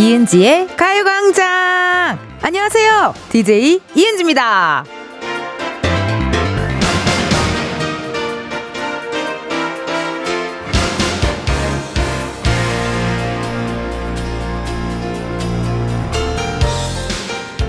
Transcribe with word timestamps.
이은지의 0.00 0.68
가요광장! 0.78 2.18
안녕하세요. 2.40 3.12
DJ 3.28 3.80
이은지입니다. 3.94 4.86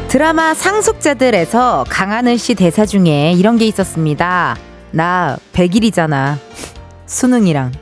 드라마 0.07 0.53
상속자들에서 0.53 1.83
강하늘 1.89 2.37
씨 2.37 2.55
대사 2.55 2.85
중에 2.85 3.33
이런 3.33 3.57
게 3.57 3.65
있었습니다. 3.65 4.55
나 4.91 5.37
100일이잖아. 5.51 6.37
수능이랑. 7.07 7.73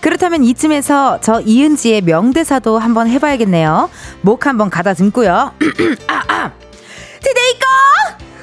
그렇다면 0.00 0.44
이쯤에서 0.44 1.20
저 1.20 1.40
이은지의 1.40 2.02
명대사도 2.02 2.78
한번 2.78 3.08
해봐야겠네요. 3.08 3.90
목 4.22 4.46
한번 4.46 4.70
가다 4.70 4.94
듬고요. 4.94 5.32
아, 6.08 6.22
아. 6.28 6.52
디데이 7.22 7.52
거! 7.58 7.66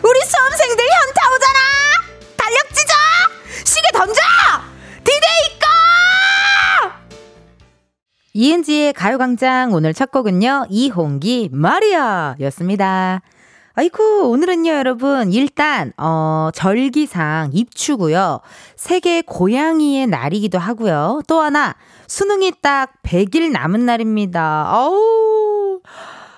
우리 0.08 0.20
수험생들 0.20 0.84
현타 0.84 1.31
오잖아! 1.35 1.59
달력 2.35 2.67
찢어! 2.73 2.94
시계 3.63 3.88
던져! 3.94 4.20
디데이 5.03 5.59
거! 5.59 6.91
이은지의 8.33 8.94
가요광장 8.94 9.73
오늘 9.73 9.94
첫 9.94 10.11
곡은요. 10.11 10.66
이홍기 10.70 11.49
마리아 11.53 12.35
였습니다. 12.41 13.22
아이쿠, 13.75 14.29
오늘은요, 14.29 14.69
여러분, 14.69 15.33
일단, 15.33 15.93
어, 15.97 16.49
절기상 16.53 17.49
입추고요. 17.53 18.41
세계 18.75 19.23
고양이의 19.23 20.05
날이기도 20.05 20.59
하고요. 20.59 21.21
또 21.27 21.39
하나, 21.39 21.75
수능이 22.07 22.53
딱 22.61 22.94
100일 23.01 23.51
남은 23.51 23.83
날입니다. 23.83 24.69
어우. 24.77 25.81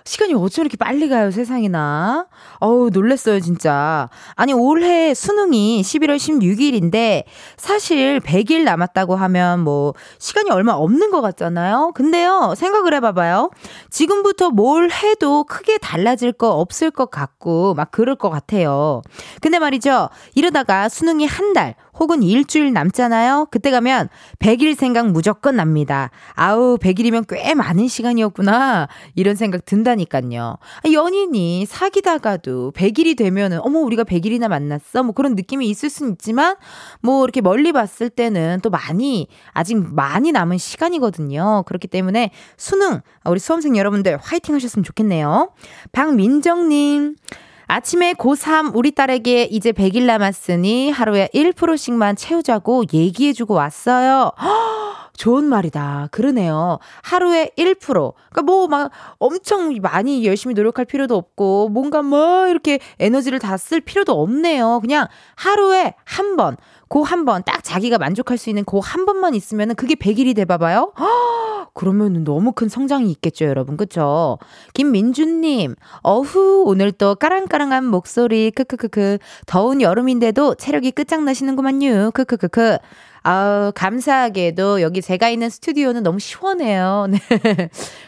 시간이 0.06 0.34
어쩜 0.34 0.64
이렇게 0.64 0.78
빨리 0.78 1.10
가요, 1.10 1.30
세상이나. 1.30 2.28
어우, 2.66 2.90
놀랬어요, 2.92 3.40
진짜. 3.42 4.10
아니, 4.34 4.52
올해 4.52 5.14
수능이 5.14 5.84
11월 5.84 6.18
16일인데, 6.18 7.24
사실 7.58 8.20
100일 8.20 8.64
남았다고 8.64 9.16
하면 9.16 9.60
뭐, 9.60 9.94
시간이 10.18 10.50
얼마 10.50 10.74
없는 10.74 11.12
것 11.12 11.22
같잖아요? 11.22 11.92
근데요, 11.94 12.56
생각을 12.58 12.96
해봐봐요. 12.96 13.52
지금부터 13.92 14.50
뭘 14.50 14.90
해도 14.90 15.44
크게 15.44 15.78
달라질 15.78 16.32
거 16.32 16.54
없을 16.54 16.90
것 16.90 17.12
같고, 17.12 17.76
막 17.76 17.92
그럴 17.92 18.16
것 18.16 18.32
같아요. 18.32 19.04
근데 19.42 19.60
말이죠, 19.60 20.10
이러다가 20.34 20.90
수능이 20.90 21.28
한 21.28 21.54
달, 21.54 21.76
혹은 21.98 22.24
일주일 22.24 22.74
남잖아요. 22.74 23.48
그때 23.52 23.72
가면 23.72 24.10
100일 24.40 24.76
생각 24.76 25.10
무조건 25.12 25.56
납니다. 25.56 26.10
아우, 26.34 26.78
100일이면 26.78 27.26
꽤 27.30 27.54
많은 27.54 27.88
시간이었구나. 27.88 28.88
이런 29.16 29.36
생각 29.36 29.64
든다니까요. 29.66 30.58
연인이 30.92 31.66
사귀다가도 31.66 32.55
100일이 32.76 33.18
되면은, 33.18 33.60
어머, 33.62 33.80
우리가 33.80 34.04
100일이나 34.04 34.48
만났어? 34.48 35.04
뭐 35.04 35.14
그런 35.14 35.36
느낌이 35.36 35.68
있을 35.70 35.90
수는 35.90 36.14
있지만, 36.14 36.56
뭐 37.02 37.24
이렇게 37.24 37.42
멀리 37.42 37.72
봤을 37.72 38.10
때는 38.10 38.60
또 38.64 38.70
많이, 38.70 39.28
아직 39.52 39.76
많이 39.76 40.32
남은 40.32 40.58
시간이거든요. 40.58 41.64
그렇기 41.66 41.88
때문에 41.88 42.32
수능, 42.58 43.02
우리 43.26 43.40
수험생 43.40 43.78
여러분들 43.78 44.18
화이팅 44.18 44.56
하셨으면 44.56 44.84
좋겠네요. 44.84 45.52
박민정 45.92 46.70
님, 46.70 47.16
아침에 47.68 48.14
고3 48.14 48.76
우리 48.76 48.92
딸에게 48.92 49.44
이제 49.44 49.72
100일 49.72 50.04
남았으니 50.04 50.92
하루에 50.92 51.30
1%씩만 51.34 52.16
채우자고 52.16 52.84
얘기해주고 52.94 53.54
왔어요. 53.54 54.32
좋은 55.18 55.44
말이다. 55.46 56.10
그러네요. 56.12 56.80
하루에 57.04 57.52
1%. 57.58 57.78
그러니까 57.80 58.42
뭐 58.44 58.68
막 58.68 58.92
엄청 59.20 59.74
많이 59.82 60.26
열심히 60.26 60.54
노력할 60.56 60.86
필요도 60.86 61.16
없고 61.16 61.70
뭔가 61.70 62.02
뭐 62.02 62.48
이렇게 62.48 62.80
에너지를 63.00 63.40
다 63.40 63.56
쓸 63.58 63.80
필요도 63.82 64.12
없네요. 64.22 64.80
그냥 64.82 65.08
하루에 65.36 65.94
한 66.04 66.36
번, 66.36 66.58
그한번 66.90 67.42
딱 67.46 67.64
자기가 67.64 67.98
만족할 67.98 68.38
수 68.38 68.50
있는 68.50 68.64
그한 68.66 69.06
번만 69.06 69.34
있으면 69.34 69.70
은 69.72 69.76
그게 69.76 69.96
100일이 69.96 70.36
돼 70.36 70.46
봐봐요. 70.46 70.94
그러면 71.74 72.24
너무 72.24 72.52
큰 72.54 72.70
성장이 72.70 73.10
있겠죠, 73.12 73.46
여러분. 73.46 73.76
그쵸? 73.78 74.38
김민주님, 74.74 75.76
어후, 76.04 76.64
오늘 76.66 76.92
또 76.92 77.16
까랑까랑한 77.16 77.86
목소리, 77.86 78.52
크크크크. 78.52 79.18
더운 79.46 79.82
여름인데도 79.82 80.56
체력이 80.56 80.92
끝장나시는구만요. 80.92 82.12
크크크크. 82.14 82.78
아우, 83.28 83.72
감사하게도 83.74 84.84
여기 84.84 85.02
제가 85.02 85.30
있는 85.30 85.50
스튜디오는 85.50 86.04
너무 86.04 86.20
시원해요. 86.20 87.08
네. 87.10 87.20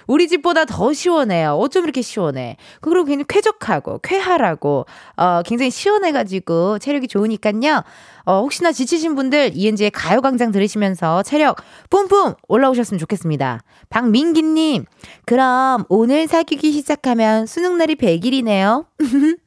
우리 0.06 0.28
집보다 0.28 0.66
더 0.66 0.94
시원해요. 0.94 1.54
어쩜 1.54 1.86
이렇게 1.86 2.04
시원해. 2.04 2.56
그리고 2.82 3.04
굉장히 3.04 3.26
쾌적하고, 3.28 3.98
쾌활하고, 4.04 4.86
어, 5.16 5.42
굉장히 5.44 5.72
시원해가지고 5.72 6.78
체력이 6.78 7.08
좋으니까요. 7.08 7.82
어, 8.26 8.42
혹시나 8.42 8.72
지치신 8.72 9.16
분들 9.16 9.54
이은지의 9.56 9.90
가요광장 9.90 10.52
들으시면서 10.52 11.24
체력 11.24 11.56
뿜뿜 11.90 12.36
올라오셨으면 12.48 13.00
좋겠습니다. 13.00 13.64
박민기님, 13.90 14.86
그럼 15.26 15.86
오늘 15.90 16.28
사귀기 16.28 16.72
시작하면 16.72 17.48
수능날이 17.48 17.96
100일이네요. 17.96 18.86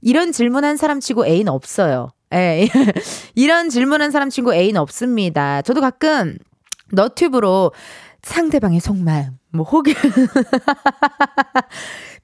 이런 0.00 0.32
질문한 0.32 0.78
사람 0.78 1.00
치고 1.00 1.26
애인 1.26 1.48
없어요. 1.48 2.15
예, 2.36 2.68
이런 3.34 3.68
질문한 3.70 4.10
사람 4.10 4.28
친구 4.30 4.54
애인 4.54 4.76
없습니다. 4.76 5.62
저도 5.62 5.80
가끔 5.80 6.36
너튜브로 6.92 7.72
상대방의 8.22 8.80
속마음, 8.80 9.38
뭐 9.52 9.64
혹은 9.64 9.94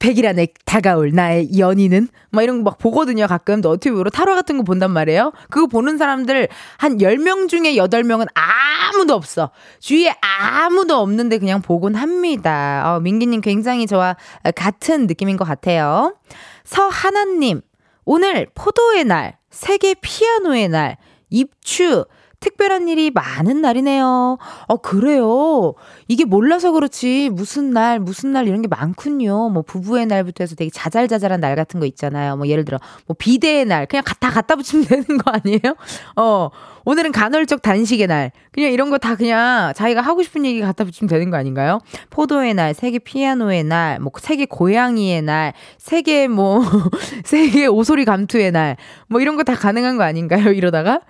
100일 0.01 0.27
안에 0.27 0.49
다가올 0.65 1.13
나의 1.13 1.57
연인은 1.59 2.09
막 2.31 2.43
이런 2.43 2.59
거 2.65 2.71
막 2.73 2.79
보거든요. 2.79 3.27
가끔 3.27 3.61
너튜브로 3.61 4.11
타로 4.11 4.35
같은 4.35 4.57
거 4.57 4.65
본단 4.65 4.91
말이에요. 4.91 5.33
그거 5.51 5.67
보는 5.67 5.99
사람들 5.99 6.49
한 6.79 6.99
10명 6.99 7.49
중에 7.49 7.75
8명은 7.77 8.27
아무도 8.35 9.15
없어. 9.15 9.51
주위에 9.81 10.13
아무도 10.21 10.97
없는데 10.97 11.39
그냥 11.39 11.63
보곤 11.63 11.95
합니다. 11.95 12.83
어, 12.97 13.01
민기 13.01 13.27
님 13.27 13.41
굉장히 13.41 13.87
저와 13.87 14.17
같은 14.57 15.07
느낌인 15.07 15.37
것 15.37 15.45
같아요. 15.45 16.17
서하나 16.65 17.25
님, 17.25 17.61
오늘 18.05 18.49
포도의 18.55 19.05
날, 19.05 19.37
세계 19.53 19.95
피아노의 19.95 20.69
날, 20.69 20.97
입추, 21.31 22.07
특별한 22.43 22.89
일이 22.89 23.11
많은 23.11 23.63
날이네요. 23.63 24.37
어, 24.67 24.77
그래요. 24.79 25.75
이게 26.09 26.25
몰라서 26.25 26.73
그렇지. 26.73 27.31
무슨 27.33 27.71
날, 27.71 28.01
무슨 28.01 28.33
날 28.33 28.47
이런 28.49 28.61
게 28.63 28.69
많군요. 28.69 29.49
뭐 29.49 29.63
부부의 29.63 30.07
날부터 30.07 30.45
해서 30.45 30.55
되게 30.57 30.71
자잘자잘한 30.71 31.41
날 31.41 31.57
같은 31.57 31.81
거 31.81 31.87
있잖아요. 31.87 32.37
뭐 32.37 32.47
예를 32.49 32.65
들어, 32.65 32.79
뭐 33.07 33.17
비대의 33.19 33.65
날. 33.65 33.87
그냥 33.87 34.03
다 34.21 34.31
갖다 34.31 34.57
붙이면 34.57 34.85
되는 34.87 35.05
거 35.19 35.31
아니에요? 35.31 35.77
어, 36.17 36.51
오늘은 36.85 37.13
간헐적 37.13 37.63
단식의 37.63 38.09
날. 38.09 38.33
그냥 38.51 38.73
이런 38.73 38.91
거 38.91 38.99
다 38.99 39.17
그냥 39.17 39.73
자기가 39.75 40.01
하고 40.01 40.23
싶은 40.23 40.45
얘기 40.45 40.61
갖다 40.61 40.85
붙이면 40.85 41.09
되는 41.09 41.31
거 41.31 41.37
아닌가요? 41.37 41.79
포도의 42.11 42.55
날, 42.55 42.75
세계 42.75 42.99
피아노의 42.99 43.65
날, 43.65 43.99
뭐 44.01 44.11
세계 44.19 44.45
고양이의 44.47 45.23
날, 45.23 45.53
세계 45.79 46.29
뭐, 46.29 46.61
세계 47.25 47.67
오소리 47.67 48.05
감투의 48.05 48.51
날. 48.53 48.77
뭐 49.09 49.21
이런 49.21 49.37
거 49.37 49.43
다 49.43 49.55
가능한 49.55 49.97
거 49.97 50.05
아닌가요? 50.05 50.53
이러다가? 50.53 51.01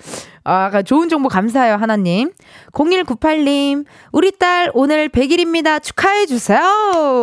아, 0.44 0.82
좋은 0.82 1.08
정보 1.08 1.28
감사해요, 1.28 1.76
하나님. 1.76 2.32
0198님, 2.72 3.84
우리 4.10 4.32
딸 4.32 4.70
오늘 4.74 5.08
100일입니다. 5.08 5.80
축하해주세요. 5.80 6.60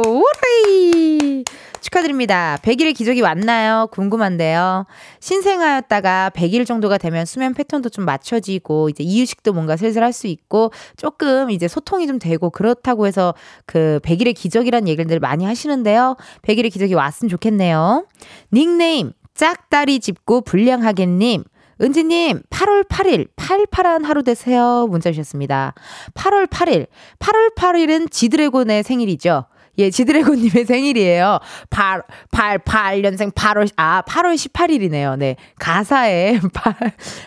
우리! 0.05 1.43
축하드립니다. 1.81 2.57
100일의 2.61 2.93
기적이 2.95 3.21
왔나요? 3.21 3.87
궁금한데요. 3.91 4.85
신생아였다가 5.19 6.31
100일 6.33 6.65
정도가 6.65 6.97
되면 6.97 7.25
수면 7.25 7.53
패턴도 7.53 7.89
좀 7.89 8.05
맞춰지고, 8.05 8.89
이제 8.89 9.03
이유식도 9.03 9.51
뭔가 9.53 9.75
슬슬 9.75 10.01
할 10.03 10.13
수 10.13 10.27
있고, 10.27 10.71
조금 10.95 11.51
이제 11.51 11.67
소통이 11.67 12.07
좀 12.07 12.19
되고, 12.19 12.49
그렇다고 12.49 13.05
해서 13.05 13.33
그 13.65 13.99
100일의 14.03 14.33
기적이란 14.33 14.87
얘기를 14.87 15.19
많이 15.19 15.45
하시는데요. 15.45 16.15
100일의 16.43 16.71
기적이 16.71 16.93
왔으면 16.93 17.29
좋겠네요. 17.29 18.05
닉네임, 18.53 19.11
짝다리 19.33 19.99
짚고 19.99 20.41
불량하겠님. 20.41 21.43
은지님, 21.81 22.41
8월 22.49 22.87
8일, 22.87 23.29
팔팔한 23.35 24.03
하루 24.03 24.23
되세요. 24.23 24.87
문자 24.89 25.11
주셨습니다. 25.11 25.73
8월 26.13 26.47
8일. 26.47 26.87
8월 27.19 27.55
8일은 27.55 28.11
지드래곤의 28.11 28.83
생일이죠. 28.83 29.45
예, 29.77 29.89
지드래곤님의 29.89 30.65
생일이에요. 30.67 31.39
8, 31.69 32.03
8, 32.31 32.59
8년생 32.59 33.33
8월, 33.33 33.71
아, 33.77 34.01
8월 34.05 34.35
18일이네요. 34.35 35.17
네. 35.17 35.37
가사에 35.57 36.39
8, 36.53 36.73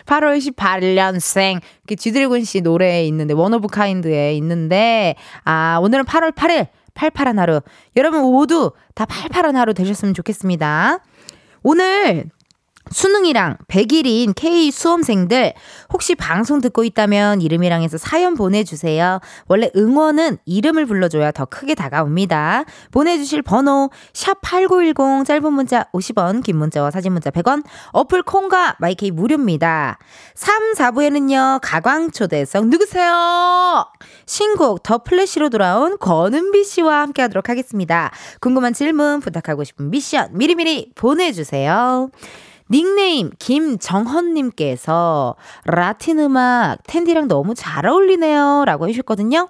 8월 0.05 0.37
18년생. 0.37 1.59
그 1.87 1.95
지드래곤 1.95 2.43
씨 2.43 2.61
노래에 2.61 3.05
있는데, 3.07 3.33
One 3.33 3.53
of 3.55 3.67
a 3.69 3.80
Kind에 3.80 4.35
있는데, 4.35 5.15
아, 5.45 5.79
오늘은 5.81 6.05
8월 6.05 6.31
8일. 6.33 6.67
팔팔한 6.93 7.39
하루. 7.39 7.61
여러분 7.95 8.21
모두 8.21 8.71
다 8.93 9.05
팔팔한 9.05 9.55
하루 9.55 9.73
되셨으면 9.73 10.13
좋겠습니다. 10.13 10.99
오늘 11.63 12.29
수능이랑 12.91 13.57
100일인 13.67 14.33
K 14.35 14.71
수험생들 14.71 15.53
혹시 15.91 16.15
방송 16.15 16.61
듣고 16.61 16.83
있다면 16.83 17.41
이름이랑 17.41 17.81
해서 17.81 17.97
사연 17.97 18.35
보내주세요. 18.35 19.19
원래 19.47 19.69
응원은 19.75 20.37
이름을 20.45 20.85
불러줘야 20.85 21.31
더 21.31 21.45
크게 21.45 21.75
다가옵니다. 21.75 22.65
보내주실 22.91 23.41
번호 23.41 23.89
샵 24.13 24.41
8910 24.41 25.25
짧은 25.25 25.53
문자 25.53 25.85
50원 25.93 26.43
긴 26.43 26.57
문자와 26.57 26.91
사진 26.91 27.13
문자 27.13 27.29
100원 27.31 27.63
어플 27.91 28.23
콩과 28.23 28.75
마이케이 28.79 29.11
무료입니다. 29.11 29.97
3, 30.35 30.73
4부에는요 30.73 31.59
가광초대석 31.61 32.67
누구세요? 32.67 33.85
신곡 34.25 34.83
The 34.83 34.99
Flash로 34.99 35.49
돌아온 35.49 35.97
권은비 35.99 36.63
씨와 36.63 37.01
함께 37.01 37.21
하도록 37.23 37.47
하겠습니다. 37.47 38.11
궁금한 38.39 38.73
질문 38.73 39.19
부탁하고 39.19 39.63
싶은 39.63 39.89
미션 39.89 40.29
미리미리 40.33 40.91
보내주세요. 40.95 42.09
닉네임 42.71 43.29
김정헌님께서 43.39 45.35
라틴 45.65 46.19
음악 46.19 46.77
텐디랑 46.87 47.27
너무 47.27 47.55
잘 47.55 47.85
어울리네요. 47.85 48.63
라고 48.65 48.87
해주셨거든요. 48.87 49.49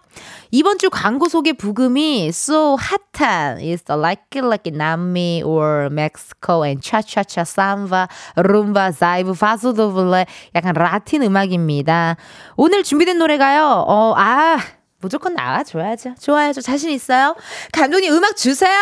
이번 0.51 0.77
주 0.77 0.89
광고 0.89 1.29
소개 1.29 1.53
부금이 1.53 2.27
so 2.27 2.75
핫한 2.75 3.57
is 3.59 3.83
like 3.89 4.23
it 4.35 4.45
like 4.45 4.69
it 4.71 4.77
남미 4.77 5.41
or 5.45 5.89
Mexico 5.91 6.63
and 6.63 6.81
cha-cha-cha 6.81 7.41
samba, 7.41 8.07
rumba, 8.35 8.91
zive, 8.91 9.37
paso 9.39 9.73
doble 9.73 10.25
약간 10.55 10.73
라틴 10.73 11.23
음악입니다. 11.23 12.17
오늘 12.55 12.83
준비된 12.83 13.17
노래가요. 13.17 13.85
어, 13.87 14.13
아 14.17 14.57
무조건 14.99 15.33
나와줘야죠. 15.33 16.15
좋아야죠. 16.19 16.61
자신 16.61 16.89
있어요? 16.91 17.35
감독님 17.73 18.13
음악 18.13 18.37
주세요! 18.37 18.79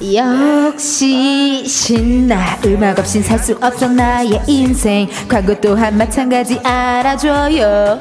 역시 0.00 1.66
신나. 1.66 2.58
음악 2.64 2.98
없인 2.98 3.22
살 3.22 3.38
수 3.38 3.56
없어 3.60 3.88
나의 3.88 4.40
인생. 4.46 5.08
광고 5.28 5.60
또한 5.60 5.96
마찬가지 5.96 6.58
알아줘요 6.60 7.98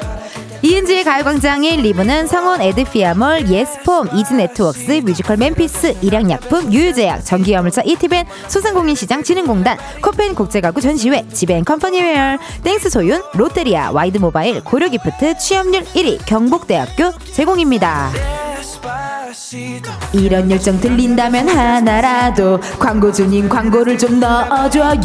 이은지의 0.62 1.04
가요광장 1.04 1.78
1, 1.78 1.89
2부는 1.89 2.28
성원 2.28 2.62
에드피아몰, 2.62 3.48
예스폼, 3.48 4.10
이즈네트웍스, 4.16 5.02
뮤지컬 5.06 5.38
멤피스, 5.38 5.98
일양약품, 6.02 6.74
유유제약, 6.74 7.24
전기화물차 7.24 7.84
이티밴, 7.86 8.26
소상공인시장 8.48 9.24
진흥공단, 9.24 9.78
코펜 10.02 10.34
국제가구 10.34 10.82
전시회, 10.82 11.28
지벤 11.30 11.64
컴퍼니웨어, 11.64 12.38
땡스 12.64 12.90
소윤, 12.90 13.22
롯데리아, 13.34 13.92
와이드모바일, 13.92 14.64
고려기프트, 14.64 15.38
취업률 15.38 15.84
1위, 15.84 16.26
경북대학교 16.26 17.12
제공입니다. 17.34 18.12
이런 20.14 20.50
열정 20.50 20.80
들린다면 20.80 21.50
하나라도 21.50 22.60
광고주님 22.80 23.48
광고를 23.50 23.98
좀 23.98 24.20
넣어줘요 24.20 25.00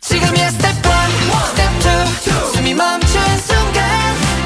지금이야 0.00 0.50
스텝 0.50 0.70
1, 0.74 0.92
스텝 1.50 1.65
2 1.86 2.52
숨이 2.52 2.74
멈춘 2.74 3.20
순간 3.38 3.84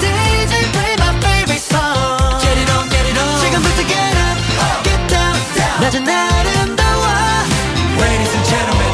DJ 0.00 0.70
play 0.72 0.94
my 0.98 1.16
favorite 1.18 1.60
song 1.60 2.40
Get 2.40 2.58
it 2.58 2.70
on 2.72 2.88
get 2.88 3.06
it 3.08 3.18
on 3.18 3.38
지금부터 3.40 3.80
get 3.86 4.16
up 4.18 4.82
get 4.84 5.06
down 5.08 5.36
낮은 5.80 6.08
아름다워 6.08 7.04
Ladies 7.98 8.34
and 8.34 8.48
gentlemen 8.48 8.90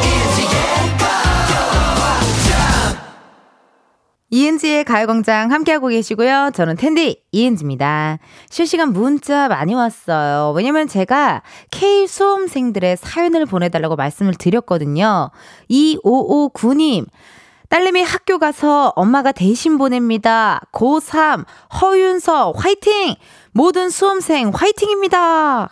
이은지의 4.29 4.83
가요광장 4.83 5.51
함께하고 5.51 5.87
계시고요. 5.87 6.51
저는 6.53 6.75
텐디 6.75 7.23
이은지입니다. 7.31 8.19
실시간 8.49 8.91
문자 8.91 9.47
많이 9.47 9.73
왔어요. 9.73 10.51
왜냐면 10.55 10.87
제가 10.87 11.43
K 11.71 12.07
수험생들의 12.07 12.97
사연을 12.97 13.45
보내달라고 13.45 13.95
말씀을 13.95 14.33
드렸거든요. 14.33 15.31
2559님. 15.71 17.05
딸내미 17.69 18.01
학교 18.01 18.39
가서 18.39 18.93
엄마가 18.95 19.31
대신 19.31 19.77
보냅니다. 19.77 20.61
고3 20.71 21.45
허윤서 21.81 22.53
화이팅! 22.55 23.15
모든 23.51 23.89
수험생 23.89 24.51
화이팅입니다. 24.53 25.69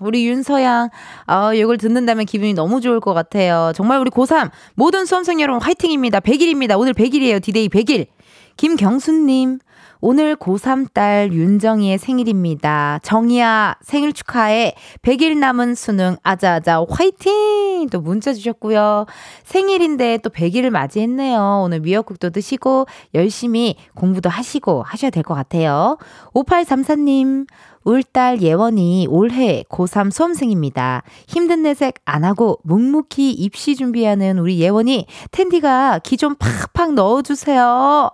우리 0.00 0.26
윤서양, 0.26 0.88
아, 1.26 1.52
이걸 1.54 1.76
듣는다면 1.76 2.24
기분이 2.24 2.54
너무 2.54 2.80
좋을 2.80 3.00
것 3.00 3.14
같아요. 3.14 3.72
정말 3.74 3.98
우리 4.00 4.10
고3 4.10 4.50
모든 4.74 5.04
수험생 5.04 5.40
여러분 5.40 5.60
화이팅입니다. 5.60 6.20
100일입니다. 6.20 6.78
오늘 6.78 6.94
100일이에요. 6.94 7.42
디데이 7.42 7.68
100일. 7.68 8.06
김경수님, 8.56 9.58
오늘 10.00 10.36
고3 10.36 10.92
딸 10.92 11.32
윤정이의 11.32 11.98
생일입니다. 11.98 13.00
정이야, 13.02 13.76
생일 13.82 14.12
축하해. 14.12 14.74
100일 15.02 15.36
남은 15.38 15.74
수능, 15.74 16.16
아자아자, 16.22 16.84
화이팅! 16.88 17.88
또 17.90 18.00
문자 18.00 18.32
주셨고요. 18.32 19.06
생일인데 19.44 20.18
또 20.18 20.30
100일을 20.30 20.70
맞이했네요. 20.70 21.62
오늘 21.64 21.80
미역국도 21.80 22.30
드시고, 22.30 22.86
열심히 23.14 23.74
공부도 23.96 24.28
하시고 24.30 24.82
하셔야 24.84 25.10
될 25.10 25.24
것 25.24 25.34
같아요. 25.34 25.98
5834님, 26.32 27.46
울딸 27.88 28.42
예원이 28.42 29.06
올해 29.08 29.64
고3 29.70 30.12
수험생입니다. 30.12 31.02
힘든 31.26 31.62
내색 31.62 31.94
안 32.04 32.22
하고 32.22 32.58
묵묵히 32.64 33.30
입시 33.32 33.76
준비하는 33.76 34.38
우리 34.38 34.60
예원이 34.60 35.06
텐디가 35.30 36.00
기 36.00 36.18
좀 36.18 36.34
팍팍 36.34 36.94
넣어주세요. 36.94 38.10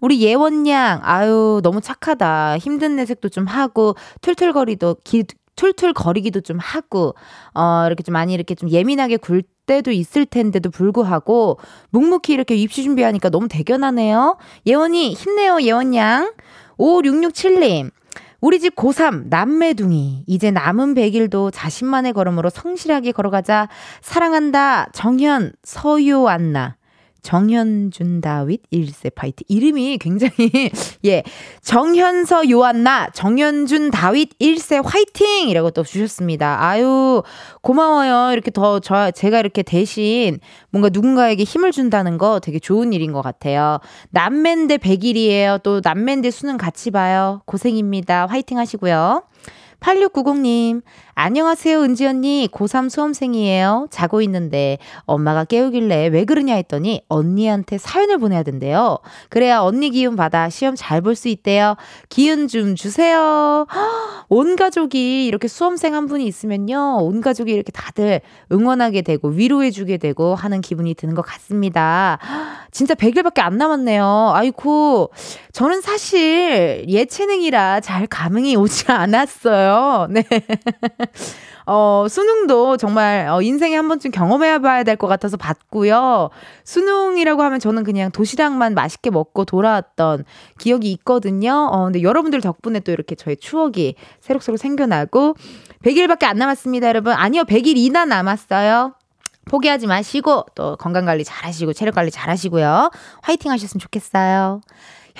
우리 0.00 0.20
예원 0.20 0.66
양, 0.66 0.98
아유, 1.04 1.60
너무 1.62 1.80
착하다. 1.80 2.58
힘든 2.58 2.96
내색도 2.96 3.28
좀 3.28 3.46
하고, 3.46 3.94
툴툴거리도, 4.20 4.96
기, 5.04 5.22
툴툴거리기도 5.54 6.40
좀 6.40 6.58
하고, 6.58 7.14
어, 7.54 7.84
이렇게 7.86 8.02
좀 8.02 8.14
많이 8.14 8.34
이렇게 8.34 8.56
좀 8.56 8.68
예민하게 8.68 9.16
굴 9.18 9.44
때도 9.66 9.92
있을 9.92 10.26
텐데도 10.26 10.70
불구하고, 10.70 11.58
묵묵히 11.90 12.32
이렇게 12.32 12.56
입시 12.56 12.82
준비하니까 12.82 13.28
너무 13.30 13.46
대견하네요. 13.46 14.36
예원이, 14.66 15.12
힘내요, 15.12 15.60
예원 15.62 15.94
양. 15.94 16.32
5667님. 16.78 17.90
우리 18.40 18.58
집 18.58 18.74
고3 18.74 19.28
남매둥이. 19.28 20.24
이제 20.26 20.50
남은 20.50 20.94
100일도 20.94 21.50
자신만의 21.52 22.14
걸음으로 22.14 22.48
성실하게 22.50 23.12
걸어가자 23.12 23.68
사랑한다 24.00 24.88
정현 24.92 25.52
서유 25.62 26.26
안나 26.26 26.76
정현준 27.22 28.20
다윗 28.20 28.62
1세 28.70 29.14
파이팅. 29.14 29.44
이름이 29.48 29.98
굉장히, 29.98 30.32
예. 31.04 31.22
정현서 31.62 32.50
요한나, 32.50 33.10
정현준 33.10 33.90
다윗 33.90 34.38
1세 34.38 34.82
화이팅! 34.84 35.48
이라고 35.48 35.70
또 35.70 35.82
주셨습니다. 35.82 36.62
아유, 36.62 37.22
고마워요. 37.62 38.32
이렇게 38.32 38.50
더, 38.50 38.80
저, 38.80 39.10
제가 39.10 39.40
이렇게 39.40 39.62
대신 39.62 40.38
뭔가 40.70 40.88
누군가에게 40.92 41.44
힘을 41.44 41.72
준다는 41.72 42.18
거 42.18 42.40
되게 42.40 42.58
좋은 42.58 42.92
일인 42.92 43.12
것 43.12 43.22
같아요. 43.22 43.78
남맨데 44.10 44.78
100일이에요. 44.78 45.62
또 45.62 45.80
남맨데 45.82 46.30
수능 46.30 46.56
같이 46.56 46.90
봐요. 46.90 47.42
고생입니다. 47.46 48.26
화이팅 48.26 48.58
하시고요. 48.58 49.22
8690님, 49.80 50.82
안녕하세요, 51.14 51.82
은지 51.82 52.06
언니. 52.06 52.48
고3 52.50 52.88
수험생이에요. 52.88 53.88
자고 53.90 54.22
있는데 54.22 54.78
엄마가 55.04 55.44
깨우길래 55.44 56.06
왜 56.08 56.24
그러냐 56.24 56.54
했더니 56.54 57.02
언니한테 57.08 57.78
사연을 57.78 58.18
보내야 58.18 58.42
된대요. 58.42 58.98
그래야 59.28 59.60
언니 59.60 59.90
기운 59.90 60.16
받아 60.16 60.48
시험 60.48 60.74
잘 60.76 61.00
볼 61.02 61.14
수 61.16 61.28
있대요. 61.28 61.76
기운 62.08 62.46
좀 62.48 62.74
주세요. 62.74 63.66
온 64.28 64.54
가족이 64.56 65.26
이렇게 65.26 65.48
수험생 65.48 65.94
한 65.94 66.06
분이 66.06 66.24
있으면요. 66.26 66.98
온 67.00 67.20
가족이 67.20 67.50
이렇게 67.52 67.72
다들 67.72 68.20
응원하게 68.52 69.02
되고 69.02 69.28
위로해주게 69.28 69.96
되고 69.98 70.34
하는 70.34 70.60
기분이 70.60 70.94
드는 70.94 71.14
것 71.14 71.22
같습니다. 71.22 72.18
진짜 72.70 72.94
100일밖에 72.94 73.40
안 73.40 73.56
남았네요. 73.58 74.30
아이고, 74.34 75.10
저는 75.52 75.80
사실 75.80 76.84
예체능이라 76.88 77.80
잘 77.80 78.06
감흥이 78.06 78.54
오지 78.56 78.84
않았어요. 78.92 80.06
네. 80.10 80.22
어, 81.66 82.06
수능도 82.08 82.76
정말 82.78 83.28
어, 83.28 83.40
인생에 83.42 83.76
한 83.76 83.86
번쯤 83.88 84.10
경험해 84.10 84.60
봐야 84.60 84.82
될 84.82 84.96
것 84.96 85.06
같아서 85.06 85.36
봤고요. 85.36 86.30
수능이라고 86.64 87.42
하면 87.42 87.60
저는 87.60 87.84
그냥 87.84 88.10
도시락만 88.10 88.74
맛있게 88.74 89.10
먹고 89.10 89.44
돌아왔던 89.44 90.24
기억이 90.58 90.90
있거든요. 90.92 91.68
어, 91.70 91.84
근데 91.84 92.02
여러분들 92.02 92.40
덕분에 92.40 92.80
또 92.80 92.92
이렇게 92.92 93.14
저의 93.14 93.36
추억이 93.36 93.94
새록새록 94.20 94.58
생겨나고 94.58 95.34
100일밖에 95.84 96.24
안 96.24 96.36
남았습니다, 96.38 96.88
여러분. 96.88 97.12
아니요, 97.12 97.44
100일이나 97.44 98.06
남았어요. 98.06 98.94
포기하지 99.46 99.86
마시고 99.86 100.44
또 100.54 100.76
건강 100.76 101.06
관리 101.06 101.24
잘 101.24 101.46
하시고 101.46 101.72
체력 101.72 101.94
관리 101.94 102.10
잘 102.10 102.30
하시고요. 102.30 102.90
화이팅 103.22 103.50
하셨으면 103.50 103.80
좋겠어요. 103.80 104.60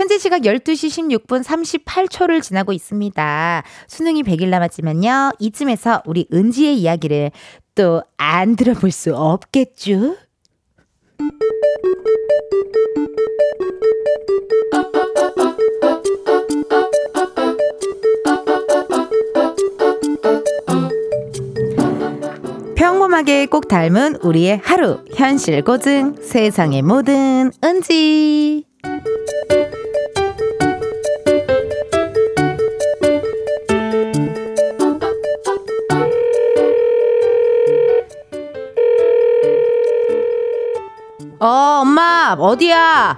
현재 0.01 0.17
시각 0.17 0.41
12시 0.45 1.27
16분 1.27 1.45
38초를 1.45 2.41
지나고 2.41 2.73
있습니다. 2.73 3.63
수능이 3.87 4.23
100일 4.23 4.49
남았지만요. 4.49 5.33
이쯤에서 5.39 6.05
우리 6.07 6.27
은지의 6.33 6.79
이야기를 6.79 7.33
또 7.75 8.03
안 8.17 8.57
들어볼 8.57 8.91
수 8.93 9.15
없겠죠? 9.15 10.17
꼼꼼하게 22.79 23.47
꼭 23.47 23.69
닮은 23.69 24.17
우리의 24.23 24.61
하루 24.63 25.05
현실 25.15 25.63
고증 25.63 26.17
세상의 26.23 26.83
모든 26.83 27.51
은지 27.63 28.65
어 41.41 41.81
엄마 41.83 42.37
어디야 42.39 43.17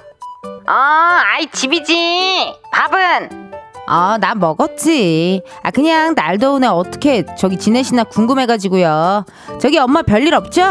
어 0.69 0.73
아이 0.73 1.47
집이지 1.51 2.55
밥은 2.73 3.43
아, 3.85 4.17
나 4.21 4.37
먹었지. 4.37 5.43
아, 5.63 5.71
그냥 5.73 6.15
날 6.15 6.39
더운데 6.39 6.69
어떻게 6.69 7.27
저기 7.37 7.59
지내시나 7.59 8.05
궁금해가지고요. 8.05 9.25
저기 9.61 9.77
엄마 9.79 10.03
별일 10.03 10.35
없죠? 10.35 10.63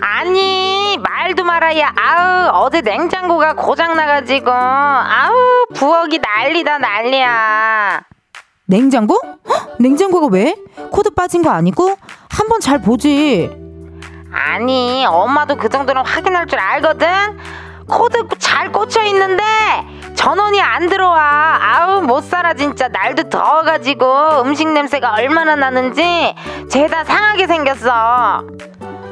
아니, 0.00 0.98
말도 0.98 1.44
말아야. 1.44 1.92
아우, 1.96 2.64
어제 2.64 2.80
냉장고가 2.80 3.54
고장나가지고. 3.54 4.50
아우, 4.50 5.34
부엌이 5.74 6.18
난리다, 6.18 6.78
난리야. 6.78 8.02
냉장고? 8.66 9.16
헉, 9.48 9.76
냉장고가 9.78 10.26
왜? 10.32 10.56
코드 10.90 11.10
빠진 11.10 11.42
거 11.42 11.50
아니고? 11.50 11.96
한번 12.28 12.60
잘 12.60 12.82
보지. 12.82 13.50
아니, 14.32 15.04
엄마도 15.06 15.56
그 15.56 15.68
정도는 15.68 16.04
확인할 16.04 16.46
줄 16.46 16.58
알거든? 16.58 17.06
코드 17.88 18.22
잘 18.38 18.70
꽂혀 18.70 19.02
있는데 19.04 19.42
전원이 20.14 20.60
안 20.60 20.88
들어와. 20.88 21.58
아우 21.60 22.02
못 22.02 22.20
살아 22.22 22.54
진짜 22.54 22.86
날도 22.88 23.28
더워가지고 23.28 24.42
음식 24.44 24.68
냄새가 24.68 25.14
얼마나 25.14 25.56
나는지 25.56 26.34
죄다 26.70 27.02
상하게 27.02 27.48
생겼어. 27.48 28.44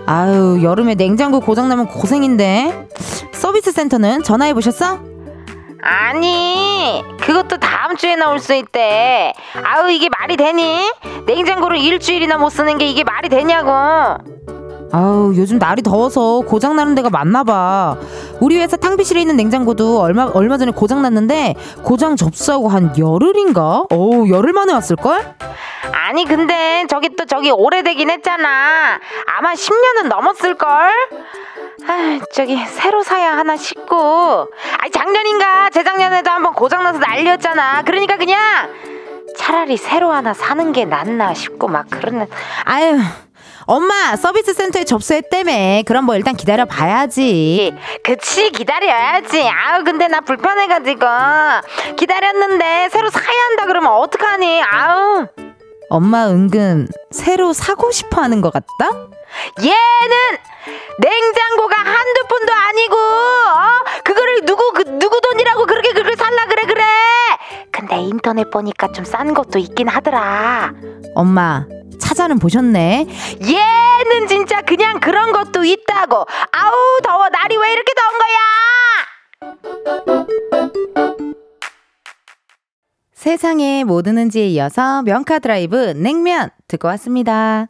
아유 0.07 0.61
여름에 0.63 0.95
냉장고 0.95 1.41
고장나면 1.41 1.89
고생인데 1.89 2.89
서비스 3.33 3.73
센터는 3.73 4.23
전화해 4.23 4.55
보셨어? 4.55 5.01
아니 5.83 7.03
그것도 7.21 7.59
다음 7.59 7.97
주에 7.97 8.15
나올 8.15 8.39
수 8.39 8.55
있대. 8.55 9.33
아우 9.65 9.91
이게 9.91 10.09
말이 10.21 10.37
되니? 10.37 10.93
냉장고를 11.27 11.79
일주일이나 11.79 12.39
못 12.39 12.51
쓰는 12.51 12.79
게 12.79 12.87
이게 12.87 13.03
말이 13.03 13.29
되냐고. 13.29 14.19
아우 14.91 15.35
요즘 15.37 15.59
날이 15.59 15.83
더워서 15.83 16.41
고장 16.41 16.77
나는 16.77 16.95
데가 16.95 17.11
많나 17.11 17.45
봐. 17.45 17.97
우리 18.41 18.59
회사 18.59 18.77
탕비실에 18.77 19.21
있는 19.21 19.37
냉장고도 19.37 20.01
얼마 20.01 20.25
얼마 20.35 20.57
전에 20.57 20.73
고장 20.73 21.03
났는데 21.03 21.55
고장 21.83 22.17
접수하고 22.17 22.69
한 22.69 22.97
열흘인가? 22.99 23.85
어 23.91 24.25
열흘 24.31 24.53
만에 24.53 24.73
왔을 24.73 24.97
걸? 24.97 25.35
아니 25.93 26.25
근데 26.25 26.87
저기 26.89 27.15
또 27.17 27.27
저기 27.27 27.51
오래되긴 27.51 28.09
했잖아. 28.11 28.99
아마 29.37 29.53
10년은 29.53 30.09
넘었을 30.09 30.55
걸. 30.55 30.71
아, 31.87 32.19
저기 32.33 32.57
새로 32.67 33.03
사야 33.03 33.37
하나 33.37 33.57
싶고. 33.57 34.49
아니 34.79 34.91
작년인가 34.91 35.71
재작년에도 35.71 36.31
한번 36.31 36.55
고장 36.55 36.83
나서 36.83 36.99
난리였잖아. 36.99 37.83
그러니까 37.83 38.17
그냥 38.17 38.39
차라리 39.37 39.77
새로 39.77 40.13
하나 40.13 40.33
사는 40.35 40.73
게 40.73 40.85
낫나 40.87 41.35
싶고 41.35 41.69
막 41.69 41.89
그러는. 41.91 42.27
아유. 42.65 42.99
엄마 43.73 44.17
서비스 44.17 44.55
센터에 44.55 44.85
접수했다며. 44.85 45.83
그럼 45.85 46.07
뭐 46.07 46.17
일단 46.17 46.35
기다려 46.35 46.65
봐야지. 46.65 47.75
그치 48.03 48.51
기다려야지. 48.51 49.47
아우 49.47 49.85
근데 49.85 50.09
나 50.09 50.23
불편해가지고. 50.23 51.07
기다렸는데 51.97 52.89
새로 52.91 53.11
사야 53.11 53.27
한다 53.51 53.67
그러면 53.67 53.93
어떡하니? 53.93 54.63
아우. 54.63 55.27
엄마 55.91 56.29
은근 56.29 56.89
새로 57.11 57.53
사고 57.53 57.91
싶어 57.91 58.23
하는 58.23 58.41
것 58.41 58.53
같다? 58.55 58.91
얘는 59.61 60.39
냉장고가 60.99 61.77
한두 61.77 62.21
푼도 62.27 62.53
아니고 62.53 62.97
어? 62.97 64.01
그거를 64.03 64.45
누구 64.47 64.73
그 64.73 64.83
누구 64.99 65.21
돈이라고 65.21 65.67
그렇게 65.67 65.93
그걸 65.93 66.17
살라 66.17 66.47
그래 66.47 66.63
그래? 66.67 66.85
근데 67.71 67.97
인터넷 67.99 68.51
보니까 68.51 68.93
좀 68.93 69.05
싼 69.05 69.35
것도 69.35 69.59
있긴 69.59 69.89
하더라. 69.89 70.73
엄마 71.15 71.65
찾아는 71.99 72.39
보셨네. 72.39 73.07
얘는 73.43 74.27
진짜 74.29 74.63
그냥 74.63 75.01
그런 75.01 75.33
것도 75.33 75.65
있다고. 75.65 76.17
아우 76.53 76.73
더워 77.03 77.29
날이 77.29 77.57
왜 77.57 77.73
이렇게 77.73 77.93
더운 77.95 78.19
거야? 78.19 78.39
세상에 83.13 83.85
뭐 83.85 84.03
드는지에 84.03 84.47
이어서 84.49 85.03
명카 85.03 85.41
드라이브 85.41 85.93
냉면 85.97 86.51
듣고 86.69 86.89
왔습니다. 86.89 87.69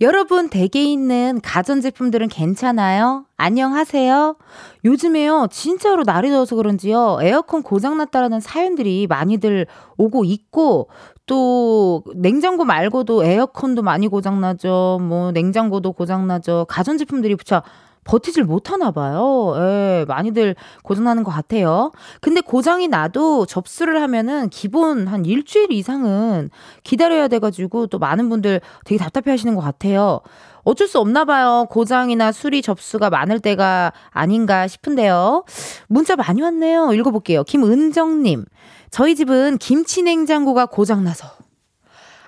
여러분 0.00 0.48
댁에 0.50 0.82
있는 0.82 1.40
가전제품들은 1.42 2.28
괜찮아요? 2.28 3.24
안녕하세요? 3.36 4.36
요즘에요, 4.84 5.46
진짜로 5.52 6.02
날이 6.04 6.28
더워서 6.28 6.56
그런지요, 6.56 7.18
에어컨 7.22 7.62
고장났다라는 7.62 8.40
사연들이 8.40 9.06
많이들 9.08 9.66
오고 9.96 10.24
있고, 10.24 10.88
또 11.26 12.02
냉장고 12.14 12.64
말고도 12.64 13.24
에어컨도 13.24 13.82
많이 13.82 14.08
고장나죠. 14.08 14.98
뭐 15.02 15.32
냉장고도 15.32 15.92
고장나죠. 15.92 16.66
가전제품들이 16.68 17.36
부차 17.36 17.62
버티질 18.04 18.44
못하나 18.44 18.90
봐요. 18.90 19.54
예, 19.56 20.04
많이들 20.08 20.56
고장나는 20.82 21.22
것 21.22 21.30
같아요. 21.30 21.92
근데 22.20 22.40
고장이 22.40 22.88
나도 22.88 23.46
접수를 23.46 24.02
하면은 24.02 24.48
기본 24.48 25.06
한 25.06 25.24
일주일 25.24 25.70
이상은 25.70 26.50
기다려야 26.82 27.28
돼가지고 27.28 27.86
또 27.86 27.98
많은 27.98 28.28
분들 28.28 28.60
되게 28.84 28.98
답답해 28.98 29.30
하시는 29.30 29.54
것 29.54 29.60
같아요. 29.60 30.20
어쩔 30.64 30.86
수 30.86 30.98
없나 30.98 31.24
봐요. 31.24 31.66
고장이나 31.70 32.32
수리 32.32 32.62
접수가 32.62 33.10
많을 33.10 33.40
때가 33.40 33.92
아닌가 34.10 34.66
싶은데요. 34.68 35.44
문자 35.88 36.16
많이 36.16 36.42
왔네요. 36.42 36.92
읽어볼게요. 36.92 37.44
김은정님. 37.44 38.44
저희 38.92 39.14
집은 39.16 39.56
김치 39.56 40.02
냉장고가 40.02 40.66
고장나서 40.66 41.26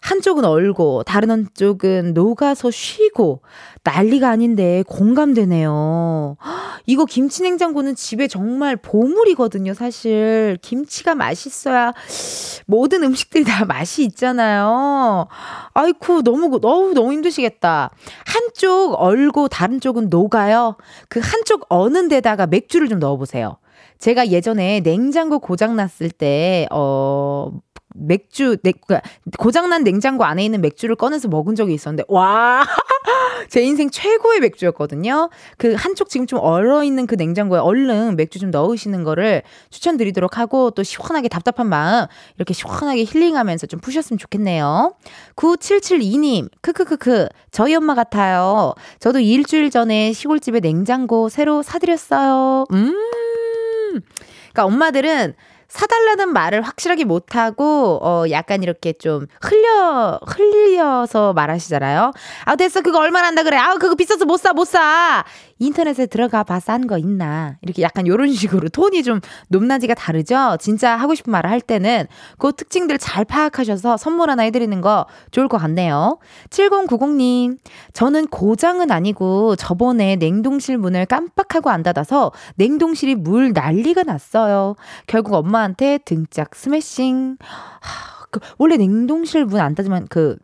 한쪽은 0.00 0.46
얼고 0.46 1.02
다른 1.02 1.30
한쪽은 1.30 2.14
녹아서 2.14 2.70
쉬고 2.70 3.42
난리가 3.82 4.30
아닌데 4.30 4.82
공감되네요. 4.86 6.36
이거 6.86 7.04
김치 7.04 7.42
냉장고는 7.42 7.94
집에 7.94 8.28
정말 8.28 8.76
보물이거든요, 8.76 9.74
사실. 9.74 10.56
김치가 10.62 11.14
맛있어야 11.14 11.92
모든 12.66 13.02
음식들이 13.02 13.44
다 13.44 13.66
맛이 13.66 14.02
있잖아요. 14.04 15.28
아이쿠, 15.74 16.22
너무, 16.22 16.60
너무, 16.60 16.94
너무 16.94 17.12
힘드시겠다. 17.12 17.90
한쪽 18.26 18.94
얼고 18.98 19.48
다른 19.48 19.80
쪽은 19.80 20.08
녹아요. 20.08 20.76
그 21.10 21.20
한쪽 21.22 21.66
어는 21.68 22.08
데다가 22.08 22.46
맥주를 22.46 22.88
좀 22.88 22.98
넣어 23.00 23.18
보세요. 23.18 23.58
제가 23.98 24.28
예전에 24.28 24.80
냉장고 24.80 25.38
고장났을 25.38 26.10
때, 26.10 26.66
어, 26.70 27.50
맥주, 27.94 28.56
내, 28.62 28.72
그러니까 28.72 29.08
고장난 29.38 29.84
냉장고 29.84 30.24
안에 30.24 30.44
있는 30.44 30.60
맥주를 30.60 30.96
꺼내서 30.96 31.28
먹은 31.28 31.54
적이 31.54 31.74
있었는데, 31.74 32.04
와! 32.08 32.64
제 33.48 33.62
인생 33.62 33.90
최고의 33.90 34.40
맥주였거든요. 34.40 35.30
그 35.58 35.74
한쪽 35.74 36.08
지금 36.08 36.26
좀 36.26 36.38
얼어 36.40 36.82
있는 36.82 37.06
그 37.06 37.14
냉장고에 37.14 37.60
얼른 37.60 38.16
맥주 38.16 38.38
좀 38.38 38.50
넣으시는 38.50 39.04
거를 39.04 39.42
추천드리도록 39.70 40.38
하고 40.38 40.70
또 40.70 40.82
시원하게 40.82 41.28
답답한 41.28 41.68
마음 41.68 42.06
이렇게 42.36 42.54
시원하게 42.54 43.04
힐링하면서 43.04 43.66
좀 43.66 43.80
푸셨으면 43.80 44.18
좋겠네요. 44.18 44.94
9772님, 45.36 46.48
크크크크, 46.62 47.28
저희 47.50 47.74
엄마 47.74 47.94
같아요. 47.94 48.74
저도 49.00 49.20
일주일 49.20 49.70
전에 49.70 50.12
시골집에 50.12 50.60
냉장고 50.60 51.28
새로 51.28 51.62
사드렸어요. 51.62 52.64
음! 52.72 52.94
그러니까 54.52 54.64
엄마들은 54.64 55.34
사달라는 55.68 56.32
말을 56.32 56.62
확실하게 56.62 57.04
못하고, 57.04 57.98
어, 58.00 58.24
약간 58.30 58.62
이렇게 58.62 58.92
좀 58.92 59.26
흘려, 59.40 60.20
흘려서 60.24 61.32
말하시잖아요. 61.32 62.12
아, 62.44 62.56
됐어. 62.56 62.80
그거 62.80 63.00
얼마나 63.00 63.26
한다 63.26 63.42
그래. 63.42 63.56
아, 63.56 63.74
그거 63.74 63.96
비싸서 63.96 64.24
못 64.24 64.36
사, 64.36 64.52
못 64.52 64.66
사. 64.66 65.24
인터넷에 65.66 66.06
들어가 66.06 66.42
봐, 66.44 66.60
싼 66.60 66.86
거 66.86 66.98
있나. 66.98 67.56
이렇게 67.62 67.82
약간 67.82 68.06
요런 68.06 68.32
식으로 68.32 68.68
톤이 68.68 69.02
좀 69.02 69.20
높낮이가 69.48 69.94
다르죠? 69.94 70.56
진짜 70.60 70.96
하고 70.96 71.14
싶은 71.14 71.30
말을 71.32 71.50
할 71.50 71.60
때는 71.60 72.06
그 72.38 72.52
특징들 72.52 72.98
잘 72.98 73.24
파악하셔서 73.24 73.96
선물 73.96 74.30
하나 74.30 74.42
해드리는 74.44 74.80
거 74.80 75.06
좋을 75.30 75.48
것 75.48 75.58
같네요. 75.58 76.18
7090님, 76.50 77.58
저는 77.92 78.26
고장은 78.28 78.90
아니고 78.90 79.56
저번에 79.56 80.16
냉동실 80.16 80.78
문을 80.78 81.06
깜빡하고 81.06 81.70
안 81.70 81.82
닫아서 81.82 82.32
냉동실이 82.56 83.14
물 83.16 83.52
난리가 83.52 84.02
났어요. 84.04 84.76
결국 85.06 85.34
엄마한테 85.34 85.98
등짝 86.04 86.54
스매싱. 86.54 87.36
하, 87.40 88.26
그 88.30 88.40
원래 88.58 88.76
냉동실 88.76 89.44
문 89.46 89.60
안 89.60 89.74
닫으면 89.74 90.06
그 90.10 90.36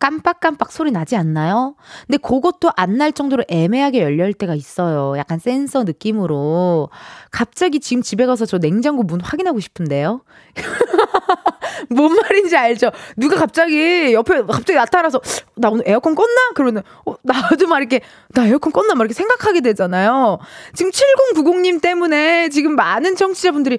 깜빡깜빡 0.00 0.72
소리 0.72 0.90
나지 0.90 1.16
않나요? 1.16 1.74
근데 2.06 2.18
그것도 2.18 2.70
안 2.76 2.96
날 2.96 3.12
정도로 3.12 3.44
애매하게 3.48 4.00
열릴 4.02 4.32
때가 4.32 4.54
있어요. 4.54 5.18
약간 5.18 5.38
센서 5.38 5.84
느낌으로. 5.84 6.88
갑자기 7.30 7.78
지금 7.80 8.02
집에 8.02 8.24
가서 8.24 8.46
저 8.46 8.56
냉장고 8.58 9.02
문 9.02 9.20
확인하고 9.20 9.60
싶은데요? 9.60 10.22
뭔 11.90 12.14
말인지 12.14 12.56
알죠? 12.56 12.90
누가 13.16 13.36
갑자기 13.36 14.12
옆에 14.14 14.42
갑자기 14.42 14.74
나타나서 14.74 15.20
나 15.56 15.68
오늘 15.68 15.84
에어컨 15.86 16.14
껐나? 16.14 16.54
그러면 16.54 16.82
어, 17.04 17.14
나도 17.22 17.66
막 17.66 17.78
이렇게 17.78 18.00
나 18.30 18.46
에어컨 18.46 18.72
껐나? 18.72 18.94
막 18.94 19.00
이렇게 19.00 19.14
생각하게 19.14 19.60
되잖아요. 19.60 20.38
지금 20.72 20.90
7090님 20.90 21.82
때문에 21.82 22.48
지금 22.48 22.76
많은 22.76 23.16
청취자분들이 23.16 23.78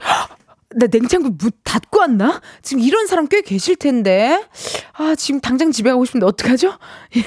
나 0.76 0.88
냉장고 0.88 1.30
문 1.30 1.52
닫고 1.64 2.00
왔나? 2.00 2.42
지금 2.62 2.84
이런 2.84 3.08
사람 3.08 3.28
꽤 3.28 3.42
계실 3.42 3.78
텐데. 3.78 4.44
아, 4.94 5.16
지금 5.16 5.40
당장 5.40 5.72
집에 5.72 5.90
가고 5.90 6.04
싶은데 6.04 6.26
어떡하죠? 6.26 6.78
예, 7.16 7.22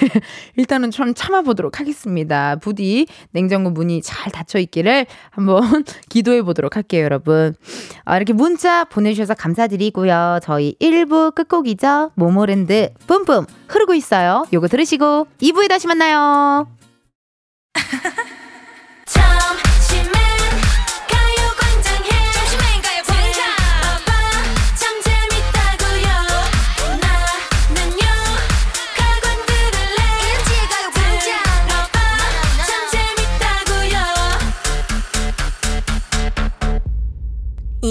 일단은 0.57 0.91
좀 0.91 1.15
참아보도록 1.15 1.81
하겠습니다. 1.81 2.57
부디 2.57 3.07
냉장고 3.31 3.71
문이 3.71 4.03
잘 4.03 4.31
닫혀 4.31 4.59
있기를 4.59 5.07
한번 5.31 5.63
기도해 6.11 6.43
보도록 6.43 6.77
할게요, 6.77 7.05
여러분. 7.05 7.55
아, 8.05 8.17
이렇게 8.17 8.35
문자 8.35 8.85
보내주셔서 8.85 9.35
감사드리고요. 9.35 10.41
저희 10.43 10.77
1부 10.79 11.35
끝곡이죠. 11.35 12.13
모모랜드 12.17 12.91
뿜뿜 13.07 13.47
흐르고 13.69 13.95
있어요. 13.95 14.45
요거 14.53 14.69
들으시고 14.69 15.29
2부에 15.41 15.69
다시 15.69 15.87
만나요. 15.87 16.69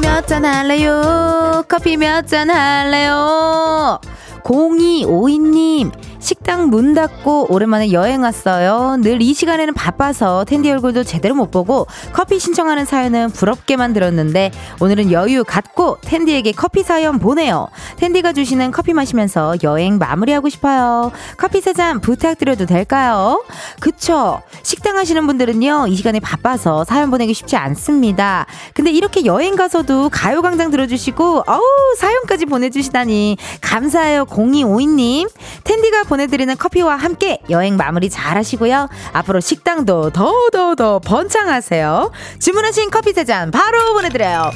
몇 0.00 0.26
잔 0.26 0.44
할래요? 0.44 1.62
커피 1.68 1.96
몇 1.96 2.26
잔 2.26 2.50
할래요? 2.50 4.00
0252님, 4.44 5.90
식당 6.50 6.68
문 6.68 6.94
닫고 6.94 7.52
오랜만에 7.52 7.92
여행 7.92 8.22
왔어요. 8.22 8.96
늘 9.00 9.20
이 9.20 9.34
시간에는 9.34 9.72
바빠서 9.74 10.44
텐디 10.44 10.68
얼굴도 10.70 11.04
제대로 11.04 11.34
못 11.36 11.50
보고 11.52 11.86
커피 12.12 12.40
신청하는 12.40 12.86
사연은 12.86 13.30
부럽게만 13.30 13.92
들었는데 13.92 14.50
오늘은 14.80 15.12
여유 15.12 15.44
갖고 15.44 15.98
텐디에게 16.00 16.50
커피 16.52 16.82
사연 16.82 17.18
보내요. 17.20 17.68
텐디가 17.98 18.32
주시는 18.32 18.72
커피 18.72 18.94
마시면서 18.94 19.56
여행 19.62 19.98
마무리하고 19.98 20.48
싶어요. 20.48 21.12
커피 21.36 21.60
세 21.60 21.72
잔 21.72 22.00
부탁드려도 22.00 22.66
될까요? 22.66 23.44
그쵸. 23.78 24.42
식당 24.64 24.96
하시는 24.96 25.24
분들은요, 25.26 25.86
이 25.86 25.94
시간에 25.94 26.18
바빠서 26.18 26.82
사연 26.84 27.10
보내기 27.10 27.32
쉽지 27.32 27.56
않습니다. 27.56 28.46
근데 28.74 28.90
이렇게 28.90 29.24
여행 29.24 29.54
가서도 29.54 30.08
가요광장 30.08 30.72
들어주시고, 30.72 31.44
어우, 31.46 31.62
사연까지 31.98 32.46
보내주시다니. 32.46 33.36
감사해요, 33.60 34.24
0252님. 34.24 35.30
텐디가 35.62 36.02
보내드 36.04 36.39
리는 36.40 36.56
커피와 36.56 36.96
함께 36.96 37.38
여행 37.50 37.76
마무리 37.76 38.08
잘 38.10 38.36
하시고요. 38.36 38.88
앞으로 39.12 39.40
식당도 39.40 40.10
더더더 40.10 40.74
더 40.74 40.98
번창하세요. 40.98 42.10
주문하신 42.40 42.90
커피 42.90 43.12
세 43.12 43.24
잔 43.24 43.50
바로 43.50 43.92
보내드려요. 43.92 44.50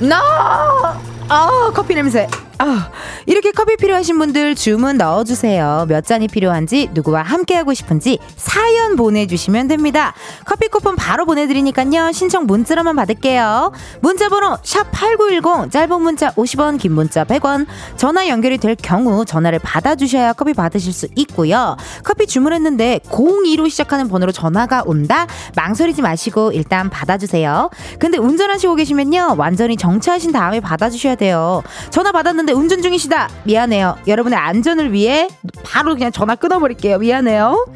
나! 0.00 1.00
아, 1.28 1.70
커피 1.74 1.94
냄새. 1.94 2.28
아, 2.58 2.90
이렇게 3.26 3.50
커피 3.52 3.76
필요하신 3.76 4.18
분들 4.18 4.54
주문 4.54 4.96
넣어주세요. 4.96 5.86
몇 5.88 6.06
잔이 6.06 6.26
필요한지, 6.26 6.88
누구와 6.94 7.22
함께하고 7.22 7.74
싶은지 7.74 8.18
사연 8.36 8.96
보내주시면 8.96 9.68
됩니다. 9.68 10.14
커피 10.46 10.68
쿠폰 10.68 10.96
바로 10.96 11.26
보내드리니까요. 11.26 12.12
신청 12.12 12.46
문자로만 12.46 12.96
받을게요. 12.96 13.72
문자번호 14.00 14.56
샵8910, 14.62 15.70
짧은 15.70 16.00
문자 16.00 16.30
50원, 16.32 16.78
긴 16.78 16.92
문자 16.92 17.24
100원. 17.24 17.66
전화 17.96 18.26
연결이 18.28 18.56
될 18.56 18.74
경우 18.74 19.26
전화를 19.26 19.58
받아주셔야 19.58 20.32
커피 20.32 20.54
받으실 20.54 20.94
수 20.94 21.08
있고요. 21.14 21.76
커피 22.04 22.26
주문했는데 22.26 23.00
02로 23.10 23.68
시작하는 23.68 24.08
번호로 24.08 24.32
전화가 24.32 24.82
온다? 24.86 25.26
망설이지 25.56 26.00
마시고 26.00 26.52
일단 26.52 26.88
받아주세요. 26.88 27.68
근데 27.98 28.16
운전하시고 28.16 28.76
계시면요. 28.76 29.34
완전히 29.36 29.76
정차하신 29.76 30.32
다음에 30.32 30.60
받아주셔야 30.60 31.16
돼요. 31.16 31.62
전화 31.90 32.12
받았는데 32.12 32.45
운전 32.52 32.82
중이시다. 32.82 33.28
미안해요. 33.44 33.98
여러분의 34.06 34.38
안전을 34.38 34.92
위해 34.92 35.28
바로 35.64 35.94
그냥 35.94 36.12
전화 36.12 36.34
끊어버릴게요. 36.34 36.98
미안해요. 36.98 37.66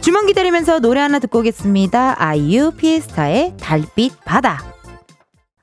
주문 0.00 0.26
기다리면서 0.26 0.78
노래 0.80 1.00
하나 1.00 1.18
듣고 1.18 1.40
오겠습니다. 1.40 2.16
아이유 2.18 2.72
피에스타의 2.76 3.54
달빛 3.60 4.24
바다. 4.24 4.62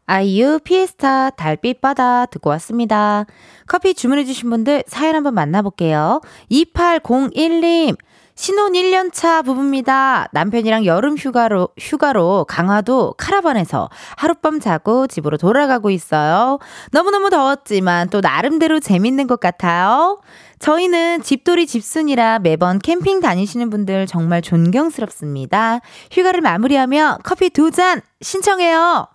아이유 0.06 0.60
피에스타 0.63 1.32
달빛 1.32 1.80
바다 1.80 2.26
듣고 2.26 2.49
왔습니다. 2.52 3.26
커피 3.67 3.93
주문해주신 3.93 4.49
분들 4.49 4.84
사연 4.88 5.15
한번 5.15 5.34
만나볼게요. 5.34 6.21
2801님. 6.52 7.95
신혼 8.36 8.74
1년차 8.74 9.46
부부입니다. 9.46 10.28
남편이랑 10.32 10.86
여름 10.86 11.15
휴가로, 11.15 11.69
휴가로 11.80 12.46
강화도 12.50 13.13
카라반에서 13.17 13.89
하룻밤 14.17 14.60
자고 14.60 15.06
집으로 15.06 15.38
돌아가고 15.38 15.91
있어요. 15.91 16.58
너무너무 16.91 17.30
더웠지만 17.30 18.10
또 18.10 18.22
나름대로 18.22 18.80
재밌는 18.80 19.28
것 19.28 19.39
같아요. 19.39 20.19
저희는 20.60 21.22
집돌이 21.22 21.67
집순이라 21.67 22.39
매번 22.39 22.80
캠핑 22.80 23.19
다니시는 23.19 23.69
분들 23.69 24.08
정말 24.08 24.41
존경스럽습니다. 24.41 25.82
휴가를 26.12 26.41
마무리하며 26.41 27.19
커피 27.24 27.50
두 27.50 27.69
잔 27.72 28.02
신청해요. 28.22 29.08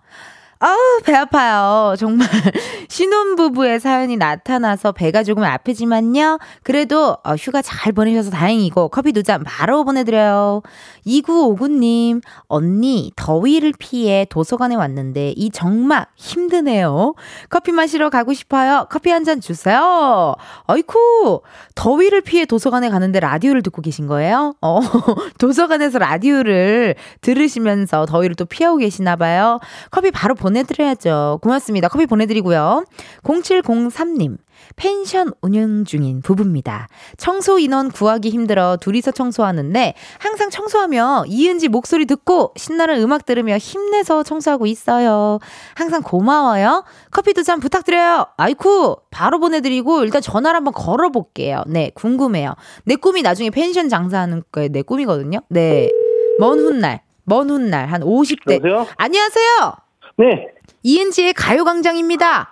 아우, 0.61 0.75
배 1.05 1.15
아파요. 1.15 1.95
정말. 1.97 2.27
신혼부부의 2.89 3.79
사연이 3.79 4.17
나타나서 4.17 4.91
배가 4.91 5.23
조금 5.23 5.43
아프지만요. 5.45 6.37
그래도 6.63 7.15
어, 7.23 7.35
휴가 7.35 7.61
잘 7.61 7.93
보내셔서 7.93 8.29
다행이고 8.31 8.89
커피 8.89 9.13
두 9.13 9.23
잔 9.23 9.43
바로 9.45 9.85
보내드려요. 9.85 10.61
2959님, 11.05 12.21
언니, 12.47 13.11
더위를 13.15 13.73
피해 13.79 14.25
도서관에 14.29 14.75
왔는데 14.75 15.33
이 15.37 15.49
정막 15.49 16.09
힘드네요. 16.17 17.13
커피 17.49 17.71
마시러 17.71 18.09
가고 18.09 18.33
싶어요. 18.33 18.87
커피 18.89 19.11
한 19.11 19.23
잔 19.23 19.39
주세요. 19.41 20.35
어이쿠, 20.67 21.41
더위를 21.75 22.21
피해 22.21 22.45
도서관에 22.45 22.89
가는데 22.89 23.19
라디오를 23.21 23.61
듣고 23.61 23.81
계신 23.81 24.07
거예요? 24.07 24.55
어, 24.61 24.79
도서관에서 25.39 25.99
라디오를 25.99 26.95
들으시면서 27.21 28.05
더위를 28.07 28.35
또 28.35 28.45
피하고 28.45 28.77
계시나 28.77 29.15
봐요. 29.15 29.59
커피 29.91 30.09
바로 30.11 30.35
보내 30.35 30.48
보내드려야죠. 30.59 31.39
고맙습니다. 31.41 31.87
커피 31.87 32.05
보내드리고요. 32.05 32.83
0703님. 33.23 34.37
펜션 34.75 35.31
운영 35.41 35.85
중인 35.85 36.21
부부입니다. 36.21 36.87
청소 37.17 37.59
인원 37.59 37.89
구하기 37.91 38.29
힘들어 38.29 38.77
둘이서 38.77 39.11
청소하는데 39.11 39.93
항상 40.19 40.49
청소하며 40.49 41.25
이은지 41.27 41.69
목소리 41.69 42.05
듣고 42.05 42.53
신나는 42.57 42.99
음악 43.01 43.25
들으며 43.25 43.57
힘내서 43.57 44.23
청소하고 44.23 44.65
있어요. 44.67 45.39
항상 45.75 46.01
고마워요. 46.01 46.83
커피 47.11 47.33
두 47.33 47.43
잔 47.43 47.59
부탁드려요. 47.61 48.27
아이쿠 48.37 48.97
바로 49.11 49.39
보내드리고 49.39 50.03
일단 50.03 50.21
전화를 50.21 50.57
한번 50.57 50.73
걸어볼게요. 50.73 51.63
네 51.67 51.91
궁금해요. 51.95 52.53
내 52.83 52.95
꿈이 52.95 53.21
나중에 53.21 53.49
펜션 53.49 53.87
장사하는 53.89 54.43
게 54.53 54.67
내 54.69 54.81
꿈이거든요. 54.81 55.39
네. 55.49 55.89
먼 56.37 56.59
훗날 56.59 57.01
먼 57.23 57.49
훗날 57.49 57.87
한 57.87 58.01
50대. 58.01 58.55
여보세요? 58.55 58.87
안녕하세요. 58.97 59.73
네. 60.19 60.47
이은지의 60.83 61.33
가요광장입니다. 61.33 62.51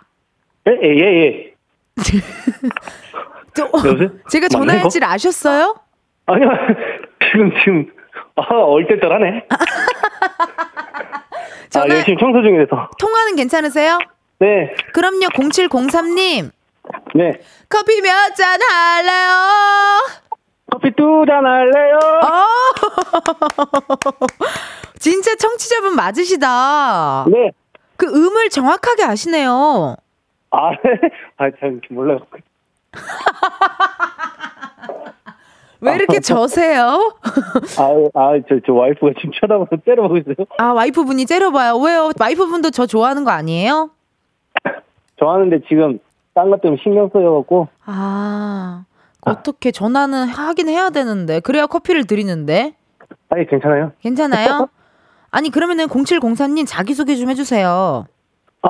예, 0.67 0.71
예, 0.84 0.89
예. 0.89 1.21
예. 1.21 1.53
저, 3.53 3.63
여보세요? 3.65 4.10
제가 4.30 4.47
전화할 4.47 4.89
줄 4.89 5.03
아셨어요? 5.03 5.75
아니요, 6.27 6.49
지금, 7.32 7.51
지금, 7.63 7.91
아, 8.36 8.41
얼떨떨하네. 8.56 9.47
전화, 11.69 11.93
아, 11.93 11.97
열심히 11.97 12.17
청소 12.19 12.41
중이라서. 12.41 12.89
통화는 12.99 13.36
괜찮으세요? 13.36 13.99
네, 14.39 14.73
그럼요, 14.93 15.27
0703님. 15.34 16.51
네. 17.15 17.34
커피 17.67 17.99
몇 18.01 18.34
잔 18.36 18.60
할래요? 18.62 19.30
커피 20.71 20.91
두 20.95 21.25
잔 21.25 21.45
할래요? 21.45 21.97
어! 22.23 22.45
진짜 24.99 25.36
청취자분 25.36 25.95
맞으시다. 25.95 27.25
네. 27.30 27.51
그 27.95 28.06
음을 28.08 28.49
정확하게 28.49 29.03
아시네요. 29.03 29.95
아, 30.51 30.71
네. 30.71 30.77
아, 31.38 31.49
잘 31.60 31.80
몰라요. 31.89 32.19
왜 35.80 35.93
이렇게 35.95 36.19
저세요? 36.19 37.15
아, 37.77 37.84
아, 38.19 38.32
저, 38.49 38.56
저 38.65 38.73
와이프가 38.73 39.12
지금 39.19 39.32
쳐다봐서 39.39 39.75
때려보고 39.86 40.17
있어요. 40.17 40.36
아, 40.58 40.73
와이프분이 40.73 41.27
째려봐요. 41.27 41.77
왜요? 41.77 42.10
와이프분도 42.19 42.71
저 42.71 42.88
좋아하는 42.88 43.23
거 43.23 43.30
아니에요? 43.32 43.91
좋아하는데 45.17 45.60
지금 45.69 45.99
딴 46.34 46.49
것 46.49 46.62
때문에 46.62 46.80
신경 46.82 47.10
써여갖고. 47.13 47.67
아, 47.86 48.86
어떻게 49.32 49.72
전화는 49.72 50.28
하긴 50.28 50.70
해야 50.70 50.90
되는데. 50.90 51.40
그래야 51.40 51.68
커피를 51.68 52.06
드리는데. 52.06 52.76
아니, 53.30 53.46
괜찮아요. 53.48 53.92
괜찮아요? 54.02 54.70
아니, 55.30 55.50
그러면은 55.50 55.88
0704님 55.88 56.66
자기소개 56.68 57.16
좀 57.16 57.30
해주세요. 57.30 58.06
아, 58.62 58.70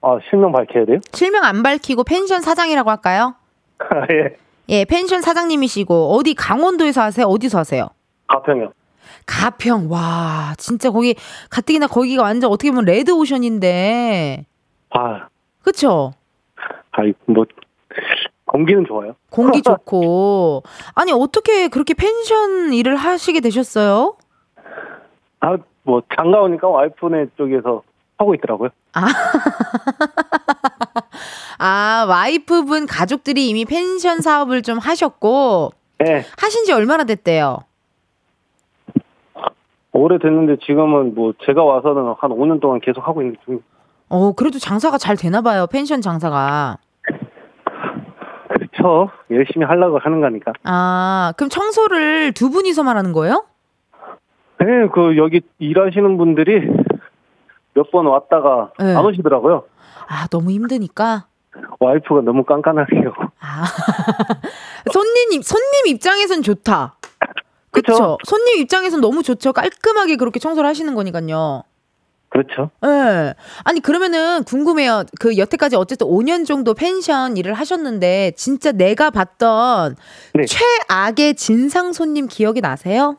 아, 0.00 0.18
실명 0.28 0.52
밝혀야 0.52 0.86
돼요? 0.86 0.98
실명 1.12 1.44
안 1.44 1.62
밝히고 1.62 2.04
펜션 2.04 2.40
사장이라고 2.40 2.90
할까요? 2.90 3.34
아, 3.78 4.06
예. 4.10 4.36
예, 4.70 4.84
펜션 4.86 5.20
사장님이시고, 5.20 6.14
어디 6.14 6.34
강원도에서 6.34 7.02
하세요? 7.02 7.26
어디서 7.26 7.58
하세요? 7.58 7.88
가평이요. 8.28 8.72
가평, 9.26 9.90
와, 9.90 10.54
진짜 10.56 10.90
거기, 10.90 11.14
가뜩이나 11.50 11.86
거기가 11.86 12.22
완전 12.22 12.50
어떻게 12.50 12.70
보면 12.70 12.86
레드 12.86 13.10
오션인데, 13.10 14.46
아, 14.90 15.28
그쵸? 15.62 16.14
아이, 16.92 17.12
뭐, 17.26 17.44
공기는 18.46 18.84
좋아요. 18.86 19.14
공기 19.30 19.62
좋고. 19.62 20.62
아니, 20.94 21.12
어떻게 21.12 21.68
그렇게 21.68 21.94
펜션 21.94 22.72
일을 22.72 22.96
하시게 22.96 23.40
되셨어요? 23.40 24.16
아, 25.40 25.56
뭐, 25.82 26.02
장가 26.16 26.40
오니까 26.42 26.68
와이프네 26.68 27.26
쪽에서 27.36 27.82
하고 28.18 28.34
있더라고요. 28.34 28.70
아, 31.58 32.06
와이프분 32.08 32.86
가족들이 32.86 33.48
이미 33.48 33.64
펜션 33.64 34.20
사업을 34.20 34.62
좀 34.62 34.78
하셨고, 34.78 35.72
예. 36.06 36.24
하신 36.38 36.64
지 36.64 36.72
얼마나 36.72 37.04
됐대요? 37.04 37.58
오래됐는데 39.92 40.56
지금은 40.66 41.14
뭐, 41.14 41.32
제가 41.44 41.62
와서는 41.62 42.14
한 42.18 42.30
5년 42.30 42.60
동안 42.60 42.80
계속 42.80 43.06
하고 43.06 43.22
있는 43.22 43.36
중. 43.44 43.60
어, 44.08 44.32
그래도 44.32 44.58
장사가 44.58 44.98
잘 44.98 45.16
되나 45.16 45.40
봐요, 45.40 45.66
펜션 45.70 46.00
장사가. 46.00 46.78
그렇죠. 48.84 49.10
열심히 49.30 49.64
하려고 49.66 49.98
하는 49.98 50.20
거니까. 50.20 50.52
아, 50.64 51.32
그럼 51.36 51.48
청소를 51.48 52.32
두 52.32 52.50
분이서만 52.50 52.96
하는 52.96 53.12
거예요? 53.12 53.46
네, 54.60 54.66
그, 54.92 55.16
여기 55.16 55.40
일하시는 55.58 56.16
분들이 56.18 56.60
몇 57.74 57.90
번 57.90 58.06
왔다가 58.06 58.70
네. 58.78 58.94
안 58.94 59.04
오시더라고요. 59.04 59.64
아, 60.06 60.26
너무 60.28 60.50
힘드니까. 60.50 61.26
와이프가 61.80 62.20
너무 62.22 62.44
깐깐하게요. 62.44 63.12
아. 63.40 63.64
손님, 64.92 65.42
손님 65.42 65.86
입장에선 65.88 66.42
좋다. 66.42 66.94
그쵸? 67.70 68.18
손님 68.24 68.60
입장에선 68.60 69.00
너무 69.00 69.22
좋죠. 69.24 69.52
깔끔하게 69.52 70.16
그렇게 70.16 70.38
청소를 70.38 70.68
하시는 70.68 70.94
거니까요. 70.94 71.64
그렇죠. 72.34 72.70
예. 72.84 73.32
아니, 73.62 73.78
그러면은 73.78 74.42
궁금해요. 74.42 75.04
그 75.20 75.38
여태까지 75.38 75.76
어쨌든 75.76 76.08
5년 76.08 76.44
정도 76.44 76.74
펜션 76.74 77.36
일을 77.36 77.54
하셨는데, 77.54 78.32
진짜 78.34 78.72
내가 78.72 79.10
봤던 79.10 79.94
네. 80.34 80.42
최악의 80.44 81.36
진상 81.36 81.92
손님 81.92 82.26
기억이 82.26 82.60
나세요? 82.60 83.18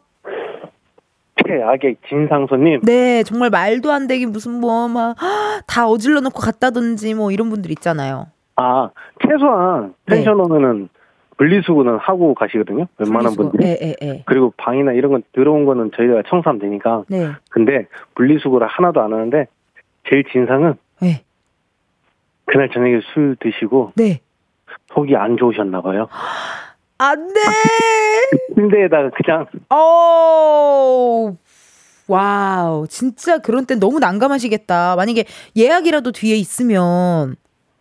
최악의 1.48 1.96
진상 2.10 2.46
손님. 2.48 2.82
네, 2.84 3.24
정말 3.24 3.50
말도 3.50 3.90
안 3.90 4.08
되게 4.08 4.26
무슨 4.26 4.60
뭐, 4.60 4.90
막, 4.90 5.16
다 5.66 5.88
어질러 5.88 6.20
놓고 6.20 6.42
갔다든지 6.42 7.14
뭐 7.14 7.32
이런 7.32 7.50
분들 7.50 7.72
있잖아요. 7.72 8.28
아, 8.58 8.90
최소한 9.26 9.94
네. 10.08 10.18
펜션 10.18 10.42
오면은 10.42 10.90
분리수거는 11.38 11.98
하고 11.98 12.34
가시거든요. 12.34 12.88
웬만한 12.98 13.36
분리수거. 13.36 13.50
분들이. 13.52 13.68
예, 13.68 13.78
예, 13.82 13.96
예. 14.02 14.24
그리고 14.26 14.54
방이나 14.58 14.94
이런 14.94 15.12
건 15.12 15.24
들어온 15.34 15.66
거는 15.66 15.92
저희가 15.96 16.24
청소하면 16.30 16.60
되니까. 16.60 17.04
네. 17.08 17.32
근데 17.50 17.88
분리수거를 18.16 18.68
하나도 18.68 19.02
안 19.02 19.14
하는데 19.14 19.48
제일 20.10 20.24
진상은 20.32 20.76
네. 21.02 21.24
그날 22.46 22.70
저녁에 22.70 23.02
술 23.14 23.36
드시고 23.40 23.94
네. 23.96 24.22
속이 24.94 25.16
안 25.16 25.36
좋으셨나 25.38 25.82
봐요. 25.82 26.08
안 26.98 27.28
돼! 27.28 27.34
침대에다가 28.56 29.10
그냥 29.10 29.46
어, 29.70 31.36
와우. 32.08 32.88
진짜 32.88 33.40
그런 33.40 33.66
땐 33.66 33.80
너무 33.80 34.00
난감하시겠다. 34.00 34.96
만약에 34.96 35.26
예약이라도 35.58 36.14
뒤에 36.14 36.36
있으면. 36.36 37.36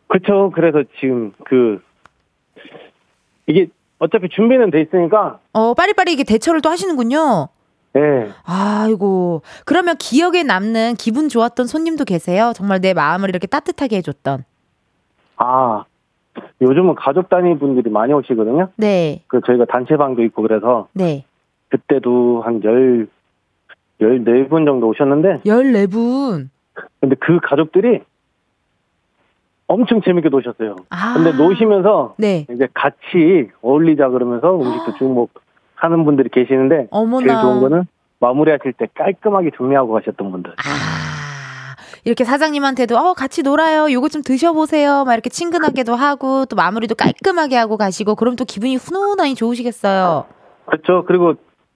그렇죠. 0.08 0.50
그래서 0.54 0.82
지금 0.98 1.32
그 1.44 1.80
이게 3.46 3.68
어차피 3.98 4.28
준비는 4.28 4.70
돼 4.70 4.80
있으니까 4.83 5.38
어, 5.52 5.74
빨리빨리 5.74 6.12
이게 6.12 6.24
대처를 6.24 6.61
또 6.61 6.68
하시는군요. 6.68 7.48
예. 7.96 8.28
아이고. 8.44 9.42
그러면 9.64 9.96
기억에 9.98 10.42
남는 10.42 10.94
기분 10.94 11.28
좋았던 11.28 11.66
손님도 11.66 12.04
계세요? 12.04 12.52
정말 12.54 12.80
내 12.80 12.92
마음을 12.92 13.28
이렇게 13.28 13.46
따뜻하게 13.46 13.98
해줬던. 13.98 14.44
아 15.37 15.85
요즘은 16.61 16.96
가족 16.96 17.28
단위 17.28 17.57
분들이 17.57 17.90
많이 17.90 18.12
오시거든요. 18.12 18.70
네. 18.76 19.22
그 19.28 19.40
저희가 19.46 19.66
단체방도 19.66 20.22
있고 20.24 20.42
그래서 20.42 20.88
네. 20.92 21.24
그때도 21.68 22.42
한 22.44 22.62
열, 22.64 23.09
열네 24.00 24.48
분 24.48 24.64
정도 24.64 24.88
오셨는데, 24.88 25.40
14분. 25.44 26.48
근데 27.00 27.16
그 27.20 27.38
가족들이 27.42 28.02
엄청 29.66 30.03
재밌게 30.03 30.29
노셨어요. 30.29 30.77
아. 30.90 31.14
근데 31.14 31.33
노시면서 31.33 32.14
네. 32.18 32.46
이제 32.50 32.68
같이 32.74 33.48
어울리자 33.62 34.09
그러면서 34.09 34.55
음식도 34.57 34.98
주목하는 34.98 36.05
분들이 36.05 36.29
계시는데, 36.29 36.88
어머나. 36.90 37.27
제일 37.27 37.40
좋은 37.40 37.61
거는 37.61 37.85
마무리하실 38.20 38.74
때 38.74 38.88
깔끔하게 38.94 39.50
정리하고 39.57 39.92
가셨던 39.92 40.31
분들. 40.31 40.53
아, 40.53 41.77
이렇게 42.05 42.24
사장님한테도, 42.24 42.96
어, 42.96 43.14
같이 43.14 43.42
놀아요. 43.42 43.90
요거 43.90 44.09
좀 44.09 44.22
드셔보세요. 44.22 45.05
막 45.05 45.14
이렇게 45.14 45.31
친근하게도 45.31 45.94
하고, 45.94 46.44
또 46.44 46.57
마무리도 46.57 46.94
깔끔하게 46.94 47.57
하고 47.57 47.77
가시고, 47.79 48.14
그럼 48.14 48.37
또 48.37 48.44
기분이 48.44 48.77
훈훈하니 48.77 49.35
좋으시겠어요. 49.35 50.27
그렇죠. 50.66 51.05
그리고 51.07 51.35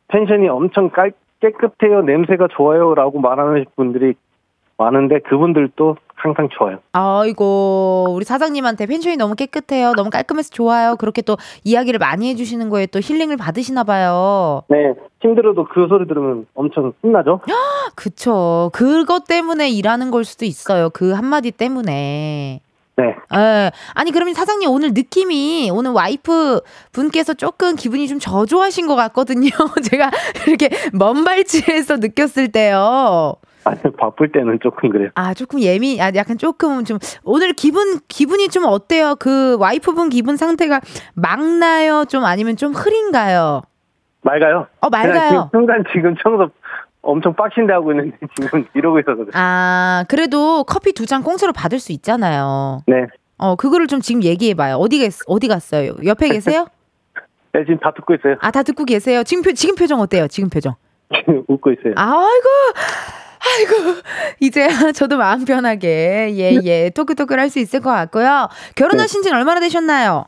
펜션이 0.08 0.48
엄청 0.48 0.90
깔, 0.90 1.12
깨끗해요, 1.40 2.02
냄새가 2.02 2.48
좋아요 2.50 2.94
라고 2.94 3.20
말하는 3.20 3.64
분들이 3.76 4.14
많은데, 4.76 5.20
그분들도 5.20 5.96
항상 6.18 6.48
좋아요. 6.56 6.78
아이고, 6.92 8.08
우리 8.10 8.24
사장님한테 8.24 8.86
펜션이 8.86 9.16
너무 9.16 9.34
깨끗해요. 9.34 9.92
너무 9.92 10.10
깔끔해서 10.10 10.50
좋아요. 10.50 10.96
그렇게 10.96 11.22
또 11.22 11.36
이야기를 11.64 11.98
많이 11.98 12.28
해주시는 12.30 12.68
거에 12.68 12.86
또 12.86 13.00
힐링을 13.00 13.36
받으시나 13.36 13.84
봐요. 13.84 14.62
네, 14.68 14.94
힘들어도 15.20 15.66
그 15.72 15.86
소리 15.88 16.06
들으면 16.06 16.46
엄청 16.54 16.92
신나죠? 17.00 17.40
그쵸. 17.94 18.70
그것 18.72 19.24
때문에 19.26 19.68
일하는 19.70 20.10
걸 20.10 20.24
수도 20.24 20.44
있어요. 20.44 20.90
그 20.90 21.12
한마디 21.12 21.50
때문에. 21.50 22.60
네. 22.96 23.14
예. 23.36 23.70
아니, 23.94 24.10
그러면 24.10 24.34
사장님 24.34 24.68
오늘 24.70 24.92
느낌이 24.92 25.70
오늘 25.72 25.92
와이프 25.92 26.60
분께서 26.90 27.32
조금 27.34 27.76
기분이 27.76 28.08
좀 28.08 28.18
저조하신 28.18 28.88
것 28.88 28.96
같거든요. 28.96 29.50
제가 29.88 30.10
이렇게 30.48 30.68
먼 30.92 31.22
발치에서 31.22 31.98
느꼈을 31.98 32.50
때요. 32.50 33.36
아니, 33.68 33.80
바쁠 33.96 34.32
때는 34.32 34.58
조금 34.62 34.88
그래요. 34.90 35.10
아, 35.14 35.34
조금 35.34 35.60
예민, 35.60 36.00
아, 36.00 36.10
약간 36.14 36.38
조금 36.38 36.84
좀, 36.84 36.98
오늘 37.24 37.52
기분, 37.52 37.98
기분이 38.08 38.48
좀 38.48 38.64
어때요? 38.64 39.14
그 39.18 39.56
와이프분 39.58 40.08
기분 40.08 40.36
상태가 40.36 40.80
맑나요? 41.14 42.04
좀 42.06 42.24
아니면 42.24 42.56
좀 42.56 42.72
흐린가요? 42.72 43.62
맑아요. 44.22 44.66
어, 44.80 44.88
맑아요. 44.90 45.28
지금 45.30 45.48
순간 45.52 45.84
지금 45.92 46.16
청소 46.22 46.50
엄청 47.02 47.34
빡신데 47.34 47.72
하고 47.72 47.92
있는데 47.92 48.16
지금 48.40 48.66
이러고 48.74 48.98
있어서 49.00 49.16
그래요. 49.16 49.30
아, 49.34 50.04
그래도 50.08 50.64
커피 50.64 50.92
두 50.92 51.06
잔 51.06 51.22
공짜로 51.22 51.52
받을 51.52 51.78
수 51.78 51.92
있잖아요. 51.92 52.82
네. 52.86 53.06
어, 53.38 53.54
그거를 53.54 53.86
좀 53.86 54.00
지금 54.00 54.22
얘기해봐요. 54.24 54.76
어디, 54.76 54.98
계, 54.98 55.08
어디 55.26 55.46
갔어요? 55.48 55.94
옆에 56.04 56.28
계세요? 56.28 56.66
네, 57.54 57.60
지금 57.64 57.78
다 57.78 57.92
듣고 57.94 58.14
있어요. 58.14 58.36
아, 58.40 58.50
다 58.50 58.62
듣고 58.62 58.84
계세요? 58.84 59.22
지금, 59.22 59.42
표, 59.42 59.52
지금 59.52 59.74
표정 59.76 60.00
어때요? 60.00 60.26
지금 60.28 60.50
표정. 60.50 60.74
지금 61.14 61.44
웃고 61.48 61.70
있어요. 61.72 61.94
아이고, 61.96 62.48
아이고, 63.40 64.00
이제 64.40 64.66
저도 64.94 65.16
마음 65.18 65.44
편하게, 65.44 66.30
예, 66.36 66.58
예, 66.64 66.90
토크토크를 66.90 67.42
할 67.42 67.48
수 67.48 67.58
있을 67.60 67.80
것 67.80 67.90
같고요. 67.90 68.48
결혼하신 68.76 69.22
지는 69.22 69.38
얼마나 69.38 69.58
되셨나요? 69.60 70.26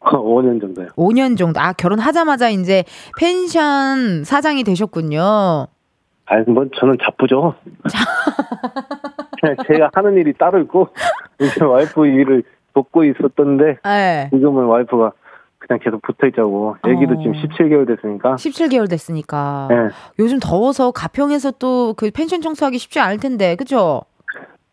5년 0.00 0.60
정도요. 0.60 0.88
5년 0.96 1.36
정도. 1.36 1.60
아, 1.60 1.72
결혼하자마자 1.74 2.48
이제 2.50 2.84
펜션 3.18 4.24
사장이 4.24 4.64
되셨군요. 4.64 5.20
아, 6.26 6.36
뭐 6.46 6.64
저는 6.78 6.96
자쁘죠. 7.02 7.54
그냥 9.40 9.56
제가 9.66 9.90
하는 9.92 10.14
일이 10.16 10.32
따로 10.32 10.58
있고 10.60 10.88
이제 11.40 11.62
와이프 11.64 12.06
일을 12.06 12.42
돕고 12.74 13.04
있었던데 13.04 13.76
네. 13.84 14.28
지금은 14.32 14.64
와이프가 14.64 15.12
그냥 15.66 15.80
계속 15.82 16.02
붙어 16.02 16.26
있자고. 16.26 16.76
애기도 16.86 17.14
어. 17.14 17.16
지금 17.18 17.32
17개월 17.32 17.86
됐으니까. 17.86 18.36
17개월 18.36 18.88
됐으니까. 18.90 19.68
네. 19.70 19.76
요즘 20.18 20.38
더워서 20.40 20.90
가평에서 20.90 21.52
또 21.52 21.94
그 21.96 22.10
펜션 22.10 22.40
청소하기 22.42 22.78
쉽지 22.78 23.00
않을 23.00 23.18
텐데, 23.18 23.56
그죠? 23.56 24.02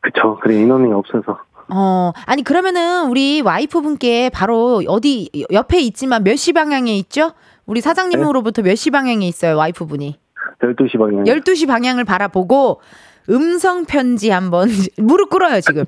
그쵸. 0.01 0.39
그래 0.41 0.55
인원이 0.55 0.91
없어서. 0.93 1.39
어, 1.73 2.11
아니, 2.25 2.43
그러면은 2.43 3.07
우리 3.09 3.41
와이프분께 3.41 4.29
바로 4.29 4.81
어디, 4.87 5.29
옆에 5.51 5.79
있지만 5.79 6.23
몇 6.23 6.35
시 6.35 6.51
방향에 6.53 6.95
있죠? 6.97 7.31
우리 7.65 7.79
사장님으로부터 7.79 8.61
몇 8.63 8.75
시 8.75 8.89
방향에 8.91 9.25
있어요, 9.27 9.55
와이프분이? 9.57 10.19
12시 10.61 10.97
방향. 10.99 11.23
12시 11.23 11.67
방향을 11.67 12.03
바라보고 12.03 12.81
음성 13.29 13.85
편지 13.85 14.29
한번 14.31 14.67
무릎 14.97 15.29
꿇어요, 15.29 15.61
지금. 15.61 15.85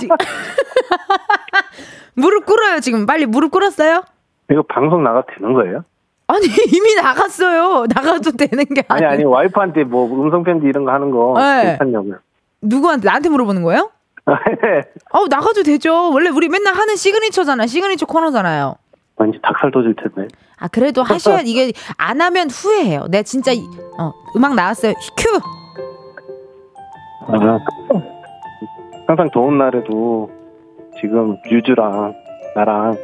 지- 0.00 0.08
무릎 2.14 2.46
꿇어요, 2.46 2.80
지금. 2.80 3.06
빨리 3.06 3.26
무릎 3.26 3.50
꿇었어요? 3.50 4.02
이거 4.50 4.62
방송 4.62 5.02
나가도 5.02 5.26
되는 5.36 5.52
거예요? 5.54 5.84
아니, 6.26 6.44
이미 6.74 6.94
나갔어요. 6.94 7.86
나가도 7.94 8.32
되는 8.32 8.64
게 8.64 8.82
아니, 8.88 9.04
아니 9.04 9.14
아니, 9.14 9.24
와이프한테 9.24 9.84
뭐 9.84 10.06
음성 10.06 10.42
편지 10.42 10.66
이런 10.66 10.84
거 10.84 10.92
하는 10.92 11.10
거 11.10 11.34
네. 11.38 11.70
괜찮냐고요. 11.78 12.16
누구한테 12.62 13.06
나한테 13.06 13.28
물어보는 13.28 13.62
거예요? 13.62 13.90
어, 14.26 15.26
나가도 15.28 15.62
되죠. 15.62 16.10
원래 16.12 16.28
우리 16.28 16.48
맨날 16.48 16.74
하는 16.74 16.96
시그니처잖아. 16.96 17.66
시그니처 17.66 18.06
코너잖아요. 18.06 18.74
왠지 19.18 19.38
닭살 19.42 19.70
돋을 19.70 19.94
텐데. 19.96 20.28
아, 20.58 20.68
그래도 20.68 21.02
하셔야 21.02 21.40
이게 21.40 21.72
안 21.96 22.20
하면 22.20 22.50
후회해요. 22.50 23.06
내가 23.08 23.22
진짜 23.22 23.52
이- 23.52 23.64
어, 23.98 24.12
음악 24.36 24.54
나왔어요. 24.54 24.92
큐. 25.16 25.40
아, 27.30 27.58
항상 29.06 29.30
더운 29.32 29.56
날에도 29.58 30.30
지금 31.00 31.36
유주랑 31.50 32.12
나랑 32.54 32.96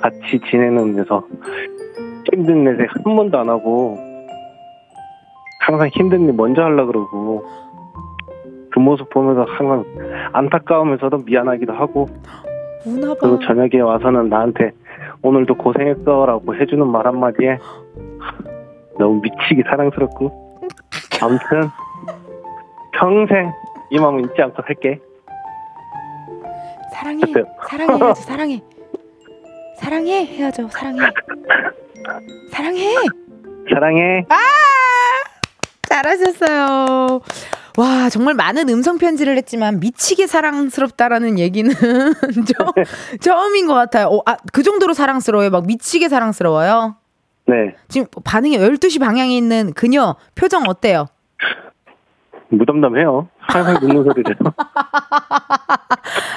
같이 0.00 0.40
지내는 0.50 0.96
데서 0.96 1.26
힘든 2.32 2.64
내색 2.64 2.88
한 2.94 3.16
번도 3.16 3.38
안 3.38 3.48
하고 3.48 3.98
항상 5.60 5.88
힘든 5.92 6.26
일 6.26 6.32
먼저 6.32 6.62
하려 6.62 6.86
그러고 6.86 7.44
그 8.70 8.78
모습 8.78 9.08
보면서 9.10 9.44
항상 9.48 9.84
안타까우면서도 10.32 11.18
미안하기도 11.18 11.72
하고 11.72 12.08
우나 12.86 13.08
봐. 13.08 13.16
그리고 13.20 13.38
저녁에 13.40 13.80
와서는 13.80 14.28
나한테 14.28 14.70
오늘도 15.22 15.54
고생했어라고 15.56 16.54
해주는 16.56 16.86
말 16.86 17.06
한마디에 17.06 17.58
너무 18.98 19.20
미치게 19.20 19.64
사랑스럽고 19.68 20.60
아무튼 21.22 21.68
평생 22.92 23.52
이 23.90 23.98
마음은 23.98 24.24
잊지 24.24 24.40
않고 24.40 24.62
살게 24.62 25.00
사랑해. 26.92 27.20
사랑해. 27.68 28.14
사랑해. 28.14 28.62
사랑해 29.80 30.26
해야죠. 30.26 30.68
사랑해. 30.68 31.00
사랑해. 32.50 32.94
사랑해 33.72 34.26
잘하셨어요. 35.88 37.20
와, 37.78 38.10
정말 38.10 38.34
많은 38.34 38.68
음성 38.68 38.98
편지를 38.98 39.38
했지만 39.38 39.80
미치게 39.80 40.26
사랑스럽다라는 40.26 41.38
얘기는 41.38 41.72
저, 42.46 42.72
처음인 43.20 43.66
것 43.66 43.72
같아요. 43.74 44.08
어, 44.08 44.22
아, 44.26 44.36
그 44.52 44.62
정도로 44.62 44.92
사랑스러워요. 44.92 45.48
막 45.48 45.66
미치게 45.66 46.10
사랑스러워요. 46.10 46.96
네 47.46 47.74
지금 47.88 48.06
반응이 48.22 48.58
12시 48.58 49.00
방향에 49.00 49.34
있는 49.34 49.72
그녀 49.72 50.14
표정 50.34 50.64
어때요? 50.68 51.06
무덤덤해요 52.50 53.28
항상 53.50 53.80
듣는 53.80 54.04
소리를 54.04 54.36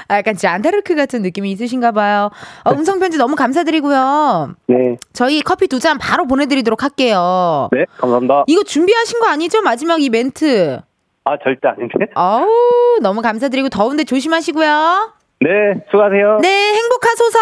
아, 0.10 0.17
약간 0.17 0.36
잔다르크 0.36 0.95
같은 0.95 1.21
느낌이 1.21 1.52
있으신가 1.52 1.91
봐요. 1.91 2.30
어, 2.65 2.71
음성 2.71 2.99
편지 2.99 3.17
너무 3.17 3.36
감사드리고요. 3.36 4.54
네, 4.67 4.97
저희 5.13 5.41
커피 5.41 5.67
두 5.67 5.80
잔 5.80 5.97
바로 5.97 6.26
보내드리도록 6.28 6.82
할게요. 6.84 7.67
네 7.73 7.86
감사합니다 7.97 8.45
이거 8.47 8.63
준비하신 8.63 9.19
거 9.19 9.28
아니죠? 9.28 9.62
마지막 9.62 10.02
이 10.02 10.10
멘트. 10.10 10.80
아 11.26 11.38
절대 11.43 11.67
아닌데 11.69 11.93
어우, 12.15 12.99
너무 13.02 13.21
감사드리고 13.21 13.69
더운데 13.69 14.04
조심하시고요. 14.06 15.13
네 15.41 15.49
수고하세요 15.91 16.39
네, 16.41 16.73
행복하소서. 16.73 17.39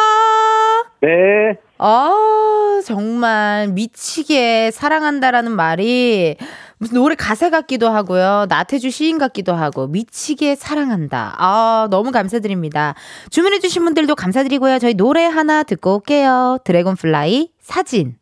네 1.02 1.60
아, 1.78 2.80
정말 2.86 3.68
미치게 3.70 4.72
사랑한다라는 4.72 5.52
말이 5.52 6.38
무슨 6.82 6.96
노래 6.96 7.14
가사 7.14 7.52
같기도 7.52 7.90
하고요. 7.90 8.48
나태주 8.50 8.90
시인 8.90 9.20
같기도 9.20 9.54
하고 9.54 9.86
미치게 9.86 10.56
사랑한다. 10.56 11.36
아, 11.38 11.88
너무 11.92 12.10
감사드립니다. 12.10 12.96
주문해 13.30 13.60
주신 13.60 13.86
분들도 13.86 14.16
감사드리고요. 14.16 14.80
저희 14.80 14.96
노래 14.96 15.26
하나 15.26 15.62
듣고 15.62 15.98
올게요. 15.98 16.58
드래곤플라이 16.64 17.52
사진. 17.62 18.16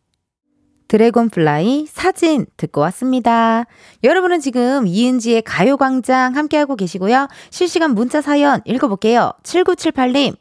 드래곤플라이 0.89 1.85
사진 1.89 2.47
듣고 2.57 2.81
왔습니다. 2.81 3.63
여러분은 4.03 4.41
지금 4.41 4.87
이은지의 4.87 5.43
가요광장 5.43 6.35
함께하고 6.35 6.75
계시고요. 6.75 7.29
실시간 7.51 7.95
문자 7.95 8.21
사연 8.21 8.59
읽어볼게요. 8.65 9.31
7978님, 9.43 10.35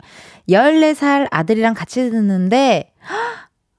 14살 0.49 1.29
아들이랑 1.31 1.75
같이 1.75 2.11
듣는데, 2.11 2.93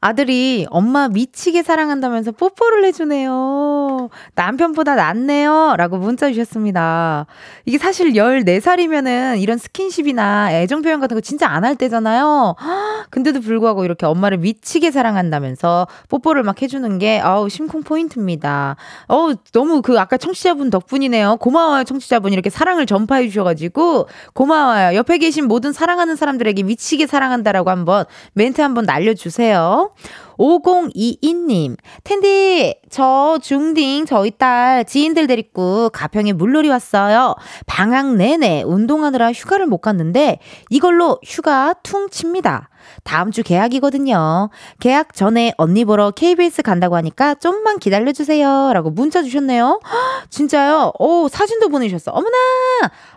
아들이 0.02 0.66
엄마 0.70 1.10
미치게 1.10 1.62
사랑한다면서 1.62 2.32
뽀뽀를 2.32 2.86
해주네요. 2.86 4.10
남편보다 4.34 4.96
낫네요. 4.96 5.76
라고 5.78 5.98
문자 5.98 6.30
주셨습니다. 6.30 7.26
이게 7.66 7.78
사실 7.78 8.14
14살이면은 8.14 9.42
이런 9.42 9.58
스킨십이나 9.58 10.54
애정 10.54 10.82
표현 10.84 11.02
같은 11.02 11.16
거 11.16 11.22
진짜 11.22 11.48
안 11.50 11.66
할 11.66 11.76
때잖아요. 11.76 12.56
근데도 13.12 13.42
불구하고 13.42 13.84
이렇게 13.84 14.06
엄마를 14.06 14.38
미치게 14.38 14.92
사랑한다면서 14.92 15.88
뽀뽀를 16.08 16.44
막 16.44 16.62
해주는 16.62 16.98
게, 17.00 17.20
아우, 17.20 17.50
심쿵 17.50 17.84
포인트입니다. 17.84 18.78
어우, 19.08 19.36
너무 19.52 19.82
그 19.82 20.00
아까 20.00 20.16
청취자분 20.16 20.70
덕분이네요. 20.70 21.36
고마워요, 21.38 21.84
청취자분. 21.84 22.32
이렇게 22.32 22.50
사랑을 22.50 22.86
전파해 22.86 23.28
주셔가지고, 23.28 24.08
고마워요. 24.34 24.96
옆에 24.96 25.18
계신 25.18 25.46
모든 25.50 25.74
사랑하는 25.74 26.16
사람들에게 26.16 26.64
미치게 26.64 27.08
사랑한다라고 27.08 27.70
한번 27.70 28.06
멘트 28.34 28.62
한번 28.62 28.86
날려주세요. 28.86 29.89
5022님, 30.38 31.76
텐디, 32.04 32.76
저 32.90 33.38
중딩 33.42 34.06
저희 34.06 34.32
딸 34.32 34.86
지인들 34.86 35.28
데리고 35.28 35.90
가평에 35.90 36.34
물놀이 36.34 36.70
왔어요. 36.70 37.36
방학 37.66 38.16
내내 38.16 38.64
운동하느라 38.64 39.34
휴가를 39.34 39.66
못 39.66 39.80
갔는데 39.80 40.40
이걸로 40.70 41.20
휴가 41.26 41.74
퉁 41.84 42.10
칩니다. 42.10 42.70
다음 43.04 43.32
주 43.32 43.44
계약이거든요. 43.44 44.50
계약 44.80 45.14
전에 45.14 45.54
언니 45.58 45.86
보러 45.86 46.12
KBS 46.12 46.62
간다고 46.62 46.96
하니까 46.96 47.36
좀만 47.36 47.80
기다려주세요. 47.80 48.72
라고 48.74 48.90
문자 48.90 49.24
주셨네요. 49.24 49.80
헉, 49.84 50.30
진짜요? 50.30 50.94
오, 51.00 51.28
사진도 51.28 51.70
보내주셨어. 51.70 52.12
어머나! 52.12 52.38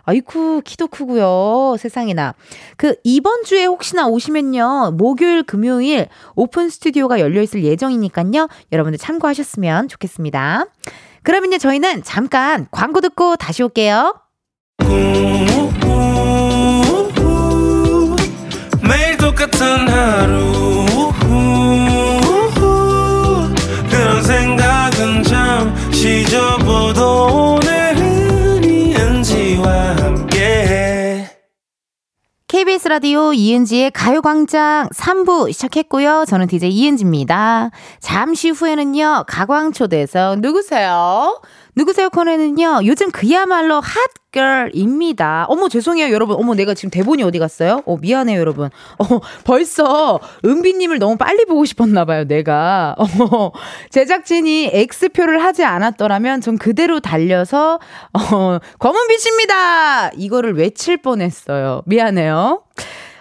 아이쿠, 0.03 0.61
키도 0.65 0.87
크고요. 0.87 1.75
세상에나. 1.77 2.33
그, 2.77 2.95
이번 3.03 3.43
주에 3.43 3.65
혹시나 3.65 4.07
오시면요. 4.07 4.91
목요일, 4.97 5.43
금요일 5.43 6.07
오픈 6.35 6.69
스튜디오가 6.69 7.19
열려있을 7.19 7.63
예정이니까요. 7.63 8.47
여러분들 8.71 8.97
참고하셨으면 8.97 9.87
좋겠습니다. 9.87 10.65
그러면요, 11.23 11.57
저희는 11.57 12.03
잠깐 12.03 12.67
광고 12.71 12.99
듣고 13.01 13.37
다시 13.37 13.63
올게요. 13.63 14.15
같은 19.63 19.87
하루 19.87 20.85
그런 23.89 24.21
생각은 24.21 25.23
잠시 25.23 26.25
접어도 26.25 27.55
오늘은 27.55 28.63
이은지와 28.65 29.95
함께 29.95 31.29
KBS 32.49 32.89
라디오 32.89 33.31
이은지의 33.31 33.91
가요광장 33.91 34.89
3부 34.93 35.53
시작했고요. 35.53 36.25
저는 36.27 36.47
DJ 36.47 36.69
이은지입니다. 36.71 37.71
잠시 38.01 38.49
후에는요, 38.49 39.23
가광초대에서 39.27 40.35
누구세요? 40.39 41.41
누구세요 41.75 42.09
코너는요, 42.09 42.81
요즘 42.85 43.09
그야말로 43.11 43.81
핫걸입니다. 44.31 45.45
어머, 45.49 45.69
죄송해요, 45.69 46.13
여러분. 46.13 46.35
어머, 46.37 46.53
내가 46.53 46.73
지금 46.73 46.91
대본이 46.91 47.23
어디 47.23 47.39
갔어요? 47.39 47.81
어, 47.85 47.97
미안해요, 47.97 48.39
여러분. 48.39 48.69
어, 48.99 49.19
벌써 49.43 50.19
은비님을 50.45 50.99
너무 50.99 51.17
빨리 51.17 51.45
보고 51.45 51.65
싶었나 51.65 52.05
봐요, 52.05 52.25
내가. 52.25 52.95
어, 52.97 53.51
제작진이 53.89 54.71
X표를 54.73 55.43
하지 55.43 55.63
않았더라면 55.63 56.41
전 56.41 56.57
그대로 56.57 56.99
달려서, 56.99 57.79
어, 58.13 58.59
검은빛입니다! 58.79 60.11
이거를 60.17 60.55
외칠 60.55 60.97
뻔했어요. 60.97 61.81
미안해요. 61.85 62.63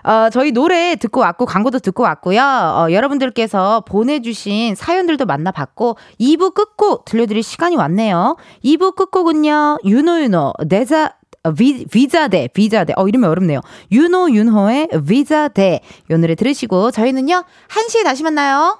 어, 0.04 0.30
저희 0.30 0.52
노래 0.52 0.96
듣고 0.96 1.20
왔고, 1.20 1.46
광고도 1.46 1.78
듣고 1.78 2.02
왔고요. 2.02 2.40
어, 2.40 2.86
여러분들께서 2.90 3.82
보내주신 3.86 4.74
사연들도 4.74 5.26
만나봤고, 5.26 5.96
2부 6.20 6.54
끝곡 6.54 7.04
들려드릴 7.04 7.42
시간이 7.42 7.76
왔네요. 7.76 8.36
2부 8.64 8.94
끝곡은요, 8.96 9.78
유노유노, 9.84 10.54
내자, 10.66 11.14
어, 11.44 11.52
비, 11.52 11.86
비자대, 11.86 12.48
비자대. 12.48 12.92
어, 12.96 13.08
이름이 13.08 13.26
어렵네요. 13.26 13.60
유노, 13.90 14.30
윤호의 14.30 14.88
비자대. 15.06 15.80
요 16.10 16.16
노래 16.18 16.34
들으시고, 16.34 16.90
저희는요, 16.90 17.44
1시에 17.68 18.04
다시 18.04 18.22
만나요. 18.22 18.78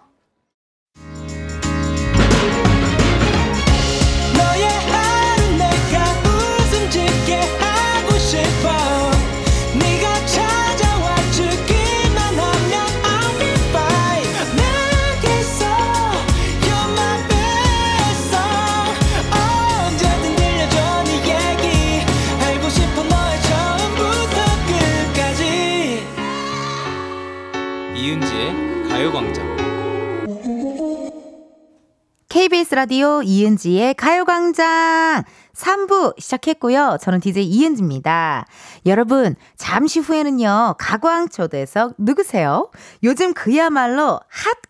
KBS 32.33 32.75
라디오 32.75 33.21
이은지의 33.21 33.93
가요광장 33.93 35.23
3부 35.63 36.19
시작했고요. 36.19 36.99
저는 37.01 37.21
DJ 37.21 37.45
이은지입니다. 37.45 38.47
여러분, 38.85 39.37
잠시 39.57 40.01
후에는요, 40.01 40.75
가광초대석 40.79 41.95
누구세요? 41.99 42.71
요즘 43.05 43.33
그야말로 43.33 44.19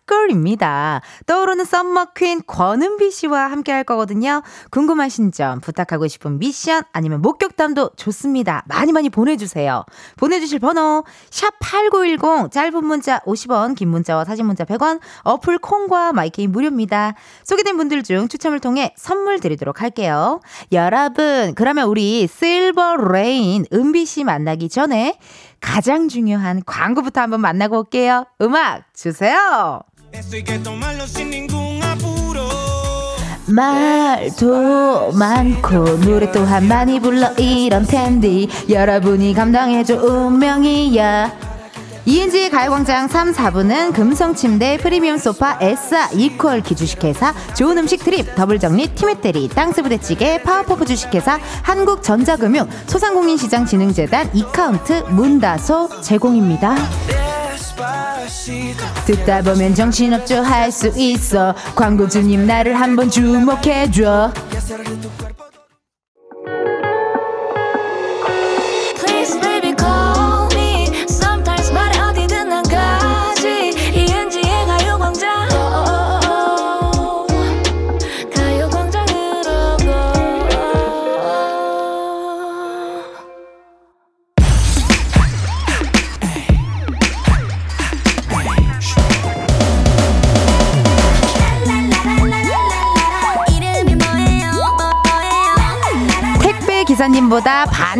hot 0.07 0.27
girl입니다. 0.27 1.01
떠오르는 1.25 1.65
summer 1.65 2.13
queen 2.15 2.41
권은비 2.45 3.09
씨와 3.09 3.49
함께 3.49 3.71
할 3.71 3.83
거거든요. 3.83 4.43
궁금하신 4.69 5.31
점, 5.31 5.59
부탁하고 5.61 6.07
싶은 6.07 6.37
미션, 6.37 6.83
아니면 6.91 7.21
목격담도 7.23 7.91
좋습니다. 7.95 8.63
많이 8.67 8.91
많이 8.91 9.09
보내주세요. 9.09 9.85
보내주실 10.17 10.59
번호, 10.59 11.03
샵8910, 11.31 12.51
짧은 12.51 12.85
문자 12.85 13.19
50원, 13.21 13.75
긴 13.75 13.89
문자와 13.89 14.25
사진 14.25 14.45
문자 14.45 14.63
100원, 14.63 14.99
어플 15.23 15.57
콩과 15.57 16.13
마이케이 16.13 16.45
무료입니다. 16.45 17.15
소개된 17.43 17.77
분들 17.77 18.03
중 18.03 18.27
추첨을 18.27 18.59
통해 18.59 18.93
선물 18.95 19.39
드리도록 19.39 19.81
할게요. 19.81 20.39
여러분, 20.71 21.53
그러면 21.55 21.87
우리 21.87 22.27
silver 22.27 22.97
rain 23.11 23.65
은비 23.73 24.05
씨 24.05 24.23
만나기 24.23 24.69
전에 24.69 25.17
가장 25.59 26.09
중요한 26.09 26.61
광고부터 26.65 27.21
한번 27.21 27.41
만나고 27.41 27.79
올게요. 27.79 28.25
음악 28.41 28.83
주세요. 28.93 29.81
말도 33.47 35.11
많고 35.11 35.99
노래 36.01 36.31
또한 36.31 36.67
많이 36.67 36.99
불러 36.99 37.31
이런 37.33 37.85
텐디 37.85 38.47
여러분이 38.69 39.33
감당해줘 39.33 39.97
운명이야 39.97 41.52
이은지의 42.05 42.49
가요광장 42.49 43.07
3, 43.07 43.31
4부는 43.31 43.93
금성침대 43.93 44.77
프리미엄 44.79 45.17
소파 45.17 45.57
에싸 45.61 46.09
이퀄 46.11 46.59
기주식회사 46.61 47.33
좋은 47.55 47.77
음식 47.77 48.03
트립 48.03 48.35
더블정리 48.35 48.93
티메테리 48.93 49.47
땅스부대찌개 49.49 50.41
파워퍼프 50.43 50.83
주식회사 50.85 51.39
한국전자금융 51.61 52.67
소상공인시장진흥재단 52.87 54.31
이카운트 54.33 55.03
문다소 55.09 56.01
제공입니다. 56.01 56.75
듣다 59.05 59.41
보면 59.41 59.73
정신없죠. 59.73 60.41
할 60.41 60.71
수 60.71 60.91
있어. 60.97 61.53
광고주님 61.75 62.45
나를 62.47 62.79
한번 62.79 63.09
주목해줘 63.09 64.31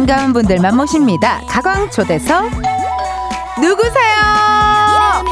반가운 0.04 0.34
분들만 0.34 0.76
모십니다. 0.76 1.42
가광 1.48 1.90
초대석 1.90 2.52
누구세요? 3.62 5.24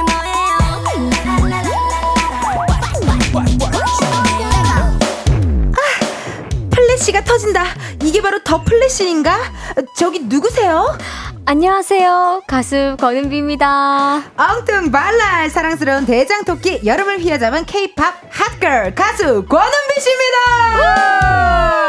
뭐예요 1.42 1.82
플래시가 6.70 7.22
터진다. 7.26 7.66
이게 8.02 8.22
바로 8.22 8.42
더 8.46 8.64
플래시인가? 8.64 9.40
저기 9.98 10.22
누구세요? 10.22 10.98
안녕하세요. 11.46 12.44
가수 12.48 12.96
권은비입니다. 12.98 14.24
엉뚱 14.38 14.90
발랄 14.90 15.50
사랑스러운 15.50 16.06
대장 16.06 16.46
토끼 16.46 16.80
여름을 16.86 17.20
휘어잡은 17.20 17.66
K-팝 17.66 18.22
핫걸 18.30 18.96
가수 18.96 19.46
권은비 19.50 20.00
씨입니다. 20.00 21.81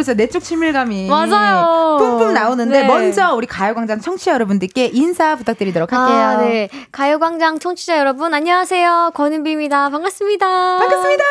아, 0.00 0.02
진짜 0.02 0.14
내적 0.14 0.42
친밀감이 0.42 1.08
맞아요. 1.08 1.98
뿜뿜 1.98 2.32
나오는데 2.32 2.82
네. 2.82 2.86
먼저 2.88 3.34
우리 3.34 3.46
가요광장 3.46 4.00
청취자 4.00 4.32
여러분들께 4.32 4.90
인사 4.92 5.36
부탁드리도록 5.36 5.92
할게요. 5.92 6.18
아, 6.18 6.36
네. 6.38 6.68
가요광장 6.90 7.58
청취자 7.58 7.98
여러분, 7.98 8.32
안녕하세요. 8.32 9.12
권은비입니다. 9.14 9.90
반갑습니다. 9.90 10.78
반갑습니다. 10.78 11.24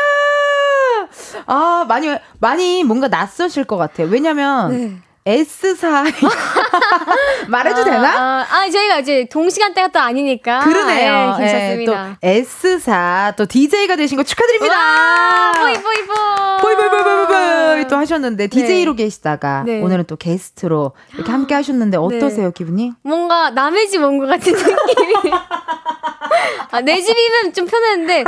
아 1.47 1.85
많이 1.87 2.15
많이 2.39 2.83
뭔가 2.83 3.07
낯서실 3.07 3.63
것 3.63 3.77
같아요. 3.77 4.07
왜냐면 4.07 4.71
네. 4.71 4.97
S사 5.25 6.03
말해도 7.47 7.81
아, 7.81 7.83
되나? 7.83 8.07
아, 8.17 8.45
아, 8.49 8.69
저희가 8.69 8.99
이제 8.99 9.27
동시간대가 9.31 9.89
또 9.89 9.99
아니니까. 9.99 10.59
그러네요. 10.61 11.35
네, 11.37 11.45
괜찮습니다. 11.45 12.17
예, 12.23 12.41
또 12.41 12.47
S사 12.57 13.33
또 13.37 13.45
DJ가 13.45 13.95
되신 13.95 14.17
거 14.17 14.23
축하드립니다. 14.23 14.75
와, 14.75 15.53
보이, 15.59 15.73
보이, 15.73 15.81
보이. 16.05 16.75
보이 16.75 16.75
보이 16.89 17.03
보이 17.03 17.25
보이 17.75 17.87
또 17.87 17.97
하셨는데 17.97 18.47
DJ로 18.47 18.95
계시다가 18.95 19.63
네. 19.65 19.81
오늘은 19.81 20.05
또 20.07 20.15
게스트로 20.15 20.93
이렇게 21.13 21.31
함께 21.31 21.53
하셨는데 21.55 21.97
어떠세요 21.97 22.51
기분이? 22.51 22.93
뭔가 23.03 23.49
남의 23.51 23.87
집 23.89 24.01
온 24.03 24.19
것 24.19 24.27
같은 24.27 24.53
느낌이. 24.53 25.31
아, 26.71 26.81
내 26.81 27.01
집이면 27.01 27.53
좀 27.53 27.65
편했는데, 27.65 28.23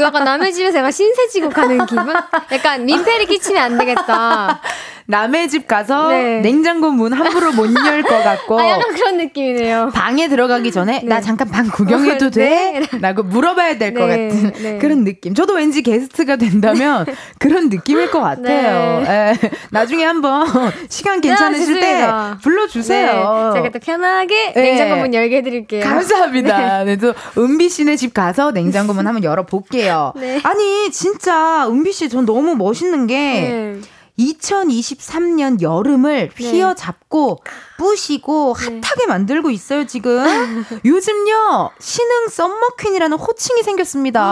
약간 0.00 0.24
남의 0.24 0.52
집에서 0.52 0.78
약간 0.78 0.92
신세 0.92 1.28
지고 1.28 1.48
가는 1.48 1.84
기분? 1.86 2.14
약간 2.52 2.84
민폐를 2.84 3.24
끼치면 3.26 3.62
안 3.62 3.78
되겠다. 3.78 4.60
남의 5.08 5.48
집 5.48 5.68
가서 5.68 6.08
네. 6.08 6.40
냉장고 6.40 6.90
문 6.90 7.12
함부로 7.12 7.52
못 7.52 7.70
열 7.86 8.02
것 8.02 8.08
같고 8.24 8.58
아, 8.58 8.68
약간 8.70 8.94
그런 8.94 9.16
느낌이네요. 9.18 9.90
방에 9.94 10.28
들어가기 10.28 10.72
전에 10.72 11.02
나 11.04 11.16
네. 11.16 11.20
잠깐 11.22 11.48
방 11.48 11.68
구경해도 11.68 12.30
돼? 12.30 12.80
네. 12.92 12.98
라고 12.98 13.22
물어봐야 13.22 13.78
될것 13.78 14.08
네, 14.08 14.28
같은 14.28 14.52
네. 14.62 14.78
그런 14.78 15.04
느낌. 15.04 15.34
저도 15.34 15.54
왠지 15.54 15.82
게스트가 15.82 16.36
된다면 16.36 17.06
그런 17.38 17.68
느낌일 17.68 18.10
것 18.10 18.20
같아요. 18.20 19.02
예. 19.06 19.38
나중에 19.70 20.04
한번 20.04 20.46
시간 20.88 21.20
괜찮으실 21.20 21.74
때 21.74 21.80
좋습니다. 21.80 22.38
불러주세요. 22.42 23.52
네, 23.54 23.60
제가 23.60 23.70
또 23.70 23.78
편하게 23.78 24.52
네. 24.54 24.60
냉장고 24.62 24.96
문 24.96 25.14
열게 25.14 25.36
해드릴게요. 25.38 25.84
감사합니다. 25.84 26.84
네. 26.84 26.96
또 26.96 27.14
은비 27.38 27.68
씨네 27.68 27.96
집 27.96 28.12
가서 28.12 28.50
냉장고 28.50 28.92
문 28.92 29.06
한번 29.06 29.22
열어볼게요. 29.22 30.12
네. 30.16 30.40
아니 30.42 30.90
진짜 30.90 31.66
은비 31.68 31.92
씨 31.92 32.08
전 32.08 32.24
너무 32.26 32.54
멋있는 32.56 33.06
게 33.08 33.14
네. 33.16 33.74
2023년 34.18 35.60
여름을 35.60 36.30
네. 36.30 36.50
휘어잡고 36.50 37.40
뿌시고 37.76 38.54
핫하게 38.54 39.06
만들고 39.06 39.50
있어요 39.50 39.86
지금. 39.86 40.24
요즘요 40.84 41.70
신흥 41.78 42.28
썸머퀸이라는 42.28 43.16
호칭이 43.18 43.62
생겼습니다. 43.62 44.22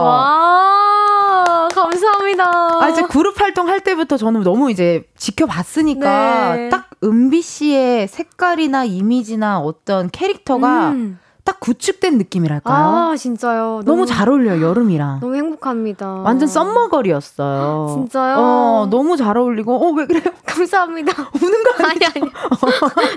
와, 0.00 1.68
감사합니다. 1.72 2.44
아 2.80 2.88
이제 2.90 3.02
그룹 3.02 3.40
활동할 3.40 3.80
때부터 3.80 4.16
저는 4.16 4.42
너무 4.42 4.70
이제 4.70 5.04
지켜봤으니까 5.16 6.54
네. 6.56 6.68
딱 6.68 6.90
은비 7.02 7.40
씨의 7.42 8.08
색깔이나 8.08 8.84
이미지나 8.84 9.60
어떤 9.60 10.10
캐릭터가 10.10 10.90
음. 10.90 11.18
딱 11.50 11.58
구축된 11.58 12.16
느낌이랄까요? 12.18 13.10
아, 13.10 13.16
진짜요. 13.16 13.80
너무, 13.84 14.06
잘 14.06 14.28
어울려요 14.28 14.64
여름이랑. 14.64 15.18
너무 15.18 15.34
행복합니다. 15.34 16.06
완전 16.22 16.46
썸머걸이었어요. 16.46 17.88
진짜요? 17.92 18.36
어, 18.38 18.86
너무 18.88 19.16
잘 19.16 19.36
어울리고, 19.36 19.74
어, 19.74 19.90
왜 19.90 20.06
그래요? 20.06 20.22
감사합니다. 20.46 21.12
우는 21.42 21.62
거 21.64 21.84
아니, 21.88 21.98
아니. 22.06 22.32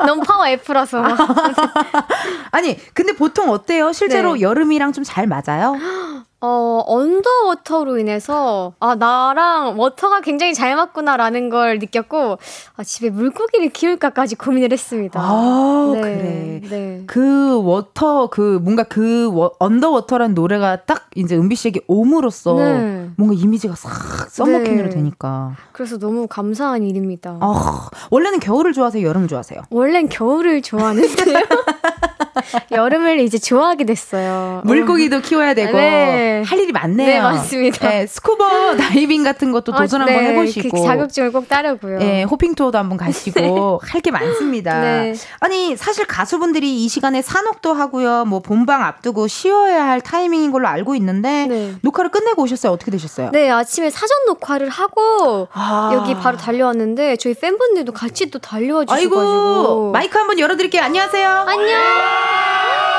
너무 0.07 0.23
파워 0.23 0.47
F라서. 0.47 1.03
아니, 2.51 2.75
근데 2.95 3.13
보통 3.15 3.51
어때요? 3.51 3.91
실제로 3.91 4.33
네. 4.33 4.41
여름이랑 4.41 4.93
좀 4.93 5.03
잘 5.03 5.27
맞아요? 5.27 5.75
어, 6.45 6.83
Underwater로 6.85 7.97
인해서, 7.99 8.73
아, 8.81 8.95
나랑 8.95 9.79
water가 9.79 10.19
굉장히 10.19 10.53
잘 10.53 10.75
맞구나라는 10.75 11.49
걸 11.49 11.79
느꼈고, 11.79 12.37
아, 12.75 12.83
집에 12.83 13.09
물고기를 13.09 13.69
키울까까지 13.69 14.35
고민을 14.35 14.73
했습니다. 14.73 15.21
아, 15.23 15.91
네, 15.93 16.01
그래. 16.01 16.61
네. 16.69 17.03
그 17.07 17.63
water, 17.63 18.27
그 18.27 18.59
뭔가 18.61 18.83
그 18.83 19.29
워- 19.31 19.53
Underwater란 19.57 20.33
노래가 20.33 20.83
딱 20.85 21.05
이제 21.15 21.37
은비 21.37 21.55
씨에게 21.55 21.79
옴으로써 21.87 22.55
네. 22.55 23.07
뭔가 23.15 23.33
이미지가 23.39 23.75
싹 23.75 24.29
summer 24.29 24.53
queen으로 24.53 24.89
네. 24.89 24.95
되니까. 24.95 25.53
그래서 25.71 25.97
너무 25.97 26.27
감사한 26.27 26.83
일입니다. 26.83 27.37
아, 27.39 27.87
원래는 28.11 28.41
겨울을 28.41 28.73
좋아하세요? 28.73 29.07
여름을 29.07 29.29
좋아하세요? 29.29 29.61
원래는 29.69 30.09
겨울을 30.09 30.61
좋아하는데요. 30.61 31.37
여름을 32.71 33.19
이제 33.19 33.37
좋아하게 33.37 33.85
됐어요. 33.85 34.61
물고기도 34.65 35.21
키워야 35.21 35.53
되고 35.53 35.77
네. 35.77 36.32
할 36.41 36.59
일이 36.59 36.71
많네요. 36.71 37.07
네, 37.07 37.21
맞습니다. 37.21 37.87
네, 37.89 38.07
스쿠버 38.07 38.77
다이빙 38.77 39.23
같은 39.23 39.51
것도 39.51 39.73
도전 39.73 40.01
아, 40.01 40.05
한번 40.05 40.23
네, 40.23 40.29
해보시고. 40.31 40.69
그 40.77 40.83
자격증을 40.83 41.31
꼭 41.31 41.47
따려고요. 41.47 41.99
예, 42.01 42.23
hopping 42.23 42.55
tour도 42.55 42.77
한번 42.77 42.97
가시고 42.97 43.79
할 43.85 44.01
게 44.01 44.11
많습니다. 44.11 44.81
네. 44.81 45.13
아니 45.39 45.77
사실 45.77 46.05
가수분들이 46.05 46.83
이 46.83 46.89
시간에 46.89 47.21
산옥도 47.21 47.73
하고요, 47.73 48.25
뭐 48.25 48.39
본방 48.41 48.83
앞두고 48.83 49.27
쉬어야 49.27 49.85
할 49.87 50.01
타이밍인 50.01 50.51
걸로 50.51 50.67
알고 50.67 50.95
있는데 50.95 51.45
네. 51.47 51.73
녹화를 51.81 52.09
끝내고 52.11 52.41
오셨어요. 52.41 52.71
어떻게 52.71 52.91
되셨어요? 52.91 53.29
네, 53.31 53.49
아침에 53.49 53.89
사전 53.89 54.25
녹화를 54.27 54.69
하고 54.69 55.47
아. 55.53 55.91
여기 55.93 56.15
바로 56.15 56.37
달려왔는데 56.37 57.15
저희 57.17 57.33
팬분들도 57.33 57.91
같이 57.93 58.29
또 58.31 58.39
달려와 58.39 58.85
주셔가지고 58.85 59.19
아이고 59.19 59.91
마이크 59.91 60.17
한번 60.17 60.39
열어드릴게요. 60.39 60.81
안녕하세요. 60.81 61.29
안녕. 61.47 62.92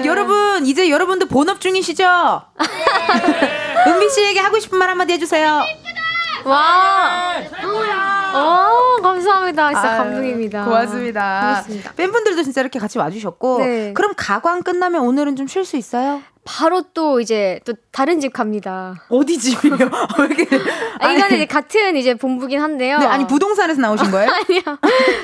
와 0.00 0.06
여러분 0.06 0.66
이제 0.66 0.90
여러분도 0.90 1.26
본업 1.26 1.60
중이시죠? 1.60 2.04
은비 3.86 4.10
씨에게 4.10 4.40
하고 4.40 4.58
싶은 4.58 4.78
말 4.78 4.88
한마디 4.90 5.12
해주세요. 5.14 5.62
와. 6.44 7.34
어, 8.32 9.02
감사합니다. 9.02 9.72
진짜 9.72 9.90
아유, 9.90 9.98
감동입니다. 9.98 10.64
고맙습니다. 10.64 11.40
고맙습니다. 11.40 11.92
팬분들도 11.94 12.42
진짜 12.42 12.60
이렇게 12.60 12.78
같이 12.78 12.98
와주셨고 12.98 13.58
네. 13.58 13.92
그럼 13.92 14.12
가광 14.16 14.62
끝나면 14.62 15.02
오늘은 15.02 15.36
좀 15.36 15.46
쉴 15.46 15.64
수 15.64 15.76
있어요? 15.76 16.22
바로 16.44 16.82
또 16.94 17.20
이제 17.20 17.60
또 17.64 17.74
다른 17.92 18.18
집 18.18 18.32
갑니다. 18.32 18.94
어디 19.08 19.38
집이요? 19.38 19.76
왜 20.18 20.24
이렇게 20.26 20.58
아, 20.98 21.12
이거는 21.12 21.36
이제 21.36 21.46
같은 21.46 21.96
이제 21.96 22.14
본부긴 22.14 22.60
한데요. 22.60 22.98
네, 22.98 23.06
아니 23.06 23.26
부동산에서 23.26 23.80
나오신 23.80 24.10
거예요? 24.10 24.28
아니요. 24.32 24.60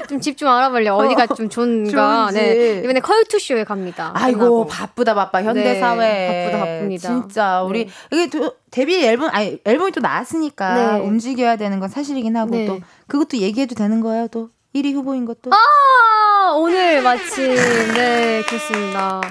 좀 0.08 0.20
집좀 0.20 0.48
알아볼래요. 0.48 0.94
어디가 0.94 1.26
좀 1.28 1.48
좋은가. 1.48 2.28
좋은지. 2.30 2.38
네. 2.40 2.80
이번에 2.84 3.00
컬투 3.00 3.38
쇼에 3.38 3.64
갑니다. 3.64 4.12
아이고 4.14 4.38
끝나고. 4.38 4.66
바쁘다 4.66 5.14
바빠 5.14 5.42
현대 5.42 5.62
네, 5.64 5.80
사회 5.80 6.44
바쁘다 6.44 6.64
바쁩니다. 6.64 7.08
진짜 7.08 7.62
우리 7.62 7.86
네. 7.86 7.90
이게 8.12 8.38
또 8.38 8.54
데뷔 8.70 9.02
앨범 9.04 9.30
아니 9.32 9.58
앨범이 9.64 9.92
또 9.92 10.00
나왔으니까 10.00 10.74
네. 10.98 11.00
움직여야 11.00 11.56
되는 11.56 11.80
건 11.80 11.88
사실이긴 11.88 12.36
하고 12.36 12.50
네. 12.50 12.66
또 12.66 12.78
그것도 13.08 13.38
얘기해도 13.38 13.74
되는 13.74 14.00
거예요 14.02 14.28
또 14.28 14.50
1위 14.74 14.92
후보인 14.92 15.24
것도 15.24 15.50
아, 15.52 16.52
오늘 16.56 17.00
마침 17.02 17.54
네 17.94 18.42
그렇습니다. 18.46 19.22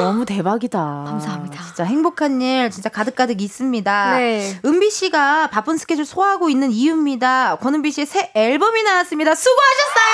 너무 0.00 0.24
대박이다 0.24 0.78
감사합니다. 0.78 1.62
진짜 1.64 1.84
행복한 1.84 2.40
일 2.42 2.70
진짜 2.70 2.88
가득가득 2.88 3.40
있습니다 3.40 4.16
네. 4.18 4.58
은비 4.64 4.90
씨가 4.90 5.48
바쁜 5.48 5.76
스케줄 5.76 6.04
소화하고 6.04 6.48
있는 6.48 6.70
이유입니다 6.70 7.56
권은비 7.56 7.90
씨의 7.92 8.06
새 8.06 8.30
앨범이 8.34 8.82
나왔습니다 8.82 9.34
수고하셨어요 9.34 10.08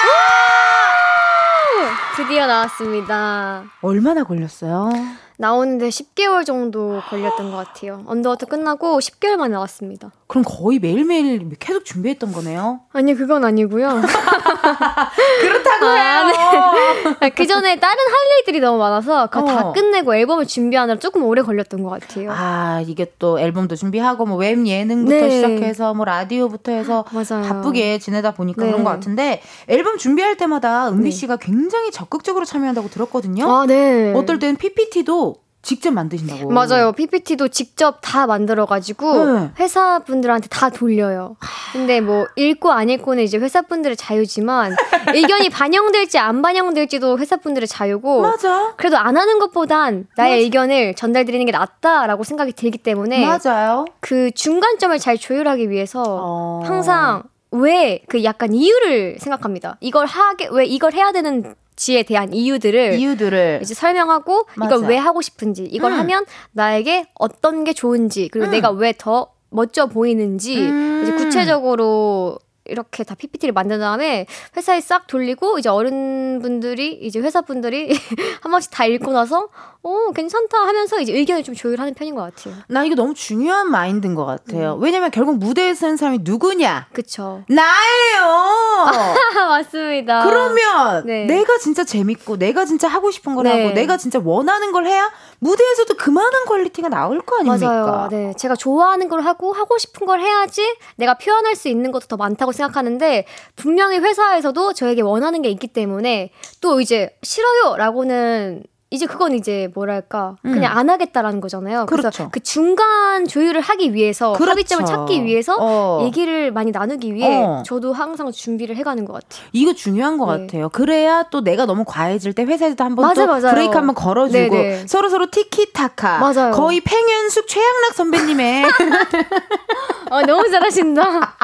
드디어 2.17 2.47
나왔습니다. 2.47 3.65
얼마나 3.83 4.23
걸렸어요? 4.25 4.91
나오는데 5.37 5.89
10개월 5.89 6.47
정도 6.47 7.01
걸렸던 7.09 7.51
것 7.51 7.57
같아요. 7.57 8.03
Underwater 8.07 8.47
끝나고 8.47 8.99
10개월 8.99 9.37
만에 9.37 9.53
나왔습니다. 9.55 10.13
그럼 10.27 10.45
거의 10.47 10.79
매일매일 10.79 11.49
계속 11.59 11.85
준비했던 11.85 12.33
거네요 12.33 12.81
아니 12.93 13.15
그건 13.15 13.45
아니고요. 13.45 14.01
그렇다고 15.41 15.87
해요 15.87 17.31
그 17.35 17.47
전에 17.47 17.79
다른 17.79 17.99
할 17.99 18.15
일들이 18.39 18.61
너무 18.61 18.79
많아서 18.79 19.27
그거 19.29 19.47
다 19.47 19.69
어. 19.69 19.73
끝내고 19.73 20.15
앨범을 20.15 20.47
준비하느라 20.47 20.99
조금 20.99 21.25
오래 21.25 21.43
걸렸던 21.43 21.83
것 21.83 21.91
같아요. 21.91 22.31
아, 22.33 22.83
이게 22.87 23.13
또 23.19 23.39
앨범도 23.39 23.77
준비하고 23.77 24.27
뭐 24.27 24.39
웹 24.39 24.67
예능부터 24.67 25.15
네. 25.15 25.31
시작해서 25.31 25.95
뭐 25.95 26.05
라디오부터 26.05 26.73
해서 26.73 27.05
맞아요. 27.13 27.43
바쁘게 27.49 27.99
지내다 27.99 28.33
보니까 28.35 28.65
네. 28.65 28.71
그런 28.71 28.85
것 28.85 28.91
같은데 28.91 29.41
앨범 29.69 29.97
준비할 29.99 30.37
때마다 30.37 30.89
은비 30.89 31.05
네. 31.05 31.11
씨가 31.11 31.37
굉장히 31.37 31.91
적극적으로 31.91 32.45
참여한다고 32.45 32.89
들었거든요. 32.89 33.51
아, 33.51 33.67
네. 33.67 34.13
어떨 34.15 34.39
때는 34.39 34.57
PPT도 34.57 35.34
직접 35.65 35.91
만드신다고. 35.93 36.51
맞아요. 36.51 36.93
PPT도 36.93 37.49
직접 37.49 37.99
다 38.01 38.27
만들어가지고 38.27 39.25
네. 39.33 39.51
회사 39.59 39.99
분들한테 39.99 40.49
다 40.49 40.71
돌려요. 40.71 41.37
근데 41.73 42.01
뭐 42.01 42.27
읽고 42.37 42.71
안 42.71 42.91
읽고는 42.91 43.25
이제 43.25 43.39
회사 43.39 43.63
분들의 43.63 43.97
자유지만 43.97 44.77
의견이 45.15 45.49
반영될지 45.49 46.19
안 46.19 46.43
반영될지도 46.43 47.19
회사 47.19 47.37
분들의 47.37 47.67
자유고 47.67 48.23
맞아. 48.23 48.75
그래도 48.77 48.97
안 48.99 49.17
하는 49.17 49.39
것보단 49.39 50.07
나의 50.17 50.33
맞아. 50.37 50.41
의견을 50.45 50.95
전달드리는 50.95 51.45
게 51.47 51.51
낫다라고 51.53 52.23
생각이 52.23 52.53
들기 52.53 52.79
때문에 52.79 53.27
맞아요. 53.27 53.87
그 54.01 54.31
중간점을 54.33 54.97
잘 54.99 55.19
조율하기 55.19 55.71
위해서 55.71 56.03
어. 56.07 56.63
항상 56.65 57.23
왜 57.51 58.03
그 58.09 58.25
약간 58.25 58.53
이유를 58.53 59.17
생각합니다. 59.21 59.77
이걸 59.81 60.07
하게 60.07 60.49
왜 60.51 60.67
이걸 60.67 60.93
해야 60.93 61.13
되는 61.13 61.55
지에 61.85 62.03
대한 62.03 62.33
이유들을 62.33 62.95
이유들을 62.95 63.61
이제 63.63 63.75
설명하고 63.75 64.47
맞아. 64.55 64.75
이걸 64.77 64.89
왜 64.89 64.97
하고 64.97 65.21
싶은지 65.21 65.65
이걸 65.65 65.93
음. 65.93 65.99
하면 65.99 66.25
나에게 66.53 67.07
어떤 67.15 67.65
게 67.65 67.75
좋은지 67.75 68.29
그리고 68.33 68.47
음. 68.47 68.51
내가 68.53 68.71
왜 68.71 68.95
더 68.97 69.33
멋져 69.51 69.87
보이는지 69.87 70.57
음. 70.67 71.01
이제 71.03 71.13
구체적으로 71.13 72.39
이렇게 72.67 73.05
다 73.05 73.15
PPT를 73.15 73.53
만든 73.53 73.79
다음에 73.79 74.27
회사에 74.57 74.81
싹 74.81 75.07
돌리고 75.07 75.59
이제 75.59 75.69
어른분들이 75.69 76.95
이제 77.03 77.21
회사분들이 77.21 77.91
한 78.41 78.51
번씩 78.51 78.71
다 78.71 78.87
읽고 78.87 79.13
나서 79.13 79.49
어 79.83 80.11
괜찮다 80.15 80.59
하면서 80.59 80.99
이제 80.99 81.13
의견을 81.13 81.43
좀 81.45 81.55
조율하는 81.55 81.93
편인 81.93 82.15
것 82.15 82.23
같아요. 82.23 82.55
나 82.69 82.85
이거 82.85 82.95
너무 82.95 83.13
중요한 83.13 83.71
마인드인 83.71 84.15
것 84.15 84.23
음. 84.23 84.27
같아요. 84.27 84.79
왜냐면 84.81 85.11
결국 85.11 85.37
무대에 85.37 85.75
서는 85.75 85.99
사람이 85.99 86.21
누구냐? 86.23 86.89
그쵸. 86.95 87.45
나예요. 87.49 88.87
맞습니다. 89.49 90.25
그러면 90.25 91.05
네. 91.07 91.27
내가 91.27 91.59
진짜 91.59 91.85
재밌고 91.85 92.39
내가 92.39 92.65
진짜 92.65 92.89
하고 92.89 93.11
싶은 93.11 93.35
걸 93.35 93.45
네. 93.45 93.51
하고 93.63 93.75
내가 93.75 93.99
진짜 93.99 94.19
원하는 94.25 94.73
걸 94.73 94.87
해야 94.87 95.11
무대에서도 95.45 95.95
그만한 95.97 96.47
quality가 96.47 96.89
나올 96.89 97.21
거 97.21 97.37
아닙니까? 97.37 97.67
맞아요. 97.69 98.09
네. 98.11 98.33
제가 98.39 98.57
좋아하는 98.57 99.09
걸 99.11 99.21
하고 99.21 99.53
하고 99.53 99.77
싶은 99.77 100.07
걸 100.07 100.21
해야지 100.21 100.63
내가 100.97 101.19
표현할 101.19 101.55
수 101.55 101.69
있는 101.69 101.93
것도 101.93 102.07
더 102.07 102.17
많다고 102.17 102.53
생각하는데 102.53 103.27
분명히 103.55 103.99
회사에서도 103.99 104.73
저에게 104.73 105.03
원하는 105.03 105.43
게 105.43 105.51
있기 105.51 105.67
때문에 105.69 106.31
또 106.63 106.81
이제 106.81 107.15
싫어요라고는 107.23 108.65
이제 108.95 109.07
그건 109.07 109.35
이제 109.35 109.69
뭐랄까 109.75 110.37
음. 110.47 110.53
그냥 110.53 110.79
안 110.79 110.89
하겠다라는 110.89 111.41
거잖아요. 111.41 111.87
그래서 111.87 112.11
그렇죠. 112.11 112.29
그 112.33 112.41
중간 112.41 113.27
조율을 113.27 113.61
하기 113.61 113.93
위해서 113.93 114.33
그렇죠. 114.35 114.51
합의점을 114.53 114.85
찾기 114.87 115.25
위해서 115.25 115.57
어. 115.59 116.03
얘기를 116.05 116.53
많이 116.53 116.71
나누기 116.71 117.13
위해 117.13 117.43
어. 117.43 117.63
저도 117.67 117.93
항상 117.93 118.31
준비를 118.31 118.77
해가는 118.77 119.05
것 119.05 119.15
같아요. 119.15 119.49
이거 119.53 119.75
중요한 119.75 120.17
것 120.17 120.27
네. 120.37 120.47
같아요. 120.47 120.69
그래야 120.69 121.25
또 121.31 121.43
내가 121.43 121.67
너무 121.67 121.85
과해질 121.85 122.35
때 122.35 122.45
회사에서도 122.45 122.83
한번 122.85 123.07
맞아, 123.07 123.27
또 123.27 123.33
맞아요. 123.33 123.51
브레이크 123.55 123.77
한번 123.77 123.95
걸어주고 123.97 124.55
네네. 124.55 124.87
서로 124.87 125.09
서로 125.09 125.29
티키타카. 125.31 126.19
맞아요. 126.19 126.53
거의 126.53 126.81
팽현숙 126.81 127.49
최양락 127.49 127.95
선배님의 127.95 128.65
어, 130.11 130.23
너무 130.23 130.49
잘하신다. 130.49 131.05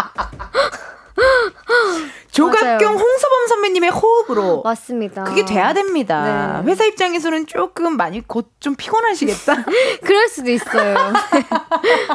조각경 2.33 2.77
맞아요. 2.79 2.99
홍서범 2.99 3.47
선배님의 3.49 3.91
호흡으로 3.91 4.63
맞습니다. 4.63 5.25
그게 5.25 5.45
돼야 5.45 5.73
됩니다. 5.73 6.63
네. 6.65 6.71
회사 6.71 6.85
입장에서는 6.85 7.47
조금 7.47 7.97
많이 7.97 8.27
곧 8.27 8.49
좀 8.61 8.75
피곤하시겠다. 8.77 9.65
그럴 10.05 10.29
수도 10.29 10.51
있어요. 10.51 10.95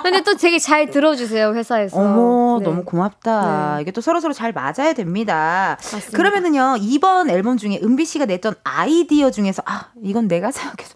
근데 0.04 0.22
또 0.22 0.36
되게 0.36 0.60
잘 0.60 0.92
들어주세요 0.92 1.54
회사에서. 1.56 1.98
어머 2.00 2.60
네. 2.60 2.66
너무 2.66 2.84
고맙다. 2.84 3.76
네. 3.78 3.82
이게 3.82 3.90
또 3.92 4.00
서로 4.02 4.20
서로 4.20 4.32
잘 4.34 4.54
맞아야 4.54 4.94
됩니다. 4.94 5.76
맞습니다. 5.80 6.16
그러면은요 6.16 6.76
이번 6.82 7.32
앨범 7.32 7.58
중에 7.58 7.80
은비 7.84 8.06
씨가 8.06 8.26
냈던 8.26 8.54
아이디어 8.64 9.32
중에서 9.32 9.64
아 9.66 9.88
이건 10.04 10.28
내가 10.28 10.52
생각해서 10.52 10.94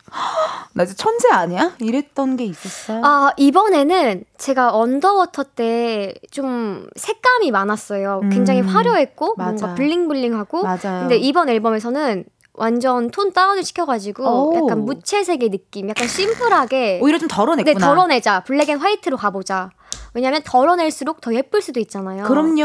나 0.74 0.86
진짜 0.86 1.04
천재 1.04 1.30
아니야? 1.32 1.72
이랬던 1.80 2.38
게 2.38 2.44
있었어요. 2.46 3.02
아 3.04 3.32
이번에는 3.38 4.24
제가 4.38 4.76
Underwater 4.76 5.44
때 5.56 6.14
좀 6.32 6.88
색감이 6.96 7.50
많았어요. 7.52 8.22
굉장히 8.32 8.62
음, 8.62 8.68
화려했 8.68 9.09
고 9.16 9.34
맞아. 9.38 9.52
뭔가 9.52 9.76
bling 9.76 10.05
bling하고. 10.05 10.64
맞아요. 10.64 11.00
근데 11.02 11.18
이번 11.18 11.50
앨범에서는 11.50 12.26
완전 12.54 13.10
tone 13.10 13.32
down을 13.32 13.64
시켜가지고 13.64 14.24
오. 14.26 14.56
약간 14.56 14.84
무채색의 14.86 15.50
느낌, 15.50 15.90
약간 15.90 16.08
심플하게. 16.08 17.00
오히려 17.02 17.18
좀 17.18 17.28
덜어냈구나. 17.28 17.74
네, 17.80 17.80
덜어내자. 17.86 18.44
black 18.44 18.70
and 18.70 18.78
white로 18.80 19.18
가보자. 19.18 19.70
왜냐면 20.14 20.42
덜어낼수록 20.44 21.22
더 21.22 21.34
예쁠 21.34 21.62
수도 21.62 21.80
있잖아요. 21.80 22.24
그럼요. 22.24 22.56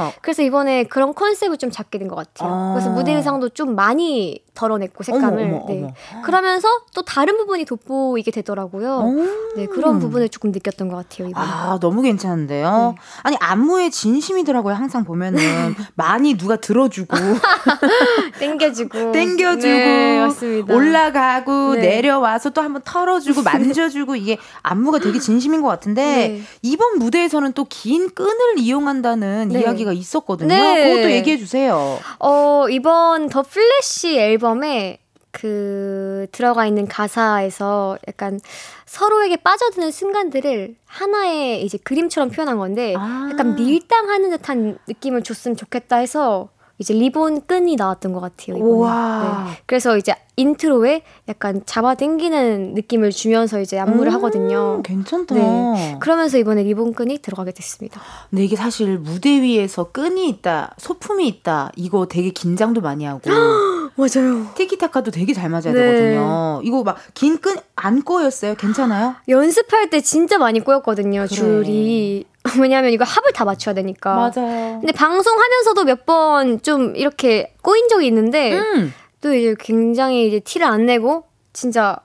네. 0.00 0.14
그래서 0.22 0.42
이번에 0.42 0.84
그런 0.84 1.14
컨셉을 1.14 1.56
좀 1.58 1.70
잡게 1.70 1.98
된 1.98 2.08
것 2.08 2.16
같아요. 2.16 2.50
어. 2.52 2.72
그래서 2.74 2.90
무대 2.90 3.12
의상도 3.12 3.50
좀 3.50 3.74
많이 3.74 4.43
덜어냈고 4.54 5.02
색감을 5.04 5.42
어머, 5.42 5.56
어머, 5.56 5.66
네. 5.68 5.78
어머. 6.12 6.22
그러면서 6.22 6.68
또 6.94 7.02
다른 7.02 7.36
부분이 7.36 7.64
돋보이게 7.64 8.30
되더라고요. 8.30 8.98
오. 8.98 9.56
네 9.56 9.66
그런 9.66 9.98
부분을 9.98 10.28
조금 10.28 10.50
느꼈던 10.52 10.88
것 10.88 10.96
같아요 10.96 11.28
이번에. 11.28 11.46
아, 11.46 11.78
너무 11.80 12.02
괜찮은데요? 12.02 12.94
네. 12.96 13.02
아니, 13.22 13.36
안무에 13.40 13.90
진심이더라고요, 13.90 14.74
항상 14.74 15.04
보면은. 15.04 15.38
많이 15.94 16.36
누가 16.36 16.56
들어주고, 16.56 17.16
땡겨주고 18.38 19.12
땡겨주고, 19.12 19.68
네. 19.68 20.62
올라가고, 20.72 21.74
네. 21.74 21.80
내려와서 21.80 22.50
또 22.50 22.62
한번 22.62 22.82
털어주고, 22.84 23.42
만져주고, 23.44 24.16
이게 24.16 24.38
안무가 24.62 24.98
되게 24.98 25.18
진심인 25.18 25.62
것 25.62 25.68
같은데, 25.68 26.02
네. 26.04 26.42
이번 26.62 26.98
무대에서는 26.98 27.52
또 27.52 27.64
긴 27.68 28.08
끈을 28.14 28.58
이용한다는 28.58 29.48
네. 29.48 29.60
이야기가 29.60 29.92
있었거든요. 29.92 30.48
네. 30.48 30.88
그것도 30.88 31.10
얘기해 31.10 31.36
주세요. 31.38 31.98
어, 32.20 32.66
이번 32.70 33.28
The 33.28 33.42
Flash 33.42 34.16
앨범 34.18 34.43
에 34.64 35.04
그 35.34 36.28
들어가 36.30 36.64
있는 36.64 36.86
가사에서 36.86 37.98
약간 38.06 38.38
서로에게 38.86 39.36
빠져드는 39.38 39.90
순간들을 39.90 40.76
하나의 40.86 41.64
이제 41.64 41.76
그림처럼 41.76 42.30
표현한 42.30 42.56
건데 42.56 42.94
아. 42.96 43.28
약간 43.32 43.56
밀당하는 43.56 44.30
듯한 44.30 44.78
느낌을 44.86 45.24
줬으면 45.24 45.56
좋겠다 45.56 45.96
해서 45.96 46.50
이제 46.78 46.94
리본 46.94 47.46
끈이 47.46 47.76
나왔던 47.76 48.12
것 48.12 48.20
같아요. 48.20 48.56
이번에. 48.56 49.50
네. 49.50 49.62
그래서 49.66 49.96
이제 49.96 50.14
intro에 50.36 51.02
약간 51.28 51.62
잡아당기는 51.64 52.74
느낌을 52.74 53.10
주면서 53.10 53.60
이제 53.60 53.78
안무를 53.78 54.10
음, 54.10 54.14
하거든요. 54.16 54.82
괜찮다. 54.82 55.34
네. 55.34 55.96
그러면서 56.00 56.38
이번에 56.38 56.62
리본 56.64 56.94
끈이 56.94 57.18
들어가게 57.18 57.52
됐습니다. 57.52 58.00
근데 58.30 58.44
이게 58.44 58.56
사실 58.56 58.98
무대 58.98 59.40
위에서 59.40 59.92
끈이 59.92 60.28
있다, 60.28 60.74
소품이 60.78 61.26
있다, 61.28 61.70
이거 61.76 62.06
되게 62.06 62.30
긴장도 62.30 62.80
많이 62.80 63.04
하고. 63.04 63.20
맞아요. 63.96 64.46
티키타카도 64.54 65.10
되게 65.10 65.32
잘 65.32 65.48
맞아야 65.50 65.72
네. 65.72 65.74
되거든요. 65.74 66.60
이거 66.64 66.82
막 66.82 66.96
긴 67.14 67.38
끈 67.38 67.56
안 67.76 68.02
꼬였어요? 68.02 68.54
괜찮아요? 68.54 69.14
연습할 69.28 69.90
때 69.90 70.00
진짜 70.00 70.38
많이 70.38 70.60
꼬였거든요, 70.60 71.26
그래. 71.26 71.36
줄이. 71.36 72.24
왜냐하면 72.60 72.92
이거 72.92 73.04
합을 73.04 73.32
다 73.32 73.44
맞춰야 73.44 73.74
되니까. 73.74 74.14
맞아요. 74.16 74.78
근데 74.80 74.92
방송하면서도 74.92 75.84
몇 75.84 76.04
번 76.06 76.60
좀 76.62 76.94
이렇게 76.96 77.54
꼬인 77.62 77.88
적이 77.88 78.06
있는데 78.08 78.58
음. 78.58 78.92
또 79.20 79.34
이제 79.34 79.54
굉장히 79.58 80.28
이제 80.28 80.40
티를 80.40 80.66
안 80.66 80.86
내고 80.86 81.24
진짜 81.52 81.98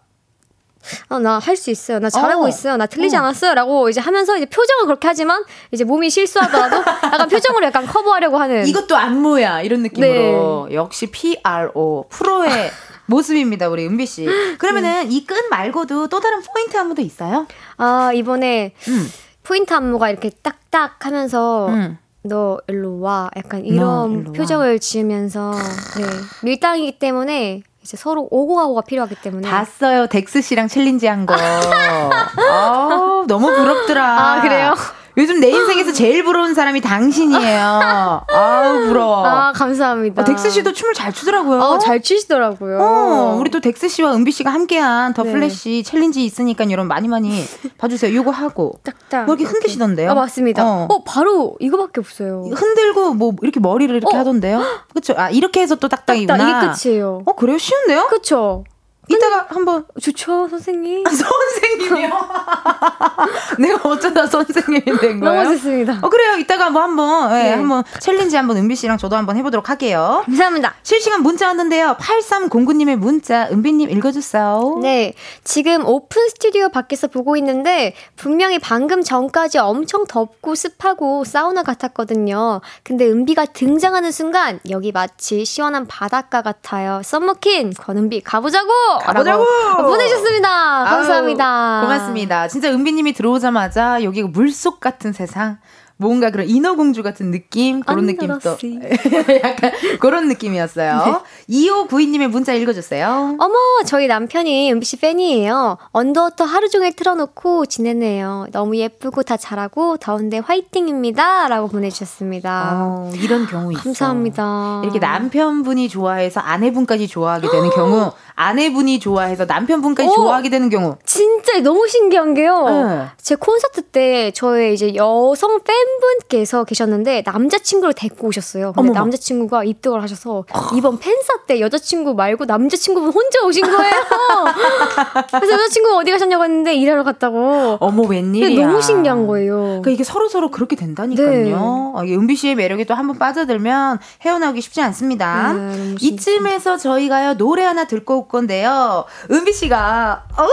아, 1.09 1.19
나 1.19 1.39
할 1.39 1.57
수 1.57 1.69
있어요. 1.71 1.99
나 1.99 2.09
잘하고 2.09 2.45
어. 2.45 2.47
있어요. 2.47 2.77
나 2.77 2.85
틀리지 2.85 3.15
어. 3.15 3.19
않았어요. 3.19 3.53
라고 3.53 3.89
이제 3.89 3.99
하면서 3.99 4.35
이제 4.37 4.45
표정은 4.45 4.85
그렇게 4.85 5.07
하지만 5.07 5.43
이제 5.71 5.83
몸이 5.83 6.09
실수하더라도 6.09 6.77
약간 7.11 7.27
표정으로 7.27 7.65
약간 7.65 7.85
커버하려고 7.85 8.37
하는. 8.37 8.65
이것도 8.67 8.95
안무야 8.95 9.61
이런 9.61 9.81
느낌으로 9.83 10.69
역시 10.71 11.07
프로 11.11 12.05
프로의 12.09 12.71
모습입니다 13.07 13.67
우리 13.69 13.85
은비 13.87 14.05
씨. 14.05 14.27
그러면은 14.57 15.11
이 15.11 15.17
끈 15.17 15.49
말고도 15.49 16.07
또 16.07 16.19
다른 16.19 16.41
포인트 16.41 16.77
안무도 16.77 17.01
있어요? 17.01 17.47
아, 17.77 18.11
이번에 18.13 18.73
음. 18.87 19.11
포인트 19.43 19.73
안무가 19.73 20.09
이렇게 20.09 20.29
딱딱 20.29 21.05
하면서 21.05 21.67
음. 21.69 21.97
너 22.21 22.59
일로 22.67 22.99
와 22.99 23.29
약간 23.35 23.61
너 23.61 23.65
이런 23.67 24.21
일로. 24.21 24.31
표정을 24.33 24.79
지으면서 24.79 25.53
네 25.97 26.03
밀당이기 26.43 26.99
때문에 26.99 27.63
이제 27.81 27.95
서로 27.97 28.27
오고 28.29 28.55
가고가 28.55 28.81
필요하기 28.81 29.15
때문에 29.15 29.49
봤어요 29.49 30.07
덱스 30.07 30.41
씨랑 30.41 30.67
challenge 30.67 31.07
한 31.07 31.25
거. 31.25 31.33
아 31.37 33.23
너무 33.27 33.47
부럽더라. 33.53 34.03
아, 34.03 34.41
그래요? 34.41 34.75
요즘 35.19 35.41
내 35.41 35.49
인생에서 35.49 35.91
제일 35.91 36.23
부러운 36.23 36.53
사람이 36.53 36.79
당신이에요. 36.79 38.23
아우 38.29 38.87
부러워. 38.87 39.25
아 39.25 39.51
감사합니다. 39.51 40.21
어, 40.21 40.25
덱스 40.25 40.49
씨도 40.49 40.71
춤을 40.71 40.93
잘 40.93 41.11
추더라고요. 41.11 41.59
어, 41.59 41.77
잘 41.77 42.01
추시더라고요. 42.01 42.79
어, 42.79 43.37
우리 43.37 43.51
또 43.51 43.59
덱스 43.59 43.89
씨와 43.89 44.15
은비 44.15 44.31
씨가 44.31 44.49
함께한 44.49 45.13
The 45.13 45.23
네. 45.23 45.31
Flash 45.33 45.83
challenge 45.83 46.23
있으니까 46.23 46.69
여러분 46.71 46.87
많이 46.87 47.09
많이 47.09 47.43
봐주세요. 47.77 48.15
요거 48.15 48.31
하고 48.31 48.79
딱딱 48.83 49.25
뭐 49.25 49.35
이렇게 49.35 49.51
흔드시던데요? 49.51 50.11
아 50.11 50.13
맞습니다. 50.13 50.65
어. 50.65 50.87
어. 50.89 51.03
바로 51.03 51.57
이거밖에 51.59 51.99
없어요. 51.99 52.45
흔들고 52.53 53.13
뭐 53.13 53.33
이렇게 53.41 53.59
머리를 53.59 53.93
이렇게 53.93 54.15
어. 54.15 54.19
하던데요? 54.19 54.63
그렇죠. 54.91 55.15
아 55.17 55.29
이렇게 55.29 55.61
해서 55.61 55.75
또 55.75 55.89
딱딱이구나. 55.89 56.37
딱딱 56.37 56.63
이게 56.63 56.89
끝이에요. 56.89 57.23
어 57.25 57.35
그래요? 57.35 57.57
쉬운데요? 57.57 58.07
그쵸? 58.07 58.63
이따가 59.09 59.47
한번 59.49 59.85
좋죠 59.99 60.47
선생님. 60.49 61.03
선생님이요. 61.05 62.09
내가 63.59 63.89
어쩌다 63.89 64.27
선생님이 64.27 64.97
된 64.99 65.19
거예요? 65.19 65.43
너무 65.43 65.55
좋습니다. 65.55 65.99
어 66.01 66.09
그래요. 66.09 66.37
이따가 66.37 66.69
뭐 66.69 66.83
한번 66.83 67.31
예, 67.31 67.43
네. 67.43 67.53
한번 67.55 67.83
challenge 67.99 68.35
한번 68.35 68.57
은비 68.57 68.75
씨랑 68.75 68.97
저도 68.97 69.15
한번 69.15 69.35
해보도록 69.37 69.69
할게요. 69.69 70.21
감사합니다. 70.25 70.75
실시간 70.83 71.23
문자 71.23 71.47
왔는데요. 71.47 71.97
8309님의 71.99 72.95
문자 72.97 73.47
은비님 73.51 73.89
읽어주세요. 73.89 74.79
네, 74.81 75.13
지금 75.43 75.85
오픈 75.85 76.29
스튜디오 76.29 76.69
밖에서 76.69 77.07
보고 77.07 77.35
있는데 77.37 77.95
분명히 78.15 78.59
방금 78.59 79.01
전까지 79.01 79.57
엄청 79.57 80.05
덥고 80.05 80.53
습하고 80.53 81.23
사우나 81.23 81.63
같았거든요. 81.63 82.61
근데 82.83 83.07
은비가 83.07 83.45
등장하는 83.45 84.11
순간 84.11 84.59
여기 84.69 84.91
마치 84.91 85.45
시원한 85.45 85.87
바닷가 85.87 86.41
같아요. 86.43 87.01
summer 87.03 87.41
queen 87.41 87.73
권은비 87.73 88.21
가보자고. 88.21 88.69
가보자고! 88.99 89.43
라고 89.43 89.83
보내주셨습니다. 89.89 90.49
감사합니다. 90.85 91.79
아유, 91.79 91.81
고맙습니다. 91.83 92.47
진짜 92.47 92.69
은비님이 92.71 93.13
들어오자마자 93.13 94.03
여기가 94.03 94.27
물속 94.29 94.79
같은 94.79 95.13
세상. 95.13 95.57
뭔가 96.01 96.29
그런 96.29 96.47
인어공주 96.47 97.03
같은 97.03 97.29
느낌 97.29 97.81
그런 97.81 98.05
느낌도. 98.05 98.55
약간 99.43 99.71
그런 99.99 100.29
느낌이었어요. 100.29 101.23
2592님의 101.49 102.27
문자 102.29 102.53
읽어주세요. 102.53 103.35
어머, 103.37 103.53
저희 103.85 104.07
남편이 104.07 104.71
은비 104.71 104.85
씨 104.85 104.95
팬이에요. 104.95 105.77
Underwater 105.91 106.45
하루 106.45 106.69
종일 106.69 106.95
틀어놓고 106.95 107.65
지내네요. 107.65 108.47
너무 108.53 108.77
예쁘고 108.77 109.23
다 109.23 109.35
잘하고 109.35 109.97
더운데 109.97 110.37
화이팅입니다. 110.37 111.49
라고 111.49 111.67
보내주셨습니다. 111.67 112.71
어, 112.75 113.11
이런 113.15 113.45
경우 113.45 113.73
있어. 113.73 113.81
감사합니다. 113.83 114.79
이렇게 114.85 114.99
남편분이 114.99 115.89
좋아해서 115.89 116.39
아내분까지 116.39 117.09
좋아하게 117.09 117.49
되는 117.49 117.69
경우, 117.75 118.13
아내분이 118.39 119.01
좋아해서 119.01 119.43
남편분까지 119.43 120.09
오! 120.09 120.13
좋아하게 120.15 120.49
되는 120.49 120.69
경우. 120.69 120.95
진짜 121.05 121.59
너무 121.59 121.85
신기한 121.89 122.33
게요. 122.33 122.65
네. 122.69 123.05
제 123.21 123.35
콘서트 123.35 123.81
때 123.81 124.31
저의 124.31 124.73
이제 124.73 124.95
여성 124.95 125.59
팬분께서 125.61 126.63
계셨는데 126.63 127.23
남자친구를 127.25 127.93
데리고 127.93 128.27
오셨어요. 128.29 128.71
근데 128.71 128.91
어머머. 128.91 128.97
남자친구가 128.97 129.65
입덕을 129.65 130.01
하셔서 130.01 130.45
이번 130.73 130.99
팬사 130.99 131.33
때 131.47 131.59
여자친구 131.59 132.13
말고 132.13 132.45
남자친구분 132.45 133.11
혼자 133.11 133.45
오신 133.45 133.61
거예요. 133.69 133.93
그래서 135.31 135.53
여자친구가 135.55 135.97
어디 135.97 136.11
가셨냐고 136.11 136.45
했는데 136.45 136.73
일하러 136.75 137.03
갔다고. 137.03 137.75
어머 137.81 138.03
웬일이야. 138.03 138.65
너무 138.65 138.81
신기한 138.81 139.27
거예요. 139.27 139.57
그러니까 139.57 139.91
이게 139.91 140.05
서로 140.05 140.29
서로 140.29 140.49
그렇게 140.49 140.77
된다니까요. 140.77 141.27
네. 141.29 141.51
어, 141.53 142.03
이 142.05 142.13
은비 142.15 142.37
씨의 142.37 142.55
매력에 142.55 142.85
또 142.85 142.93
한번 142.93 143.19
빠져들면 143.19 143.99
헤어나오기 144.21 144.61
쉽지 144.61 144.81
않습니다. 144.81 145.51
네, 145.51 145.95
이쯤에서 145.99 146.77
저희가요 146.77 147.33
노래 147.35 147.65
하나 147.65 147.83
듣고 147.83 148.15
올 148.15 148.28
건데요. 148.29 149.03
은비 149.29 149.51
씨가 149.51 150.23
어 150.37 150.47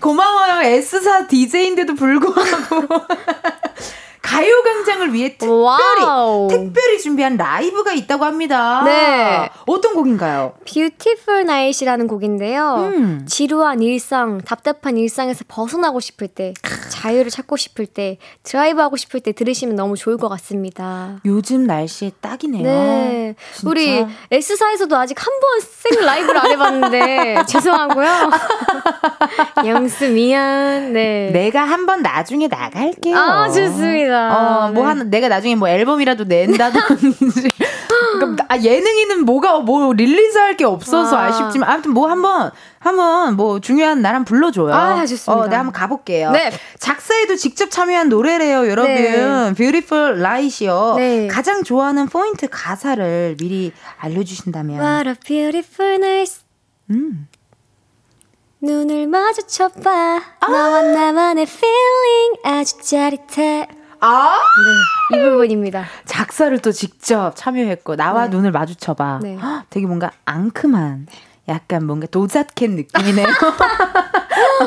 고마워요 0.00 0.62
S사 0.68 1.26
DJ인데도 1.26 1.94
불구하고 1.94 2.86
가요광장을 4.24 5.12
위해 5.12 5.36
특별히 5.36 6.02
wow. 6.02 6.48
특별히 6.48 6.98
준비한 6.98 7.36
라이브가 7.36 7.92
있다고 7.92 8.24
합니다. 8.24 8.82
네. 8.84 9.50
어떤 9.66 9.94
곡인가요? 9.94 10.54
Beautiful 10.64 11.42
Night이라는 11.42 12.06
곡인데요. 12.08 12.74
음. 12.94 13.26
지루한 13.28 13.82
일상, 13.82 14.38
답답한 14.40 14.96
일상에서 14.96 15.44
벗어나고 15.46 16.00
싶을 16.00 16.28
때, 16.28 16.54
자유를 16.88 17.30
찾고 17.30 17.56
싶을 17.58 17.84
때, 17.86 18.16
드라이브 18.42 18.80
하고 18.80 18.96
싶을 18.96 19.20
때 19.20 19.32
들으시면 19.32 19.76
너무 19.76 19.94
좋을 19.96 20.16
것 20.16 20.28
같습니다. 20.30 21.20
요즘 21.26 21.64
날씨에 21.66 22.12
딱이네요. 22.22 22.62
네. 22.64 23.34
진짜. 23.54 23.68
우리 23.70 24.06
S사에서도 24.30 24.96
아직 24.96 25.18
한 25.20 25.26
번 25.34 25.60
생 25.60 26.04
라이브를 26.06 26.38
안 26.40 26.50
해봤는데, 26.50 27.42
죄송하고요. 27.48 28.30
영수 29.66 30.08
미안. 30.08 30.92
네. 30.94 31.30
내가 31.32 31.62
한 31.64 31.84
번 31.84 32.00
나중에 32.00 32.48
나갈게요. 32.48 33.14
아, 33.14 33.46
좋습니다. 33.48 34.13
어, 34.14 34.72
뭐 34.72 34.82
네. 34.82 34.88
하는 34.88 35.10
내가 35.10 35.28
나중에 35.28 35.54
뭐 35.54 35.68
앨범이라도 35.68 36.24
낸다든지. 36.24 37.52
그러니까 38.18 38.46
아, 38.48 38.56
예능인은 38.58 39.24
뭐가 39.24 39.60
뭐 39.60 39.92
릴리즈할 39.92 40.56
게 40.56 40.64
없어서 40.64 41.16
아. 41.16 41.26
아쉽지만 41.26 41.68
아무튼 41.68 41.92
뭐 41.92 42.08
한번 42.08 42.50
한번 42.78 43.36
뭐 43.36 43.60
중요한 43.60 44.02
날 44.02 44.14
한번 44.14 44.24
불러줘요. 44.24 44.72
아, 44.72 45.06
좋습니다. 45.06 45.32
어, 45.32 45.44
내가 45.46 45.58
한번 45.58 45.72
가볼게요. 45.72 46.30
네. 46.30 46.52
작사에도 46.78 47.36
직접 47.36 47.70
참여한 47.70 48.08
노래래요, 48.08 48.68
여러분. 48.68 48.94
네. 48.94 49.54
Beautiful 49.54 50.18
Light이요. 50.18 50.94
네. 50.96 51.26
가장 51.28 51.64
좋아하는 51.64 52.06
포인트 52.06 52.48
가사를 52.50 53.36
미리 53.38 53.72
알려주신다면. 53.98 54.80
What 54.80 55.08
a 55.08 55.14
beautiful 55.14 55.94
night. 55.94 56.40
음. 56.90 57.28
눈을 58.60 59.06
마주쳐봐. 59.06 60.22
너와 60.46 60.82
나만의 60.82 61.46
feeling 61.46 62.38
아주 62.44 62.78
짜릿해. 62.82 63.68
아 64.04 64.36
네, 65.10 65.16
이 65.18 65.22
부분입니다. 65.30 65.84
작사를 66.04 66.56
또 66.58 66.72
직접 66.72 67.32
참여했고 67.34 67.96
나와 67.96 68.24
네. 68.24 68.36
눈을 68.36 68.50
마주쳐봐. 68.52 69.20
네. 69.22 69.38
헉, 69.40 69.64
되게 69.70 69.86
뭔가 69.86 70.10
앙큼한 70.26 71.06
약간 71.48 71.86
뭔가 71.86 72.06
Doja 72.06 72.43
Cat 72.43 72.70
느낌이네요. 72.70 73.26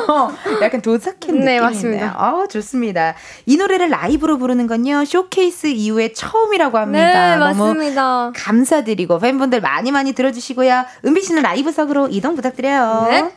어, 0.08 0.30
약간 0.62 0.82
Doja 0.82 1.09
Cat 1.09 1.30
느낌. 1.30 1.44
네, 1.44 1.60
맞습니다. 1.60 2.16
어, 2.18 2.48
좋습니다. 2.48 3.14
이 3.46 3.56
노래를 3.56 3.88
라이브로 3.90 4.38
부르는 4.38 4.66
건요, 4.66 5.04
쇼케이스 5.04 5.68
이후에 5.68 6.12
처음이라고 6.12 6.78
합니다. 6.78 7.34
네, 7.34 7.36
맞습니다. 7.38 8.32
감사드리고 8.34 9.18
팬분들 9.20 9.60
많이 9.60 9.92
많이 9.92 10.12
들어주시고요. 10.14 10.84
은비 11.04 11.22
씨는 11.22 11.42
라이브석으로 11.42 12.08
이동 12.08 12.34
부탁드려요. 12.34 13.06
네. 13.08 13.32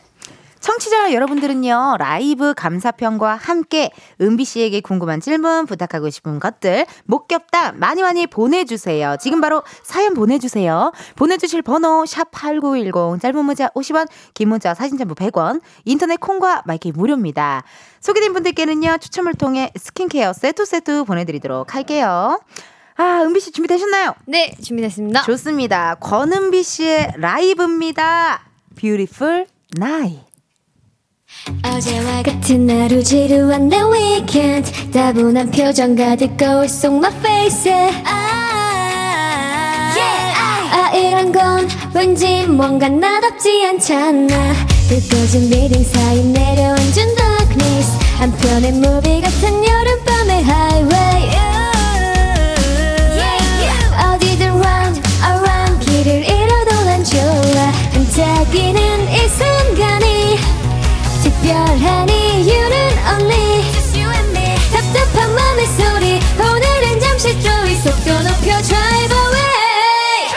청취자 0.62 1.12
여러분들은요, 1.12 1.96
라이브 1.98 2.54
감상평과 2.54 3.34
함께 3.34 3.90
은비 4.20 4.44
씨에게 4.44 4.80
궁금한 4.80 5.20
질문, 5.20 5.66
부탁하고 5.66 6.08
싶은 6.08 6.38
것들, 6.38 6.86
목격담 7.04 7.80
많이 7.80 8.00
많이 8.02 8.28
보내주세요. 8.28 9.16
지금 9.20 9.40
바로 9.40 9.64
사연 9.82 10.14
보내주세요. 10.14 10.92
보내주실 11.16 11.62
번호, 11.62 12.04
샵8910, 12.04 13.20
짧은 13.20 13.44
문자 13.44 13.68
50원, 13.70 14.06
긴 14.34 14.50
문자 14.50 14.72
사진 14.72 14.96
전부 14.96 15.16
100원, 15.16 15.60
인터넷 15.84 16.20
콩과 16.20 16.62
마이크 16.64 16.88
무료입니다. 16.88 17.64
소개된 18.00 18.32
분들께는요, 18.32 18.98
추첨을 18.98 19.34
통해 19.34 19.72
스킨케어 19.76 20.32
세트 20.32 20.64
세트 20.64 21.04
보내드리도록 21.04 21.74
할게요. 21.74 22.40
아, 22.96 23.22
은비 23.24 23.40
씨 23.40 23.50
준비되셨나요? 23.50 24.14
네, 24.26 24.54
준비됐습니다. 24.62 25.22
좋습니다. 25.22 25.96
권은비 25.96 26.62
씨의 26.62 27.14
라이브입니다. 27.16 28.44
Beautiful 28.76 29.46
Night. 29.76 30.31
어제와 31.64 32.22
같은 32.22 32.68
하루 32.68 33.02
지루한 33.02 33.68
내 33.68 33.80
weekend. 33.82 34.90
따분한 34.92 35.50
표정 35.50 35.94
가득 35.96 36.36
거울 36.36 36.68
속 36.68 36.94
my 36.96 37.12
face. 37.18 37.72
아, 38.04 39.94
아 40.72 40.90
이런 40.94 41.32
건 41.32 41.68
왠지 41.94 42.46
뭔가 42.46 42.88
나답지 42.88 43.66
않잖아. 43.66 44.52
느껴진 44.88 45.50
비딩 45.50 45.84
사이 45.84 46.22
내려앉은 46.24 47.14
darkness 47.16 47.98
한편의 48.18 48.70
movie 48.72 49.20
같은 49.20 49.64
여름밤의 49.64 50.44
highway. 50.44 51.32
어디든 54.14 54.46
round 54.48 55.00
around 55.24 55.86
길을 55.86 56.24
잃어도 56.28 56.84
난 56.84 57.02
좋아. 57.04 57.72
반짝이는 57.92 59.01
특별한 61.82 62.08
이유는 62.08 62.74
없니 63.08 63.64
답답한 64.72 65.34
맘의 65.34 65.66
소리. 65.66 66.20
오늘은 66.38 67.00
잠시 67.00 67.40
조이 67.40 67.74
속도 67.74 68.12
높여 68.22 68.62
drive 68.62 69.12
away. 69.12 70.30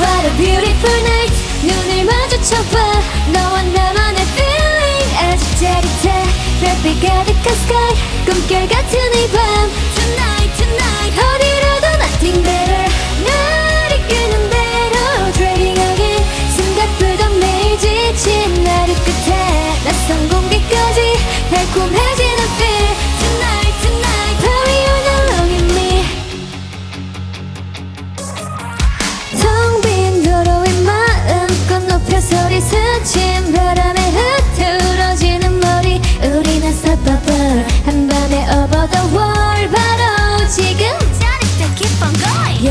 What 0.00 0.26
a 0.26 0.36
beautiful 0.36 1.00
night. 1.02 1.34
눈을 1.62 2.04
마주쳐봐. 2.06 2.74
너와 3.32 3.62
나만의 3.62 4.26
feeling. 4.34 5.14
아주 5.16 5.44
짜릿해. 5.60 6.04
별빛 6.60 7.00
가득한 7.02 7.46
sky. 7.54 7.94
꿈결 8.26 8.66
같은 8.66 8.98
이밤 9.22 9.70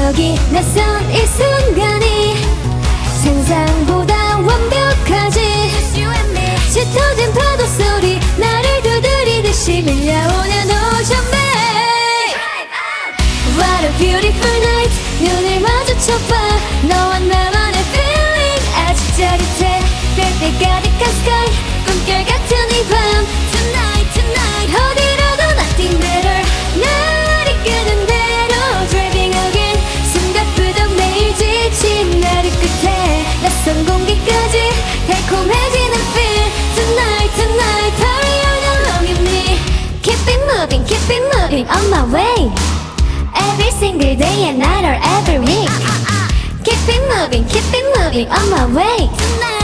여기 0.06 0.36
낯선 0.52 1.12
이 1.12 1.26
순간이 1.26 2.36
상상보다 3.24 4.38
완벽하지. 4.38 5.42
짙어진 6.70 7.34
파도 7.34 7.66
소리 7.66 8.20
나를 8.38 8.84
두드리듯이 8.84 9.82
밀려오는 9.82 10.70
오션 10.70 11.18
What 13.58 13.84
a 13.84 13.92
beautiful 13.98 14.58
night. 14.62 14.94
눈을 15.22 15.60
마주쳐봐. 15.62 16.36
너와 16.88 17.18
나만의 17.18 17.82
feeling 17.92 18.62
아주 18.76 19.18
짜릿해. 19.18 19.80
별빛 20.16 20.60
가득 20.60 20.85
single 43.80 44.16
day 44.16 44.48
and 44.48 44.58
night 44.58 44.86
or 44.86 44.98
every 45.18 45.40
week. 45.40 45.70
Keep 46.64 46.80
it 46.88 47.04
moving, 47.12 47.44
keep 47.44 47.64
it 47.76 47.86
moving 48.00 48.28
on 48.30 48.50
my 48.50 48.66
way. 48.72 48.98
Tonight, 49.20 49.55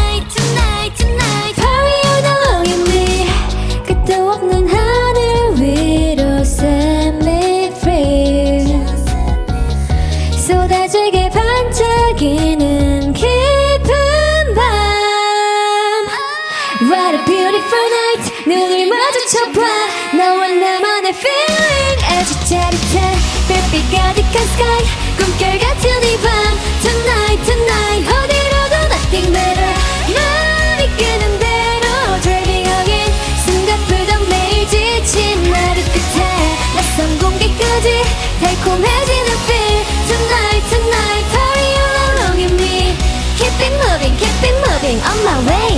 on 45.12 45.20
my 45.28 45.40
way 45.50 45.72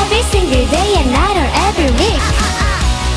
Every 0.00 0.22
single 0.30 0.64
day 0.70 0.90
and 1.00 1.10
night 1.10 1.36
or 1.42 1.50
every 1.66 1.90
week 1.98 2.22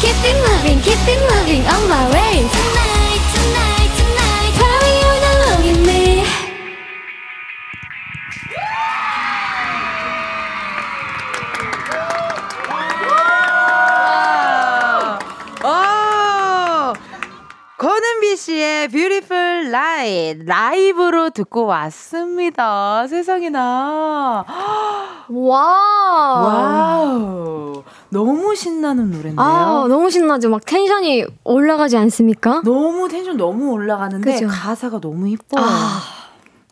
Keep 0.01 0.17
it 0.29 0.37
moving, 0.47 0.77
keep 0.81 1.01
it 1.13 1.21
moving 1.31 1.63
on 1.73 1.81
my 1.87 2.05
way 2.15 2.33
Tonight, 2.57 3.23
tonight, 3.37 3.91
tonight 3.99 4.53
Hurry 4.61 4.95
on 5.11 5.21
along 5.33 5.61
with 5.67 5.81
me 5.87 6.03
오! 15.63 16.93
권은비 17.77 18.35
씨의 18.35 18.87
Beautiful 18.89 19.12
Light 19.67 20.45
라이브로 20.45 21.29
듣고 21.31 21.65
왔습니다. 21.65 23.07
세상에나. 23.07 24.45
와. 25.29 26.43
wow. 26.43 27.83
너무 28.09 28.55
신나는 28.55 29.09
노래인데요. 29.11 29.43
아, 29.45 29.85
너무 29.87 30.09
신나죠. 30.11 30.49
막 30.49 30.63
텐션이 30.65 31.25
올라가지 31.43 31.97
않습니까? 31.97 32.61
너무 32.63 33.07
텐션 33.09 33.37
너무 33.37 33.71
올라가는데 33.71 34.33
그죠? 34.33 34.47
가사가 34.47 34.99
너무 34.99 35.27
이뻐요. 35.27 35.65
아. 35.65 36.22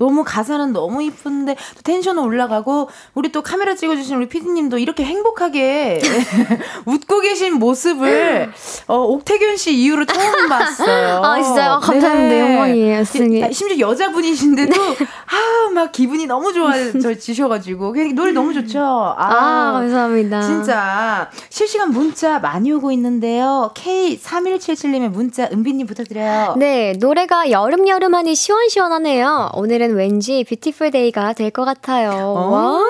너무 0.01 0.23
가사는 0.25 0.73
너무 0.73 1.03
이쁜데 1.03 1.55
또 1.75 1.81
텐션은 1.83 2.23
올라가고 2.23 2.89
우리 3.13 3.31
또 3.31 3.43
카메라 3.43 3.75
찍어주신 3.75 4.17
우리 4.17 4.27
피디님도 4.27 4.79
이렇게 4.79 5.03
행복하게 5.03 6.01
웃고 6.87 7.19
계신 7.19 7.53
모습을 7.59 8.51
어, 8.87 8.97
옥태균 8.97 9.57
씨 9.57 9.75
이후로 9.75 10.05
처음 10.05 10.49
봤어요. 10.49 11.21
아, 11.23 11.41
진짜요? 11.43 11.79
감사합니다. 11.83 12.39
영광이에요. 12.39 13.03
시- 13.03 13.53
심지어 13.53 13.77
여자분이신데도 13.89 14.73
아 15.69 15.75
막 15.75 15.91
기분이 15.91 16.25
너무 16.25 16.51
좋아지셔가지고 16.51 17.93
노래 18.15 18.31
너무 18.31 18.53
좋죠. 18.55 18.79
아, 18.81 19.71
감사합니다. 19.73 20.41
진짜 20.41 21.29
실시간 21.49 21.91
문자 21.91 22.39
많이 22.39 22.71
오고 22.71 22.91
있는데요. 22.93 23.71
K3177님의 23.75 25.09
문자 25.09 25.47
은비님 25.51 25.85
부탁드려요. 25.85 26.55
네, 26.57 26.93
노래가 26.99 27.51
여름 27.51 27.87
여름하니 27.87 28.33
시원시원하네요. 28.35 29.49
오늘은 29.53 29.90
오늘은 29.91 29.95
왠지 29.97 30.43
beautiful 30.47 30.91
day가 30.91 31.33
될 31.33 31.51
것 31.51 31.65
같아요. 31.65 32.33
와, 32.33 32.81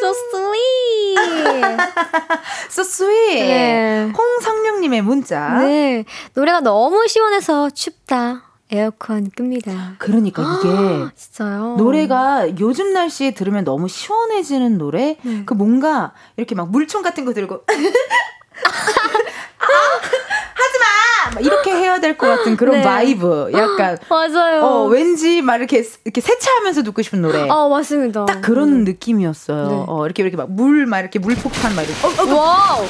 so 0.00 0.08
sweet. 0.10 1.18
So 2.70 2.82
sweet. 2.82 3.40
네. 3.46 4.12
홍성룡님의 4.16 5.02
문자. 5.02 5.60
네. 5.60 6.04
노래가 6.34 6.60
너무 6.60 7.06
시원해서 7.08 7.70
춥다. 7.70 8.42
에어컨 8.70 9.30
끕니다. 9.34 9.94
그러니까 9.98 10.42
이게 10.60 10.68
진짜요? 11.16 11.76
노래가 11.78 12.46
요즘 12.60 12.92
날씨에 12.92 13.30
들으면 13.32 13.64
너무 13.64 13.88
시원해지는 13.88 14.76
노래? 14.78 15.16
네. 15.22 15.42
그 15.46 15.54
뭔가 15.54 16.12
이렇게 16.36 16.54
막 16.54 16.70
물총 16.70 17.02
같은 17.02 17.24
거 17.24 17.32
들고 17.32 17.54
아, 17.54 17.60
하지 19.72 20.78
마! 20.78 21.30
막 21.34 21.44
이렇게 21.44 21.72
해야 21.72 22.00
될 22.00 22.16
것 22.16 22.26
같은 22.26 22.56
그런 22.56 22.76
네. 22.76 22.82
vibe. 22.82 23.50
약간 23.52 23.98
맞아요. 24.08 24.62
어, 24.64 24.84
왠지 24.86 25.42
막 25.42 25.56
이렇게 25.56 25.84
이렇게 26.04 26.20
세차하면서 26.20 26.82
듣고 26.84 27.02
싶은 27.02 27.20
노래. 27.22 27.46
아, 27.50 27.68
맞습니다. 27.68 28.24
딱 28.26 28.40
그런 28.40 28.84
느낌이었어요. 28.84 29.68
네. 29.68 29.84
어, 29.86 30.04
이렇게 30.06 30.22
이렇게 30.22 30.36
막 30.36 30.50
물막 30.50 31.00
이렇게 31.00 31.18
물폭탄 31.18 31.74
막 31.74 31.82
이렇게. 31.82 32.06
어, 32.06 32.34
어, 32.34 32.34
wow. 32.36 32.86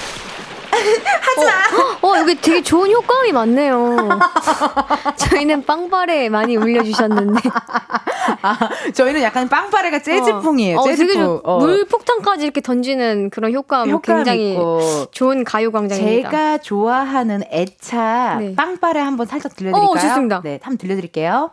하지 1.20 1.44
마. 1.44 2.08
어, 2.08 2.08
어, 2.12 2.18
여기 2.18 2.34
되게 2.40 2.62
좋은 2.62 2.90
효과음이 2.90 3.32
많네요. 3.32 3.96
저희는 5.16 5.64
빵빠레 5.64 6.28
많이 6.28 6.56
울려주셨는데. 6.56 7.40
아, 8.42 8.58
저희는 8.94 9.22
약간 9.22 9.48
빵빠레가 9.48 10.00
재즈풍이에요. 10.00 10.78
어, 10.78 10.84
되게 10.84 10.96
재즈풍. 10.96 11.22
좋- 11.22 11.40
어. 11.44 11.58
물폭탄까지 11.58 12.44
이렇게 12.44 12.60
던지는 12.60 13.30
그런 13.30 13.52
효과음 13.52 13.90
효과음 13.90 14.18
굉장히 14.18 14.52
있고. 14.52 14.80
좋은 15.10 15.44
가요광장입니다. 15.44 16.30
제가 16.30 16.58
좋아하는 16.58 17.42
애차 17.50 18.36
네. 18.40 18.54
빵빠레 18.54 19.00
한번 19.00 19.26
살짝 19.26 19.54
들려드릴까요? 19.56 19.90
어, 19.90 19.98
좋습니다. 19.98 20.40
네, 20.42 20.60
한번 20.62 20.78
들려드릴게요. 20.78 21.50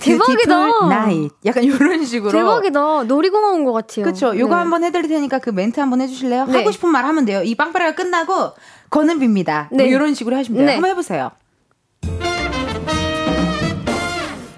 대박이다. 0.00 0.86
나이. 0.88 1.28
약간 1.44 1.64
이런 1.64 2.04
식으로. 2.04 2.30
대박이다. 2.32 3.04
놀이공원 3.04 3.54
온것 3.56 3.74
같아요. 3.74 4.04
그쵸. 4.04 4.38
요거 4.38 4.54
네. 4.54 4.58
한번 4.58 4.84
해드릴 4.84 5.08
테니까 5.08 5.38
그 5.38 5.50
멘트 5.50 5.80
한번 5.80 6.00
해주실래요? 6.00 6.46
네. 6.46 6.58
하고 6.58 6.70
싶은 6.70 6.88
말 6.88 7.04
하면 7.04 7.24
돼요. 7.24 7.42
이 7.42 7.54
빵빠레가 7.54 7.94
끝나고 7.94 8.52
거는비입니다. 8.90 9.68
네. 9.72 9.84
뭐 9.84 9.92
이런 9.92 10.14
식으로 10.14 10.36
하시면 10.36 10.58
돼요. 10.58 10.66
네. 10.66 10.72
한번 10.74 10.90
해보세요. 10.90 11.30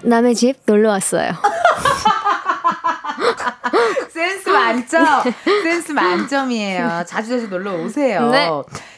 남의 0.03 0.35
집 0.35 0.57
놀러 0.65 0.89
왔어요. 0.89 1.31
센스 4.23 4.49
만점. 4.49 5.05
센스 5.63 5.91
만점이에요. 5.91 7.03
자주 7.05 7.29
자주 7.29 7.47
놀러 7.49 7.73
오세요. 7.83 8.29
네. 8.31 8.49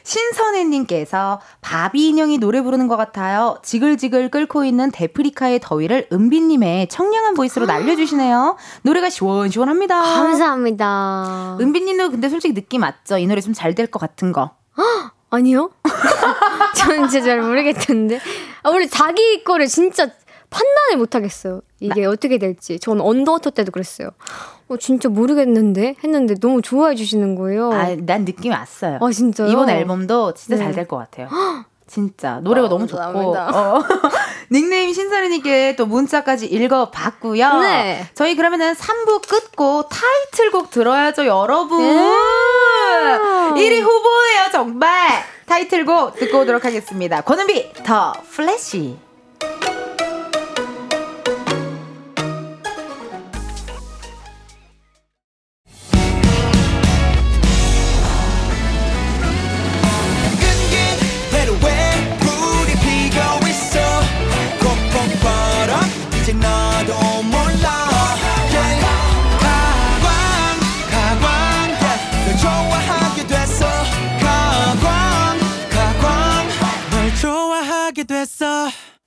신선혜님께서 0.04 1.42
바비 1.62 2.10
인형이 2.10 2.38
노래 2.38 2.62
부르는 2.62 2.88
것 2.88 2.96
같아요. 2.98 3.58
지글지글 3.64 4.30
끓고 4.30 4.64
있는 4.66 4.92
대프리카의 4.92 5.60
더위를 5.62 6.08
은비님의 6.12 6.90
청량한 6.90 7.34
voice로 7.34 7.66
날려주시네요. 7.66 8.58
노래가 8.84 9.10
시원시원합니다. 9.10 10.00
감사합니다. 10.02 11.58
은비님도 11.60 12.12
근데 12.12 12.30
솔직히 12.30 12.54
느낌 12.54 12.82
맞죠? 12.82 13.18
이 13.18 13.26
노래 13.26 13.42
좀 13.42 13.54
잘 13.54 13.74
될 13.74 13.88
것 13.88 14.00
같은 14.00 14.32
거. 14.32 14.52
아니요? 15.32 15.72
저는 16.76 17.08
진짜 17.10 17.26
잘 17.26 17.42
모르겠는데. 17.42 18.20
아, 18.64 18.70
원래 18.70 18.88
자기 18.88 19.44
거를 19.44 19.68
진짜 19.68 20.08
판단을 20.50 20.98
못 20.98 21.16
하겠어요. 21.16 21.62
이게 21.80 22.06
어떻게 22.06 22.38
될지. 22.38 22.80
전 22.80 23.02
Underwater 23.02 23.50
때도 23.50 23.72
그랬어요. 23.72 24.12
어, 24.68 24.78
진짜 24.78 25.10
모르겠는데? 25.10 25.96
했는데 26.04 26.36
너무 26.36 26.62
좋아해 26.62 26.96
주시는 26.96 27.36
거예요. 27.36 27.72
아, 27.72 27.96
난 28.00 28.26
느낌이 28.26 28.54
왔어요. 28.54 29.00
아, 29.02 29.12
진짜요? 29.12 29.50
이번 29.50 29.70
앨범도 29.70 30.34
진짜 30.34 30.58
네. 30.58 30.64
잘될 30.64 30.88
것 30.88 30.98
같아요. 30.98 31.30
진짜 31.88 32.40
노래가 32.42 32.66
어, 32.68 32.70
너무 32.70 32.88
좋고. 32.88 33.02
어. 33.38 33.80
닉네임 34.52 34.92
신선이님께 34.92 35.76
또 35.76 35.86
문자까지 35.86 36.48
읽어봤고요. 36.48 37.60
네. 37.62 38.08
저희 38.16 38.36
그러면은 38.36 38.74
3부 38.74 39.28
끝곡 39.28 39.84
타이틀곡 39.90 40.72
들어야죠 40.72 41.26
여러분. 41.28 41.80
음. 41.84 43.56
1위 43.56 43.82
후보예요 43.82 44.52
정말. 44.52 45.24
타이틀곡 45.46 46.16
듣고 46.16 46.40
오도록 46.40 46.66
하겠습니다. 46.66 47.22
권은비 47.22 47.74
The 47.84 48.14
Flash. 48.32 49.05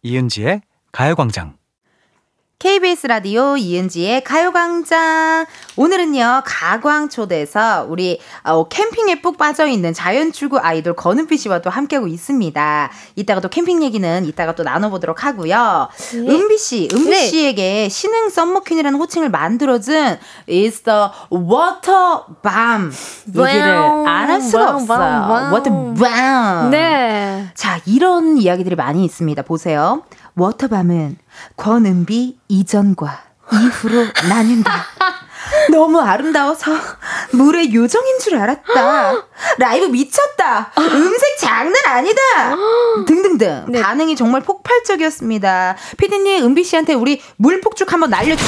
이은지의 0.09 0.63
가요광장. 0.91 1.59
KBS 2.63 3.07
라디오 3.07 3.57
이은지의 3.57 4.25
가요광장. 4.25 5.47
오늘은요, 5.77 6.43
가광초대석에서 6.45 7.87
우리 7.89 8.19
어, 8.43 8.67
캠핑에 8.67 9.23
푹 9.23 9.39
빠져있는 9.39 9.95
자연추구 9.95 10.59
아이돌 10.59 10.97
권은비 10.97 11.37
씨와 11.37 11.61
또 11.61 11.71
함께하고 11.71 12.09
있습니다. 12.09 12.91
이따가 13.15 13.41
또 13.41 13.49
캠핑 13.49 13.85
얘기는 13.85 14.25
이따가 14.25 14.57
또 14.57 14.65
나눠보도록 14.65 15.23
하고요. 15.25 15.87
은비 16.15 16.59
씨, 16.59 16.89
은비 16.93 17.09
네. 17.11 17.27
씨에게 17.29 17.89
신흥 17.89 18.29
summer 18.31 18.54
queen이라는 18.54 18.99
호칭을 18.99 19.31
만들어준 19.31 20.19
It's 20.49 20.83
the 20.83 21.11
Water 21.31 22.25
Bomb 22.43 22.93
얘기를 23.29 23.73
안 24.05 24.29
할 24.31 24.41
수가 24.43 24.65
wow, 24.65 24.75
없어요. 24.75 24.99
wow, 24.99 25.31
wow. 25.31 25.53
Water 25.55 25.95
Bomb. 25.95 26.71
네. 26.73 27.47
자, 27.55 27.81
이런 27.87 28.37
이야기들이 28.37 28.75
많이 28.75 29.05
있습니다. 29.05 29.43
보세요. 29.43 30.03
워터밤은 30.39 31.19
권은비 31.57 32.39
이전과 32.49 33.23
이후로 33.53 34.07
나뉜다. 34.29 34.85
너무 35.71 36.01
아름다워서 36.01 36.73
물의 37.33 37.75
요정인 37.75 38.19
줄 38.21 38.37
알았다. 38.39 39.15
라이브 39.59 39.87
미쳤다. 39.87 40.73
음색 40.79 41.39
장난 41.39 41.75
아니다. 41.87 42.21
등등등 43.07 43.67
네. 43.69 43.83
반응이 43.83 44.17
정말 44.17 44.43
폭발적이었습니다. 44.43 45.77
피디님 45.97 46.45
은비 46.45 46.65
씨한테 46.65 46.95
우리 46.95 47.21
물 47.37 47.61
폭죽 47.61 47.93
한번 47.93 48.11
날려주. 48.11 48.45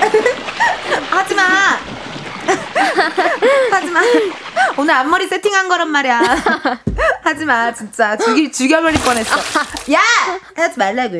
하지마. 1.10 1.42
하지마. 3.70 4.00
오늘 4.78 4.94
앞머리 4.94 5.26
세팅한 5.26 5.68
거란 5.68 5.90
말이야. 5.90 6.20
하지마, 7.22 7.72
진짜. 7.72 8.16
죽이, 8.16 8.50
죽여버릴 8.52 9.00
뻔했어. 9.00 9.36
야! 9.92 9.98
하지 10.54 10.78
말라고. 10.78 11.14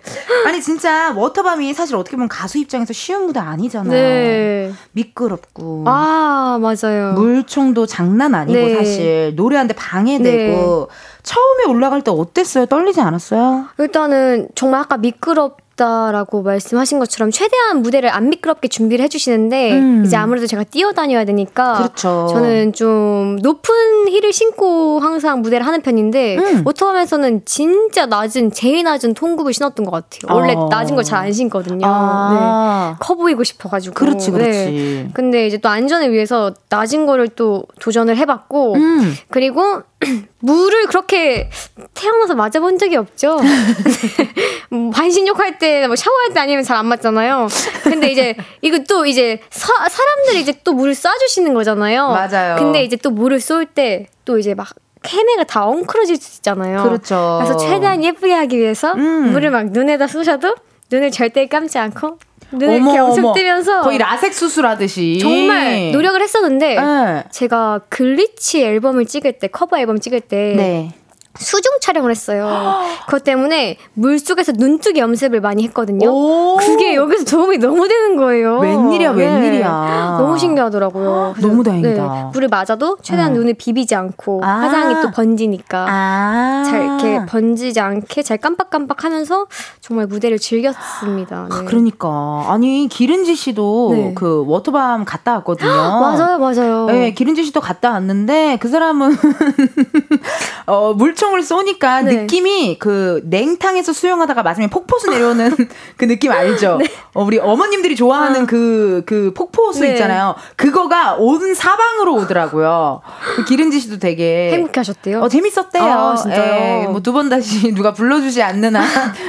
아니, 0.46 0.60
진짜, 0.62 1.12
워터밤이 1.14 1.72
사실 1.74 1.94
어떻게 1.96 2.16
보면 2.16 2.28
가수 2.28 2.58
입장에서 2.58 2.92
쉬운 2.92 3.26
무대 3.26 3.38
아니잖아요. 3.40 3.90
네. 3.92 4.72
미끄럽고. 4.92 5.84
아, 5.86 6.58
맞아요. 6.60 7.12
물총도 7.12 7.86
장난 7.86 8.34
아니고, 8.34 8.58
네. 8.58 8.74
사실. 8.76 9.32
노래하는데 9.36 9.74
방해되고. 9.74 10.88
처음에 11.22 11.64
올라갈 11.68 12.02
때 12.02 12.10
어땠어요? 12.10 12.66
떨리지 12.66 13.00
않았어요? 13.00 13.66
일단은 13.78 14.48
정말 14.56 14.80
아까 14.80 14.96
미끄럽 14.96 15.58
다라고 15.82 16.42
말씀하신 16.42 17.00
것처럼 17.00 17.32
최대한 17.32 17.82
무대를 17.82 18.08
안 18.08 18.28
미끄럽게 18.30 18.68
준비를 18.68 19.02
해주시는데 19.04 19.72
음. 19.72 20.02
이제 20.06 20.16
아무래도 20.16 20.46
제가 20.46 20.62
뛰어다녀야 20.62 21.24
되니까 21.24 21.74
그렇죠. 21.78 22.28
저는 22.30 22.72
좀 22.72 23.36
높은 23.42 23.74
힐을 24.08 24.32
신고 24.32 25.00
항상 25.00 25.42
무대를 25.42 25.66
하는 25.66 25.82
편인데 25.82 26.36
음. 26.38 26.62
오토함에서는 26.64 27.42
진짜 27.44 28.06
낮은 28.06 28.52
제일 28.52 28.84
낮은 28.84 29.14
통굽을 29.14 29.52
신었던 29.52 29.84
것 29.84 29.90
같아요. 29.90 30.36
원래 30.38 30.54
어. 30.54 30.68
낮은 30.70 30.94
걸 30.94 31.02
잘 31.02 31.22
안 31.22 31.32
신거든요. 31.32 31.78
네. 31.78 31.82
아. 31.84 32.96
커 33.00 33.14
보이고 33.16 33.42
싶어가지고. 33.44 33.94
그렇지, 33.94 34.30
그렇지. 34.30 34.50
네. 34.70 35.08
근데 35.14 35.46
이제 35.46 35.58
또 35.58 35.68
안전을 35.68 36.12
위해서 36.12 36.52
낮은 36.70 37.06
거를 37.06 37.26
또 37.28 37.64
도전을 37.80 38.16
해봤고 38.16 38.74
음. 38.74 39.14
그리고 39.30 39.82
물을 40.42 40.86
그렇게 40.86 41.48
태어나서 41.94 42.34
맞아본 42.34 42.76
적이 42.78 42.96
없죠. 42.96 43.38
음, 44.72 44.90
반신욕 44.90 45.38
할 45.38 45.58
때, 45.58 45.86
뭐 45.86 45.94
샤워할 45.96 46.34
때 46.34 46.40
아니면 46.40 46.64
잘 46.64 46.76
안 46.76 46.86
맞잖아요. 46.86 47.46
근데 47.84 48.08
이제 48.10 48.34
이거 48.60 48.78
또 48.88 49.06
이제 49.06 49.40
사, 49.50 49.72
사람들이 49.88 50.40
이제 50.40 50.54
또 50.64 50.72
물을 50.72 50.94
쏴주시는 50.94 51.54
거잖아요. 51.54 52.08
맞아요. 52.08 52.56
근데 52.56 52.82
이제 52.82 52.96
또 52.96 53.10
물을 53.10 53.38
쏠 53.40 53.66
때 53.66 54.06
또 54.24 54.38
이제 54.38 54.54
막 54.54 54.68
캐내가 55.02 55.44
다 55.44 55.66
엉클어질 55.66 56.16
수 56.16 56.38
있잖아요. 56.38 56.82
그렇죠. 56.84 57.40
그래서 57.42 57.56
최대한 57.58 58.02
예쁘게 58.04 58.32
하기 58.32 58.56
위해서 58.58 58.92
음. 58.94 59.32
물을 59.32 59.50
막 59.50 59.66
눈에다 59.70 60.06
쏘셔도 60.06 60.54
눈을 60.90 61.10
절대 61.10 61.46
감지 61.46 61.78
않고 61.78 62.18
눈을 62.52 62.76
이렇게 62.76 62.98
엄청 62.98 63.32
뜨면서 63.32 63.80
거의 63.82 63.98
라섹 63.98 64.32
수술하듯이. 64.34 65.18
정말 65.20 65.92
노력을 65.92 66.20
했었는데 66.20 66.80
네. 66.80 67.24
제가 67.30 67.80
Glitch 67.88 68.62
앨범을 68.64 69.06
찍을 69.06 69.38
때 69.38 69.48
커버 69.48 69.78
앨범 69.78 69.98
찍을 69.98 70.20
때 70.20 70.54
네. 70.56 70.92
수중 71.38 71.72
촬영을 71.80 72.10
했어요. 72.10 72.46
그것 73.06 73.24
때문에 73.24 73.76
물 73.94 74.18
속에서 74.18 74.52
눈뜨기 74.54 75.00
연습을 75.00 75.40
많이 75.40 75.64
했거든요. 75.64 76.08
오. 76.10 76.56
그게 76.58 76.94
여기서 76.94 77.24
도움이 77.24 77.58
너무 77.58 77.88
되는 77.88 78.16
거예요. 78.16 78.58
웬일이야, 78.58 79.12
네. 79.12 79.24
웬일이야. 79.24 80.16
너무 80.18 80.38
신기하더라고요. 80.38 81.34
너무 81.40 81.62
다행이다. 81.62 82.30
물을 82.32 82.48
맞아도 82.48 82.98
최대한 83.02 83.32
응. 83.32 83.38
눈을 83.38 83.54
비비지 83.54 83.94
않고 83.94 84.40
아. 84.44 84.48
화장이 84.60 84.94
또 85.02 85.10
번지니까 85.10 85.86
아. 85.88 86.64
잘 86.68 86.84
이렇게 86.84 87.24
번지지 87.26 87.80
않게 87.80 88.22
잘 88.22 88.38
깜빡깜빡하면서 88.38 89.46
정말 89.80 90.06
무대를 90.06 90.38
즐겼습니다. 90.38 91.46
네. 91.50 91.56
아, 91.56 91.64
그러니까 91.64 92.44
아니 92.48 92.88
기른지 92.90 93.34
씨도 93.34 93.90
네. 93.92 94.12
그 94.14 94.44
워터밤 94.46 95.04
갔다 95.04 95.32
왔거든요. 95.34 95.70
맞아요, 96.00 96.38
맞아요. 96.38 96.86
네, 96.86 97.12
기른지 97.14 97.44
씨도 97.44 97.60
갔다 97.60 97.90
왔는데 97.92 98.58
그 98.60 98.68
사람은 98.68 99.16
어, 100.66 100.92
물 100.94 101.14
총을 101.22 101.44
쏘니까 101.44 102.02
네. 102.02 102.16
느낌이 102.22 102.78
그 102.80 103.20
냉탕에서 103.26 103.92
수영하다가 103.92 104.42
맞으면 104.42 104.70
폭포수 104.70 105.08
내려오는 105.08 105.54
그 105.96 106.04
느낌 106.08 106.32
알죠? 106.32 106.80
어, 107.14 107.22
우리 107.22 107.38
어머님들이 107.38 107.94
좋아하는 107.94 108.44
그, 108.46 109.04
그 109.06 109.32
폭포수 109.32 109.82
네. 109.82 109.92
있잖아요. 109.92 110.34
그거가 110.56 111.14
온 111.14 111.54
사방으로 111.54 112.14
오더라고요. 112.16 113.02
그 113.36 113.44
기른지 113.44 113.78
씨도 113.78 114.00
되게 114.00 114.50
행복해 114.52 114.72
하셨대요. 114.80 115.20
어, 115.20 115.28
재밌었대요. 115.28 115.84
아, 115.84 116.16
진짜요? 116.16 116.90
뭐 116.90 117.00
두 117.00 117.12
번 117.12 117.28
다시 117.28 117.70
누가 117.74 117.92
불러주지 117.92 118.42
않는 118.42 118.74
한. 118.74 118.82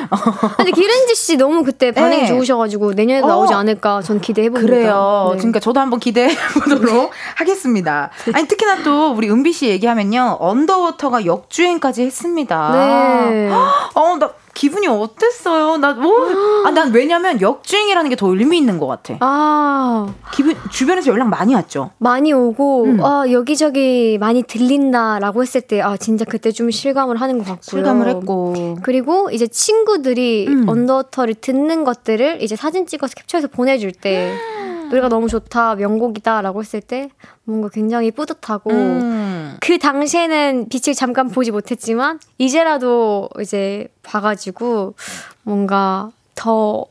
어. 0.10 0.18
근데 0.58 0.72
기른지 0.72 1.14
씨 1.16 1.38
너무 1.38 1.64
그때 1.64 1.92
반응이 1.92 2.22
네. 2.24 2.28
좋으셔가지고 2.28 2.94
내년에도 2.94 3.28
어. 3.28 3.30
나오지 3.30 3.54
않을까 3.54 4.02
전 4.02 4.20
기대해 4.22 4.50
봅니다. 4.50 4.72
그래요. 4.74 5.30
네. 5.34 5.38
그러니까 5.38 5.60
저도 5.60 5.80
한번 5.80 6.00
기대해 6.00 6.34
보도록 6.54 7.12
하겠습니다. 7.36 8.10
아니 8.34 8.48
특히나 8.48 8.82
또 8.84 9.12
우리 9.12 9.30
은비 9.30 9.52
씨 9.54 9.68
얘기하면요 9.68 10.38
언더워터가 10.40 11.26
역주행 11.26 11.80
까지 11.84 12.04
했습니다. 12.04 12.72
네. 12.72 13.50
어, 13.52 14.16
나 14.18 14.32
기분이 14.54 14.88
어땠어요? 14.88 15.76
나 15.78 15.94
뭐? 15.94 16.30
아, 16.66 16.72
난 16.72 16.94
왜냐면 16.94 17.42
역주행이라는 17.42 18.10
게 18.10 18.16
더 18.16 18.28
의미 18.30 18.58
있는 18.60 18.80
것 18.80 18.88
같아. 18.88 19.16
아 19.20 20.08
기분 20.34 20.56
주변에서 20.72 21.12
연락 21.12 21.28
많이 21.28 21.54
왔죠. 21.56 21.90
많이 21.98 22.32
오고 22.32 22.84
음. 22.86 23.04
아 23.04 23.26
여기저기 23.30 24.18
많이 24.18 24.44
들린다라고 24.44 25.42
했을 25.42 25.60
때 25.60 25.82
아 25.82 25.98
진짜 25.98 26.24
그때 26.24 26.52
좀 26.54 26.72
실감을 26.72 27.20
하는 27.20 27.38
것 27.40 27.44
같고요. 27.46 27.62
실감을 27.64 28.08
했고. 28.08 28.78
그리고 28.84 29.30
이제 29.32 29.46
친구들이 29.48 30.46
음. 30.48 30.70
언더워터를 30.70 31.34
듣는 31.36 31.84
것들을 31.84 32.42
이제 32.42 32.56
사진 32.56 32.86
찍어서 32.86 33.14
캡처해서 33.16 33.48
보내줄 33.50 33.92
때 33.92 34.34
노래가 34.94 35.10
너무 35.10 35.28
좋다 35.28 35.74
명곡이다라고 35.76 36.62
했을 36.62 36.80
때 36.80 37.10
뭔가 37.46 37.68
굉장히 37.70 38.12
뿌듯하고 38.12 38.70
음. 38.70 39.58
그 39.60 39.80
당시에는 39.80 40.68
빛을 40.70 40.94
잠깐 40.94 41.30
보지 41.30 41.50
못했지만 41.50 42.20
이제라도 42.38 43.28
이제 43.42 43.88
봐가지고 44.04 44.94
뭔가 45.42 46.12
더 46.36 46.86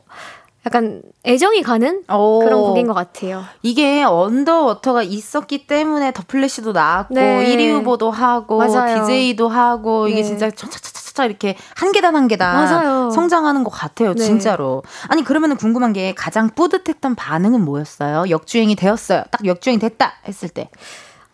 약간 0.67 1.03
애정이 1.25 1.63
가는 1.63 2.03
오. 2.13 2.41
그런 2.41 2.61
곡인 2.61 2.89
것 2.89 2.95
같아요. 2.95 3.45
이게 3.63 4.03
언더워터가 4.03 5.05
있었기 5.05 5.69
때문에 5.69 6.13
The 6.13 6.25
Flash도 6.27 6.73
나왔고 6.73 7.15
네. 7.15 7.45
1위 7.47 7.73
후보도 7.73 8.11
하고 8.11 8.59
맞아요. 8.59 9.07
DJ도 9.07 9.49
하고 9.49 10.09
이게 10.09 10.23
네. 10.23 10.25
진짜 10.25 10.51
차차차차 10.51 11.02
이렇게 11.27 11.57
한 11.77 11.93
계단 11.93 12.17
한 12.17 12.29
계단 12.29 12.55
맞아요. 12.55 13.11
성장하는 13.11 13.65
것 13.65 13.71
같아요, 13.71 14.15
네. 14.15 14.25
진짜로. 14.25 14.83
아니 15.09 15.23
그러면은 15.23 15.57
궁금한 15.57 15.93
게 15.93 16.15
가장 16.15 16.49
뿌듯했던 16.51 17.15
반응은 17.15 17.65
뭐였어요? 17.65 18.25
역주행이 18.31 18.77
되었어요. 18.77 19.25
딱 19.31 19.45
역주행이 19.45 19.79
됐다 19.79 20.15
했을 20.27 20.49
때. 20.49 20.71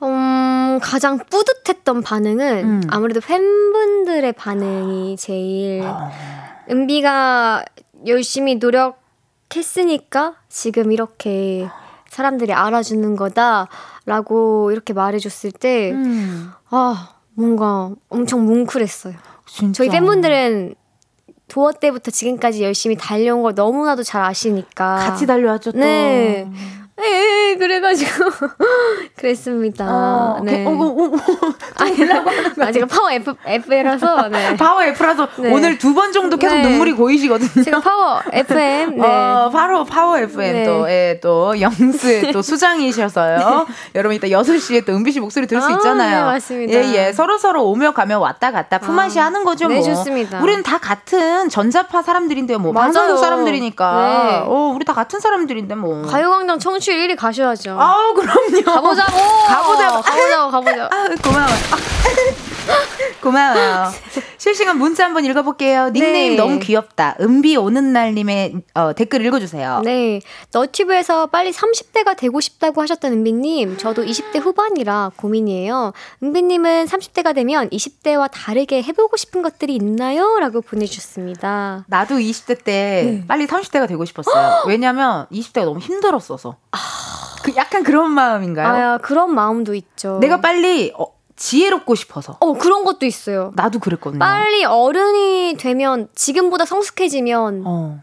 음, 0.03 0.79
가장 0.83 1.19
뿌듯했던 1.19 2.03
반응은 2.03 2.65
음. 2.65 2.83
아무래도 2.89 3.21
팬분들의 3.21 4.33
반응이 4.33 5.17
제일 5.17 5.85
은비가 6.71 7.65
열심히 8.07 8.57
노력했으니까 8.57 10.35
지금 10.49 10.93
이렇게 10.93 11.69
사람들이 12.09 12.53
알아주는 12.53 13.17
거다라고 13.17 14.71
이렇게 14.73 14.93
말해줬을 14.93 15.53
때, 15.53 15.93
음, 15.93 16.53
아, 16.71 17.11
뭔가 17.35 17.91
엄청 18.09 18.47
뭉클했어요. 18.47 19.15
진짜. 19.49 19.79
저희 19.79 19.89
팬분들은 19.91 20.75
도어 21.49 21.73
때부터 21.73 22.11
지금까지 22.11 22.63
열심히 22.63 22.97
달려온 22.97 23.43
걸 23.43 23.55
너무나도 23.55 24.03
잘 24.03 24.23
아시니까. 24.23 24.97
같이 24.97 25.27
달려왔죠 25.27 25.73
또. 25.73 25.79
네. 25.79 26.47
에 27.01 27.55
그래가지고 27.57 28.11
그랬습니다. 29.17 29.85
어, 29.89 30.41
네. 30.43 30.65
어, 30.67 30.71
어, 30.71 30.75
어, 30.75 31.05
어. 31.07 31.13
아, 32.61 32.73
제가 32.73 32.87
파워 32.87 33.11
F, 33.13 33.35
F라서, 33.47 34.29
네. 34.31 34.57
파워 34.57 34.83
F라서 34.83 35.29
네. 35.39 35.53
오늘 35.53 35.79
두 35.79 35.95
번 35.95 36.13
정도 36.13 36.37
계속 36.37 36.57
네. 36.57 36.63
눈물이 36.63 36.93
고이시거든요. 36.93 37.65
제가 37.65 37.81
파워 37.81 38.21
FM, 38.33 38.97
네. 39.01 39.03
어, 39.07 39.51
바로 39.53 39.85
파워 39.85 40.19
FM 40.19 40.53
네. 40.53 40.65
또, 40.65 40.89
예, 40.91 41.19
또 41.23 41.61
영스의 41.61 42.33
또 42.33 42.43
수장이셔서요. 42.43 43.67
여러분 43.95 44.15
이따 44.17 44.29
6 44.31 44.59
시에 44.61 44.81
또 44.83 44.93
은비 44.93 45.13
씨 45.13 45.21
목소리 45.21 45.47
들을 45.47 45.61
수 45.63 45.69
아, 45.69 45.73
있잖아요. 45.73 46.27
네, 46.27 46.33
맞습니다. 46.33 46.73
예, 46.75 46.95
예. 47.09 47.13
서로 47.13 47.39
서로 47.39 47.65
오며 47.69 47.93
가며 47.93 48.19
왔다 48.19 48.51
갔다 48.53 48.79
품앗이 48.79 49.21
아, 49.21 49.27
하는 49.27 49.45
거죠, 49.45 49.67
네, 49.69 49.77
뭐. 49.77 49.85
좋습니다. 49.85 50.41
우리는 50.41 50.63
다 50.63 50.79
같은 50.79 51.49
전자파 51.49 52.03
사람들인데요, 52.03 52.59
뭐. 52.59 52.73
맞아요. 52.73 52.87
방송국 52.93 53.19
사람들이니까. 53.19 54.27
네. 54.31 54.43
어, 54.45 54.73
우리 54.75 54.85
다 54.85 54.93
같은 54.95 55.21
사람들인데, 55.21 55.75
뭐. 55.75 56.03
가요광장 56.03 56.59
청취 56.59 56.88
율 56.89 57.09
1위 57.09 57.17
가셔야죠. 57.17 57.77
아우, 57.81 58.15
그럼요. 58.15 58.63
가보자고! 58.65 59.17
가보자고. 59.47 60.03
가보자고, 60.03 60.51
가보자고. 60.51 60.95
아, 60.95 61.07
고마워. 61.23 61.49
고마워요. 63.21 63.91
실시간 64.37 64.79
문자 64.79 65.05
한번 65.05 65.25
읽어볼게요. 65.25 65.91
닉네임 65.91 66.33
네. 66.33 66.37
너무 66.37 66.59
귀엽다. 66.59 67.17
은비 67.21 67.57
오는 67.57 67.93
날님의 67.93 68.55
어, 68.75 68.93
댓글 68.93 69.25
읽어주세요. 69.25 69.83
네. 69.85 70.21
너튜브에서 70.53 71.27
빨리 71.27 71.51
30대가 71.51 72.17
되고 72.17 72.41
싶다고 72.41 72.81
하셨던 72.83 73.13
은비님, 73.13 73.77
저도 73.79 74.05
20대 74.05 74.41
후반이라 74.41 75.13
고민이에요. 75.17 75.93
은비님은 76.23 76.87
30대가 76.87 77.35
되면 77.35 77.69
20대와 77.71 78.31
다르게 78.33 78.83
해보고 78.83 79.17
싶은 79.17 79.43
것들이 79.43 79.75
있나요? 79.75 80.39
라고 80.39 80.61
보내주셨습니다. 80.61 81.85
나도 81.89 82.17
20대 82.17 82.65
때 82.65 83.25
빨리 83.27 83.47
30대가 83.47 83.89
되고 83.89 84.05
싶었어요. 84.05 84.65
왜냐면 84.69 85.27
20대가 85.33 85.65
너무 85.65 85.81
힘들었어서. 85.81 86.57
그 87.43 87.53
약간 87.57 87.83
그런 87.83 88.11
마음인가요? 88.11 88.95
아, 88.95 88.99
그런 88.99 89.35
마음도 89.35 89.75
있죠. 89.75 90.19
내가 90.21 90.41
빨리 90.41 90.93
어, 90.99 91.18
지혜롭고 91.39 91.95
싶어서. 91.95 92.37
어, 92.41 92.53
그런 92.55 92.85
것도 92.85 93.07
있어요. 93.07 93.53
나도 93.55 93.79
그랬거든요. 93.79 94.19
빨리 94.19 94.65
어른이 94.65 95.57
되면 95.59 96.09
지금보다 96.15 96.65
성숙해지면 96.65 97.63
어, 97.65 98.01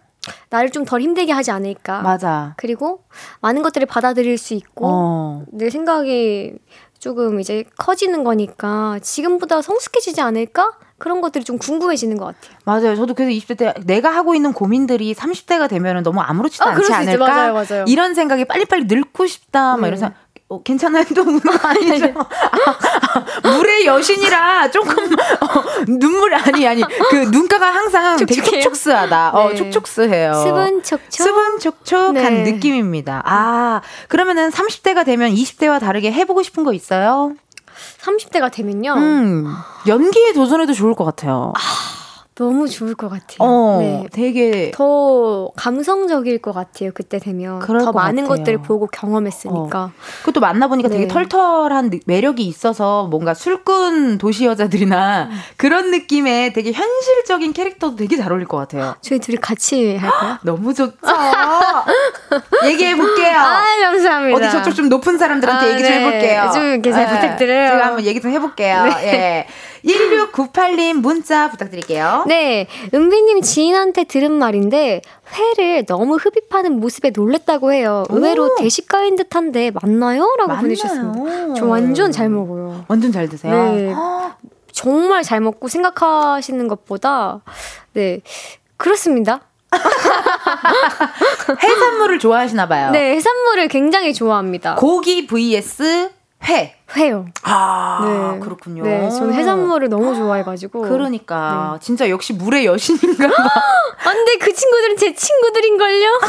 나를 0.50 0.72
좀 0.72 0.86
덜 0.86 1.02
힘들게 1.02 1.32
하지 1.32 1.52
않을까. 1.52 2.02
맞아. 2.02 2.54
그리고 2.58 3.04
많은 3.42 3.62
것들을 3.62 3.86
받아들일 3.88 4.38
수 4.38 4.54
있고 4.54 4.88
어. 4.88 5.44
내 5.52 5.70
생각이 5.70 6.54
조금 6.98 7.40
이제 7.40 7.66
커지는 7.78 8.24
거니까 8.24 9.00
지금보다 9.02 9.62
성숙해지지 9.62 10.22
않을까? 10.22 10.72
그런 10.98 11.20
것들이 11.20 11.44
좀 11.44 11.58
궁금해지는 11.58 12.18
것 12.18 12.26
같아요. 12.26 12.58
맞아요. 12.64 12.96
저도 12.96 13.14
그래서 13.14 13.32
20대 13.32 13.58
때 13.58 13.74
내가 13.86 14.10
하고 14.10 14.34
있는 14.34 14.54
고민들이 14.54 15.14
30대가 15.14 15.68
되면 15.68 16.04
너무 16.04 16.22
아무렇지도 16.22 16.66
아, 16.66 16.70
않지. 16.70 16.94
않을까? 16.94 17.28
맞아요, 17.28 17.54
맞아요. 17.54 17.86
이런 17.88 18.14
생각이 18.16 18.46
빨리빨리 18.46 18.86
늙고 18.86 19.28
싶다. 19.28 19.76
막 19.76 19.82
네. 19.82 19.88
이런 19.88 20.00
생각. 20.00 20.16
어, 20.56 20.62
괜찮아요? 20.64 21.04
또거 21.06 21.32
아니죠? 21.68 22.14
아, 22.16 22.26
아, 23.44 23.58
물의 23.58 23.86
여신이라 23.86 24.72
조금 24.72 25.14
어, 25.14 25.64
눈물 25.88 26.34
아니 26.36 26.68
아니 26.68 26.84
그 27.10 27.16
눈가가 27.16 27.68
항상 27.74 28.18
되게 28.18 28.36
촉촉해요? 28.36 28.62
촉촉스하다. 28.64 29.30
어, 29.34 29.50
네. 29.50 29.56
촉촉스해요. 29.56 30.34
수분 30.34 30.84
촉촉. 30.84 31.02
수분 31.10 31.60
촉촉한 31.60 32.14
네. 32.14 32.52
느낌입니다. 32.52 33.22
아, 33.26 33.82
그러면은 34.08 34.50
30대가 34.50 35.06
되면 35.06 35.32
20대와 35.34 35.80
다르게 35.80 36.12
해 36.12 36.26
보고 36.26 36.44
싶은 36.44 36.64
거 36.64 36.74
있어요? 36.74 37.34
30대가 38.02 38.52
되면요. 38.52 38.94
음, 38.94 39.54
연기에 39.88 40.34
도전해도 40.34 40.74
좋을 40.74 40.94
것 40.96 41.04
같아요. 41.06 41.54
너무 42.38 42.68
좋을 42.68 42.96
것 42.96 43.08
같아요. 43.08 43.38
어, 43.40 43.78
네. 43.80 44.04
되게 44.12 44.72
더 44.76 45.50
감성적일 45.56 46.40
것 46.42 46.52
같아요. 46.52 46.92
그때 46.94 47.18
되면 47.18 47.60
더것 47.62 47.96
많은 47.96 48.24
같아요. 48.24 48.38
것들을 48.38 48.58
보고 48.62 48.88
경험했으니까. 48.88 49.92
그것도 50.20 50.42
만나 50.42 50.68
보니까 50.68 50.90
되게 50.90 51.04
네. 51.04 51.08
털털한 51.08 51.92
느- 51.92 52.00
매력이 52.06 52.44
있어서 52.46 53.08
뭔가 53.10 53.34
술꾼 53.34 54.18
도시 54.18 54.46
여자들이나 54.46 55.30
음. 55.32 55.38
그런 55.56 55.92
느낌의 55.92 56.52
되게 56.52 56.74
현실적인 56.74 57.54
캐릭터도 57.54 57.96
되게 57.96 58.18
잘 58.18 58.34
어울릴 58.34 58.50
것 58.50 58.58
같아요. 58.58 58.96
저희 59.02 59.20
둘이 59.20 59.38
같이 59.38 59.96
할까요? 59.96 60.38
너무 60.44 60.74
좋죠. 60.74 60.92
얘기해 62.66 62.98
볼게요. 62.98 63.38
아, 63.38 63.64
감사합니다. 63.82 64.38
어디 64.38 64.52
저쪽 64.52 64.74
좀 64.76 64.90
높은 64.90 65.18
사람들한테 65.18 65.66
아, 65.66 65.70
얘기 65.70 65.84
좀 65.84 65.90
네. 65.92 66.00
해볼게요. 66.00 66.52
좀 66.54 66.64
이렇게 66.66 66.92
잘 66.92 67.08
부탁드려요. 67.08 67.70
제가 67.72 67.86
한번 67.88 68.06
얘기 68.06 68.20
좀 68.20 68.32
해볼게요. 68.32 68.88
예. 69.04 69.48
1698님 69.86 70.96
문자 71.02 71.50
부탁드릴게요. 71.50 72.24
네, 72.28 72.68
은비님 72.94 73.42
지인한테 73.42 74.06
들은 74.06 74.32
말인데 74.32 75.02
회를 75.34 75.86
너무 75.86 76.16
흡입하는 76.16 76.80
모습에 76.80 77.12
놀랬다고 77.12 77.72
해요. 77.72 78.04
의외로 78.10 78.46
오. 78.46 78.56
대식가인 78.56 79.16
듯한데 79.16 79.72
맞나요? 79.72 80.24
라고 80.38 80.48
맞나요? 80.50 80.62
보내주셨습니다. 80.62 81.54
저 81.56 81.66
완전 81.66 82.12
잘 82.12 82.30
먹어요. 82.30 82.86
완전 82.88 83.12
잘 83.12 83.30
드세요. 83.30 83.54
네. 83.54 83.92
헉, 83.94 84.38
정말 84.72 85.24
잘 85.24 85.40
먹고 85.40 85.68
생각하시는 85.68 86.68
것보다 86.68 87.42
네 87.94 88.22
그렇습니다. 88.78 89.42
해산물을 91.62 92.20
좋아하시나 92.20 92.68
봐요. 92.68 92.92
네 92.92 93.16
해산물을 93.16 93.68
굉장히 93.68 94.14
좋아합니다. 94.14 94.76
고기 94.76 95.28
vs 95.28 96.12
회. 96.48 96.76
회요. 96.96 97.26
아, 97.44 98.00
네. 98.06 98.40
그렇군요. 98.40 98.84
네, 98.84 99.10
저는 99.10 99.34
해산물을 99.34 99.90
너무 99.90 100.16
좋아해가지고. 100.16 100.84
그러니까 100.84 101.78
진짜 101.82 102.08
역시 102.10 102.34
물의 102.34 102.66
여신인가 102.68 103.28
봐. 103.28 103.34
안 104.06 104.26
돼 104.26 104.38
그 104.38 104.54
친구들은 104.54 104.98
제 104.98 105.14
친구들인걸요. 105.16 106.20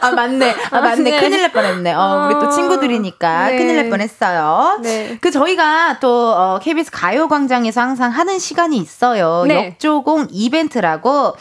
아 0.00 0.10
맞네. 0.10 0.54
아 0.70 0.80
맞네. 0.80 1.10
네. 1.10 1.20
큰일 1.20 1.40
날 1.42 1.52
뻔했네. 1.52 1.92
어, 1.94 2.26
우리 2.26 2.34
또 2.40 2.46
어, 2.46 2.50
친구들이니까 2.50 3.46
네. 3.50 3.56
큰일 3.58 3.76
날 3.76 3.88
뻔했어요. 3.90 4.78
네. 4.82 5.18
그 5.20 5.30
저희가 5.30 5.98
또 6.00 6.32
어, 6.32 6.58
KBS 6.62 6.90
가요광장에서 6.90 7.80
항상 7.80 8.10
하는 8.10 8.38
시간이 8.38 8.76
있어요. 8.76 9.44
네. 9.46 9.68
역조공 9.68 10.28
이벤트라고. 10.30 11.34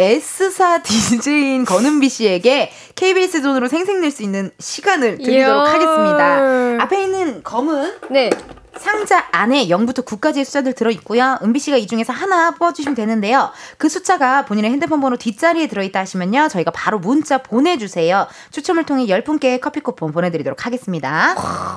S사 0.00 0.82
DJ인 0.82 1.66
권은비 1.66 2.08
씨에게 2.08 2.72
KBS 2.94 3.42
돈으로 3.42 3.68
생생낼 3.68 4.10
수 4.10 4.22
있는 4.22 4.50
시간을 4.58 5.18
드리도록. 5.18 5.68
하겠습니다. 5.68 6.82
앞에 6.82 7.02
있는 7.02 7.42
검은 7.42 7.98
네. 8.08 8.30
상자 8.78 9.26
안에 9.32 9.66
0부터 9.66 10.06
9까지의 10.06 10.44
숫자들 10.44 10.72
들어있고요. 10.72 11.40
은비 11.42 11.58
씨가 11.58 11.76
이 11.76 11.86
중에서 11.86 12.14
하나 12.14 12.52
뽑아주시면 12.52 12.94
되는데요. 12.94 13.50
그 13.76 13.90
숫자가 13.90 14.46
본인의 14.46 14.70
핸드폰 14.70 15.00
번호 15.02 15.18
뒷자리에 15.18 15.66
들어있다 15.66 16.00
하시면요. 16.00 16.48
저희가 16.48 16.70
바로 16.70 16.98
문자 16.98 17.38
보내주세요. 17.38 18.26
추첨을 18.52 18.84
통해 18.84 19.04
10분께 19.04 19.60
커피 19.60 19.80
쿠폰 19.80 20.12
보내드리도록 20.12 20.64
하겠습니다. 20.64 21.34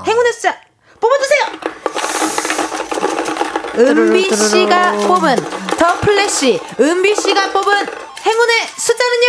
행운의 0.07 0.31
숫자 0.33 0.55
뽑아주세요! 1.01 1.43
은비 3.79 4.33
씨가 4.33 4.91
뽑은 5.07 5.35
The 5.77 5.99
Flash 5.99 6.61
은비 6.79 7.15
씨가 7.15 7.51
뽑은 7.51 7.73
행운의 8.25 8.55
숫자는요? 8.77 9.27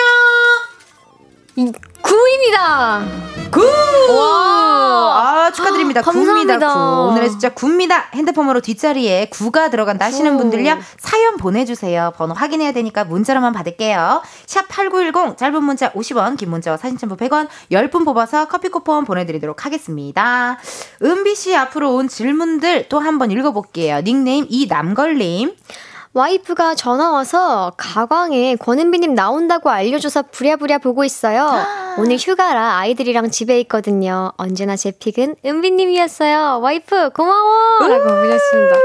이 1.57 1.73
9입니다. 2.03 3.51
9! 3.51 3.61
와. 4.17 5.47
아, 5.47 5.53
축하드립니다. 5.53 6.01
아, 6.01 6.03
9입니다. 6.03 6.13
감사합니다. 6.13 6.75
9. 6.75 7.09
오늘의 7.11 7.31
숫자 7.31 7.49
9입니다. 7.51 8.13
핸드폰으로 8.15 8.61
뒷자리에 8.61 9.31
9가 9.33 9.71
들어간다 9.71 10.07
하시는 10.07 10.33
구. 10.33 10.39
분들요. 10.39 10.79
사연 10.99 11.37
보내주세요. 11.37 12.13
번호 12.17 12.35
확인해야 12.35 12.73
되니까 12.73 13.05
문자로만 13.05 13.53
받을게요. 13.53 14.23
샵 14.47 14.67
8910, 14.69 15.39
짧은 15.39 15.63
문자 15.63 15.93
50원, 15.93 16.37
긴 16.37 16.51
문자와 16.51 16.77
사진 16.77 16.99
첨부 16.99 17.17
100원, 17.17 17.49
10분 17.71 18.05
뽑아서 18.05 18.47
커피 18.49 18.69
쿠폰 18.69 19.05
보내드리도록 19.05 19.65
하겠습니다. 19.65 20.59
은비 21.03 21.35
씨 21.37 21.55
앞으로 21.57 21.95
온 21.95 22.09
질문들 22.09 22.89
또 22.89 22.99
한번 22.99 23.31
읽어볼게요. 23.31 24.03
닉네임 24.03 24.47
이남걸님. 24.49 25.55
와이프가 26.15 26.77
전화 26.77 27.11
와서 27.11 27.73
가광에 27.77 28.55
권은비님 28.55 29.15
나온다고 29.15 29.71
알려줘서 29.71 30.23
부랴부랴 30.31 30.79
보고 30.79 31.05
있어요. 31.05 31.51
오늘 31.99 32.17
휴가라 32.19 32.79
아이들이랑 32.79 33.31
집에 33.31 33.59
있거든요. 33.63 34.31
언제나 34.37 34.77
제 34.77 34.93
픽은 34.93 35.35
은비님이었어요. 35.45 36.61
와이프 36.63 37.11
고마워! 37.11 37.89
라고 37.89 38.05
보내셨습니다. 38.05 38.77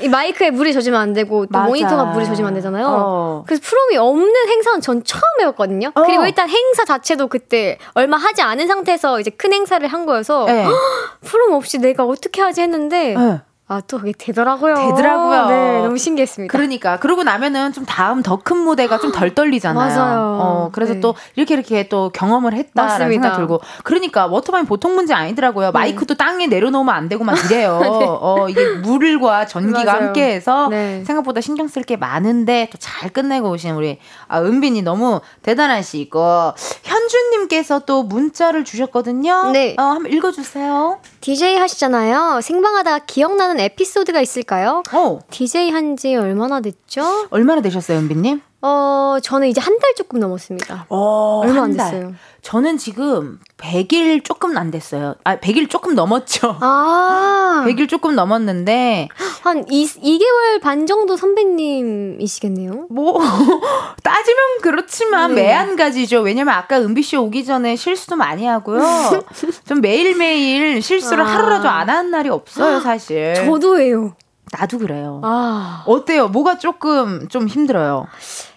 이 0.01 0.09
마이크에 0.09 0.51
물이 0.51 0.73
젖으면 0.73 1.01
안 1.01 1.13
되고 1.13 1.47
또 1.47 1.51
맞아. 1.53 1.67
모니터가 1.67 2.05
물이 2.07 2.25
젖으면 2.27 2.49
안 2.49 2.55
되잖아요. 2.55 2.87
어. 2.89 3.45
그래서 3.47 3.63
프롬이 3.65 3.97
없는 3.99 4.49
행사는 4.49 4.81
전 4.81 5.05
처음 5.05 5.23
해봤거든요. 5.41 5.93
어. 5.95 6.03
그리고 6.05 6.25
일단 6.27 6.49
행사 6.49 6.85
자체도 6.85 7.29
그때 7.29 7.79
얼마 7.95 8.17
하지 8.17 8.43
않은 8.43 8.67
상태에서 8.67 9.21
이제 9.21 9.31
큰 9.31 9.53
행사를 9.53 9.87
한 9.87 10.07
거여서 10.07 10.47
네. 10.47 10.67
프롬 11.25 11.53
없이 11.55 11.79
내가 11.79 12.05
어떻게 12.05 12.41
하지 12.41 12.63
했는데 12.63 13.15
네. 13.15 13.41
아 13.73 13.81
또 13.87 13.99
그게 13.99 14.13
되더라고요. 14.19 14.75
되더라고요. 14.75 15.47
네, 15.47 15.79
너무 15.83 15.97
신기했습니다. 15.97 16.51
그러니까 16.53 16.99
그러고 16.99 17.23
나면은 17.23 17.73
좀 17.73 17.85
다음 17.87 18.21
더 18.23 18.37
큰 18.43 18.57
무대가 18.57 18.99
좀 18.99 19.13
덜 19.13 19.33
떨리잖아요. 19.35 19.97
맞아요. 19.97 20.39
어, 20.41 20.71
그래서 20.73 20.95
네. 20.95 21.01
또 21.01 21.15
이렇게 21.37 21.55
이렇게 21.55 21.89
또 21.89 22.11
경험을 22.13 22.53
했다라는 22.55 22.95
맞습니다. 22.99 23.23
생각 23.23 23.37
들고 23.37 23.61
그러니까 23.85 24.27
워터밤이 24.27 24.67
보통 24.67 24.95
문제 24.97 25.15
아니더라고요. 25.15 25.71
마이크도 25.73 26.15
땅에 26.17 26.47
내려놓으면 26.49 26.93
안 26.95 27.09
되고 27.09 27.23
막 27.23 27.37
이래요. 27.45 27.81
어, 28.21 28.49
이게 28.49 28.65
물과 28.83 29.47
전기가 29.47 29.85
맞아요. 29.93 30.07
함께 30.07 30.35
해서 30.35 30.67
네. 30.69 31.05
생각보다 31.05 31.41
신경 31.41 31.69
쓸 31.69 31.83
게 31.85 31.97
많은데 31.97 32.69
또 32.73 32.79
잘 32.81 33.09
끝내고 33.11 33.51
오신 33.51 33.75
우리 33.77 33.99
아, 34.29 34.41
은빈이 34.43 34.83
너무 34.83 35.21
대단하시고 35.43 36.55
현주님께서 36.83 37.81
또 37.81 38.03
문자를 38.03 38.65
주셨거든요. 38.65 39.51
네. 39.53 39.75
어, 39.79 39.83
한번 39.83 40.13
읽어주세요. 40.13 40.99
DJ 41.21 41.57
하시잖아요. 41.59 42.41
생방하다가 42.43 43.01
기억나는 43.07 43.60
에피소드가 43.65 44.21
있을까요? 44.21 44.83
어, 44.93 45.19
DJ 45.31 45.71
한 45.71 45.97
지 45.97 46.15
얼마나 46.17 46.61
됐죠? 46.61 47.27
얼마나 47.31 47.61
되셨어요, 47.63 47.99
은빈님? 47.99 48.41
어, 48.63 49.17
저는 49.23 49.49
이제 49.49 49.61
한 49.61 49.79
달 49.81 49.95
조금 49.95 50.21
넘었습니다. 50.21 50.85
어, 50.91 51.41
얼마 51.43 51.63
한안 51.63 51.77
달. 51.77 51.91
됐어요. 51.91 52.15
저는 52.43 52.77
지금 52.77 53.39
100일 53.57 54.23
조금 54.25 54.57
안 54.59 54.71
됐어요. 54.71 55.15
아, 55.25 55.37
100일 55.37 55.71
조금 55.71 55.95
넘었죠. 55.95 56.57
아, 56.61 57.65
100일 57.69 57.89
조금 57.89 58.15
넘었는데, 58.15 59.09
한 59.43 59.65
2, 59.71 59.85
2개월 59.87 60.61
반 60.61 60.87
정도 60.87 61.17
선배님이시겠네요? 61.17 62.89
뭐, 62.91 63.19
따지면 64.03 64.39
그렇지만 64.63 65.35
네. 65.35 65.43
매한가지죠. 65.45 66.21
왜냐면 66.21 66.55
아까 66.55 66.79
은비씨 66.79 67.17
오기 67.17 67.45
전에 67.47 67.77
실수도 67.77 68.17
많이 68.17 68.45
하고요. 68.45 68.81
좀 69.67 69.81
매일매일 69.81 70.83
실수를 70.83 71.25
아. 71.25 71.27
하루라도 71.35 71.69
안 71.69 71.89
하는 71.89 72.11
날이 72.11 72.29
없어요, 72.29 72.81
사실. 72.81 73.35
저도예요. 73.35 74.15
나도 74.59 74.79
그래요. 74.79 75.21
아, 75.23 75.85
어때요? 75.87 76.29
뭐가 76.29 76.59
조금 76.59 77.29
좀 77.29 77.47
힘들어요? 77.47 78.07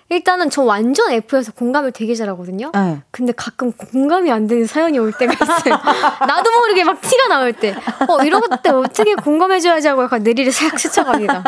일단은 0.09 0.49
저 0.49 0.61
완전 0.63 1.11
F여서 1.11 1.53
공감을 1.53 1.91
되게 1.91 2.13
잘하거든요? 2.13 2.71
네. 2.73 3.01
근데 3.09 3.33
가끔 3.35 3.71
공감이 3.71 4.31
안 4.31 4.45
되는 4.47 4.65
사연이 4.67 4.99
올 4.99 5.11
때가 5.11 5.33
있어요. 5.33 5.73
나도 6.27 6.51
모르게 6.59 6.83
막 6.83 7.01
티가 7.01 7.27
나올 7.29 7.53
때. 7.53 7.75
어, 8.07 8.23
이럴 8.23 8.41
때 8.61 8.69
어떻게 8.69 9.15
공감해줘야지 9.15 9.87
하고 9.87 10.03
약간 10.03 10.21
뇌리를 10.21 10.51
싹 10.51 10.77
스쳐갑니다. 10.77 11.43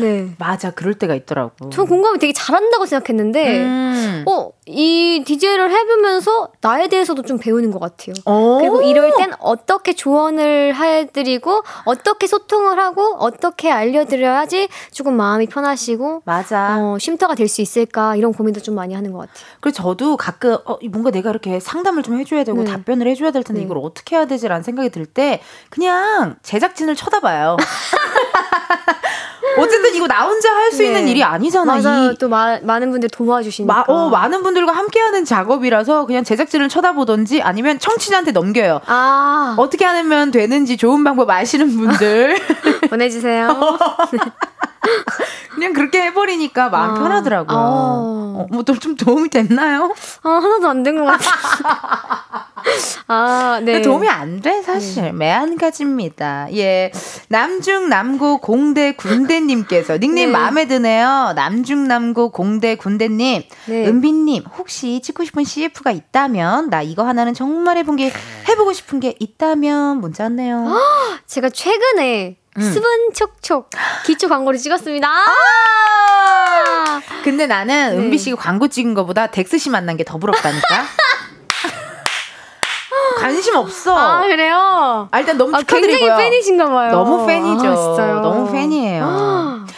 네. 0.00 0.28
맞아, 0.38 0.70
그럴 0.70 0.94
때가 0.94 1.14
있더라고. 1.14 1.70
전 1.70 1.86
공감을 1.86 2.18
되게 2.18 2.32
잘한다고 2.32 2.86
생각했는데, 2.86 3.58
음. 3.64 4.24
어, 4.28 4.50
이 4.66 5.22
DJ를 5.26 5.70
해보면서 5.70 6.48
나에 6.60 6.88
대해서도 6.88 7.22
좀 7.22 7.38
배우는 7.38 7.70
것 7.70 7.78
같아요. 7.80 8.14
오. 8.26 8.58
그리고 8.58 8.82
이럴 8.82 9.12
땐 9.16 9.32
어떻게 9.38 9.94
조언을 9.94 10.74
해드리고, 10.74 11.62
어떻게 11.84 12.26
소통을 12.26 12.78
하고, 12.78 13.16
어떻게 13.18 13.70
알려드려야지 13.70 14.68
조금 14.92 15.14
마음이 15.14 15.46
편하시고, 15.46 16.22
맞아. 16.24 16.76
어, 16.78 16.98
쉼터가 16.98 17.34
될 17.34 17.48
수 17.48 17.62
있을까, 17.62 18.14
이런 18.14 18.32
고민도 18.34 18.60
좀 18.60 18.74
많이 18.74 18.94
하는 18.94 19.10
것 19.12 19.18
같아요. 19.20 19.34
그래서 19.60 19.82
저도 19.82 20.16
가끔 20.18 20.58
어, 20.66 20.76
이 20.82 20.88
뭔가 20.88 21.10
내가 21.10 21.30
이렇게 21.30 21.58
상담을 21.60 22.02
좀 22.02 22.18
해줘야 22.18 22.44
되고 22.44 22.62
네. 22.62 22.70
답변을 22.70 23.06
해줘야 23.08 23.30
될 23.30 23.42
텐데 23.42 23.60
네. 23.60 23.64
이걸 23.64 23.78
어떻게 23.80 24.16
해야 24.16 24.26
되지라는 24.26 24.62
생각이 24.62 24.90
들 24.90 25.06
때 25.06 25.40
그냥 25.70 26.36
제작진을 26.42 26.94
쳐다봐요. 26.94 27.56
어쨌든 29.56 29.94
이거 29.94 30.06
나 30.06 30.24
혼자 30.24 30.52
할수 30.54 30.78
네. 30.78 30.86
있는 30.86 31.08
일이 31.08 31.22
아니잖아. 31.24 31.80
맞아요. 31.80 32.10
이또 32.12 32.28
마, 32.28 32.58
많은 32.62 32.90
분들 32.90 33.08
도와주시니까. 33.08 33.72
마, 33.74 33.84
어, 33.88 34.08
많은 34.10 34.42
분들과 34.42 34.72
함께하는 34.72 35.24
작업이라서 35.24 36.06
그냥 36.06 36.24
제작진을 36.24 36.68
쳐다보던지 36.68 37.42
아니면 37.42 37.78
청취자한테 37.78 38.32
넘겨요. 38.32 38.80
아, 38.86 39.54
어떻게 39.58 39.84
하면 39.84 40.30
되는지 40.30 40.76
좋은 40.76 41.02
방법 41.04 41.30
아시는 41.30 41.76
분들 41.76 42.36
보내주세요. 42.90 43.48
그냥 45.54 45.72
그렇게 45.72 46.00
해버리니까 46.02 46.68
마음 46.68 46.90
아. 46.90 46.94
편하더라고요. 46.94 47.56
아. 47.58 47.60
어, 48.38 48.46
뭐좀 48.50 48.94
도움이 48.96 49.30
됐나요? 49.30 49.92
아, 50.22 50.28
하나도 50.30 50.68
안 50.68 50.82
된 50.82 50.96
것 50.96 51.04
같아. 51.04 51.30
아, 53.08 53.60
네. 53.64 53.82
도움이 53.82 54.08
안 54.08 54.40
돼, 54.40 54.62
사실. 54.62 55.12
매한가지입니다. 55.12 56.48
예. 56.54 56.92
남중, 57.28 57.88
남고, 57.88 58.38
공대, 58.38 58.92
군대님께서 58.92 59.98
닉네임 59.98 60.28
네. 60.28 60.32
마음에 60.38 60.66
드네요. 60.66 61.32
남중, 61.34 61.88
남고, 61.88 62.30
공대, 62.30 62.74
군대님. 62.76 63.42
네. 63.66 63.86
은비님, 63.86 64.44
혹시 64.58 65.00
찍고 65.02 65.24
싶은 65.24 65.44
CF가 65.44 65.90
있다면, 65.90 66.70
나 66.70 66.82
이거 66.82 67.04
하나는 67.06 67.32
정말 67.34 67.76
해본 67.78 67.96
게, 67.96 68.12
해보고 68.48 68.72
싶은 68.72 69.00
게 69.00 69.14
있다면, 69.18 70.00
문자 70.00 70.24
왔네요. 70.24 70.66
제가 71.26 71.48
최근에 71.50 72.37
음. 72.56 72.62
수분 72.62 73.12
촉촉 73.14 73.70
기초 74.06 74.28
광고를 74.28 74.58
찍었습니다. 74.58 75.08
아! 75.08 77.00
근데 77.22 77.46
나는 77.46 77.90
네. 77.90 77.96
은비 77.98 78.18
씨가 78.18 78.36
광고 78.36 78.66
찍은 78.68 78.94
거보다 78.94 79.28
덱스 79.28 79.58
씨 79.58 79.70
만난 79.70 79.96
게 79.96 80.04
더 80.04 80.18
부럽다니까? 80.18 80.66
관심 83.18 83.56
없어. 83.56 83.96
아, 83.96 84.20
그래요? 84.22 85.08
아, 85.10 85.20
일단 85.20 85.36
너무 85.36 85.54
아, 85.54 85.58
축하드리고요. 85.60 85.98
굉장히 85.98 86.30
팬이신가 86.30 86.66
봐요. 86.66 86.90
너무 86.92 87.26
팬이죠. 87.26 87.68
아, 87.68 87.74
진짜요? 87.76 88.20
너무 88.20 88.50
팬이에요. 88.52 89.04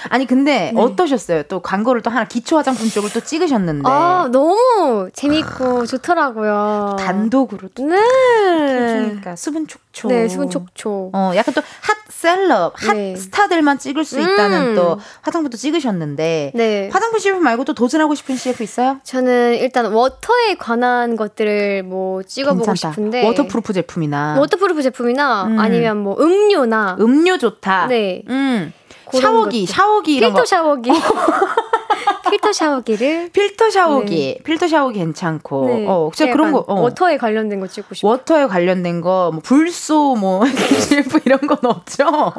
아니 0.08 0.26
근데 0.26 0.72
네. 0.74 0.80
어떠셨어요? 0.80 1.44
또 1.44 1.60
광고를 1.60 2.02
또 2.02 2.10
하나 2.10 2.24
기초 2.24 2.56
화장품 2.56 2.88
쪽을 2.88 3.10
또 3.12 3.20
찍으셨는데 3.20 3.88
아, 3.88 4.28
너무 4.32 5.10
재밌고 5.12 5.86
좋더라고요. 5.86 6.96
단독으로 6.98 7.68
또 7.74 7.84
네. 7.84 7.96
해주니까 7.96 9.36
수분 9.36 9.66
촉촉. 9.66 10.10
네, 10.10 10.28
수분 10.28 10.50
촉촉. 10.50 11.10
어, 11.14 11.32
약간 11.36 11.54
또 11.54 11.60
hot 11.82 11.96
celeb, 12.20 12.74
hot 12.76 12.94
네. 12.94 13.16
스타들만 13.16 13.78
찍을 13.78 14.04
수 14.04 14.20
있다는 14.20 14.68
음. 14.68 14.74
또 14.74 15.00
화장품도 15.22 15.56
찍으셨는데 15.56 16.52
네. 16.54 16.90
화장품 16.92 17.18
CF 17.18 17.38
말고 17.38 17.64
또 17.64 17.72
도전하고 17.72 18.14
싶은 18.14 18.36
CF 18.36 18.62
있어요? 18.62 18.98
저는 19.04 19.54
일단 19.54 19.86
워터에 19.92 20.56
관한 20.58 21.16
것들을 21.16 21.82
뭐 21.84 22.22
찍어보고 22.22 22.66
괜찮다. 22.66 22.92
싶은데 22.92 23.24
워터프루프 23.26 23.72
제품이나 23.72 24.36
waterproof 24.38 24.82
제품이나 24.82 25.44
음. 25.44 25.58
아니면 25.58 25.96
뭐 25.98 26.16
음료나 26.20 26.98
음료 27.00 27.38
좋다. 27.38 27.86
네. 27.86 28.22
음. 28.28 28.72
샤워기, 29.18 29.66
것들. 29.66 29.74
샤워기 29.74 30.14
이런 30.16 30.30
필터 30.30 30.42
거. 30.42 30.46
샤워기 30.46 30.90
필터 32.30 32.52
샤워기를 32.52 33.30
필터 33.32 33.70
샤워기, 33.70 34.40
필터 34.44 34.68
샤워기 34.68 34.98
괜찮고. 34.98 35.66
네. 35.66 35.86
어, 35.88 36.10
진짜 36.14 36.32
그런 36.32 36.52
거. 36.52 36.64
어. 36.68 36.80
water에 36.82 37.16
관련된 37.18 37.60
거 37.60 37.66
찍고 37.66 37.94
싶어요. 37.94 38.10
water에 38.10 38.46
관련된 38.46 39.00
거, 39.00 39.30
뭐 39.32 39.40
불소, 39.42 40.16
뭐 40.16 40.44
이런 41.24 41.40
건 41.40 41.58
없죠. 41.64 42.04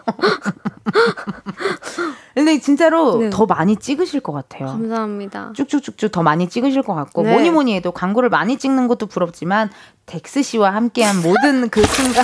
근데 2.34 2.60
진짜로 2.60 3.18
네. 3.18 3.30
더 3.30 3.46
많이 3.46 3.76
찍으실 3.76 4.22
것 4.22 4.32
같아요. 4.32 4.68
감사합니다. 4.68 5.52
쭉쭉쭉쭉 5.56 6.12
더 6.12 6.24
많이 6.24 6.48
찍으실 6.48 6.82
것 6.84 6.96
같고 6.96 7.24
네. 7.24 7.34
뭐니 7.34 7.52
뭐니 7.52 7.76
해도 7.76 7.92
광고를 7.92 8.30
많이 8.30 8.58
찍는 8.58 8.88
것도 8.88 9.08
부럽지만 9.08 9.70
덱스 10.06 10.44
씨와 10.44 10.74
함께한 10.74 11.22
모든 11.22 11.70
그 11.70 11.84
순간 11.84 12.24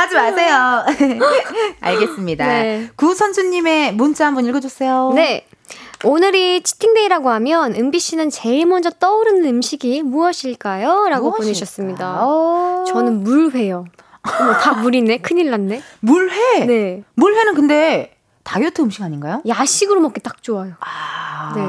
하지 0.00 0.14
마세요. 0.14 0.84
알겠습니다. 1.80 2.46
네. 2.46 2.90
구 2.96 3.14
선수님의 3.14 3.94
문자 3.94 4.26
한번 4.26 4.46
읽어주세요. 4.46 5.12
네. 5.14 5.46
오늘이 6.02 6.62
cheating 6.62 6.97
day라고 6.97 7.28
하면 7.30 7.74
은비 7.74 7.98
씨는 7.98 8.30
제일 8.30 8.66
먼저 8.66 8.90
떠오르는 8.90 9.44
음식이 9.44 10.02
무엇일까요? 10.02 11.08
라고 11.08 11.26
무엇일까요? 11.26 11.30
보내주셨습니다. 11.36 12.24
저는 12.86 13.22
물회요. 13.22 13.84
어머, 14.22 14.52
다 14.54 14.72
물이네. 14.74 15.18
큰일 15.18 15.50
났네. 15.50 15.82
물회. 16.00 16.64
네. 16.64 17.04
물회는 17.14 17.54
근데 17.54 18.16
다이어트 18.42 18.80
음식 18.80 19.02
아닌가요? 19.02 19.42
야식으로 19.46 20.00
먹기 20.00 20.20
딱 20.20 20.42
좋아요. 20.42 20.72
아, 20.80 21.52
네. 21.54 21.62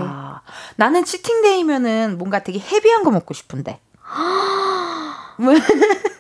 나는 0.78 1.04
cheating 1.04 1.52
day면은 1.52 2.18
뭔가 2.18 2.44
되게 2.44 2.60
heavy한 2.60 3.04
거 3.04 3.12
먹고 3.12 3.34
싶은데. 3.34 3.80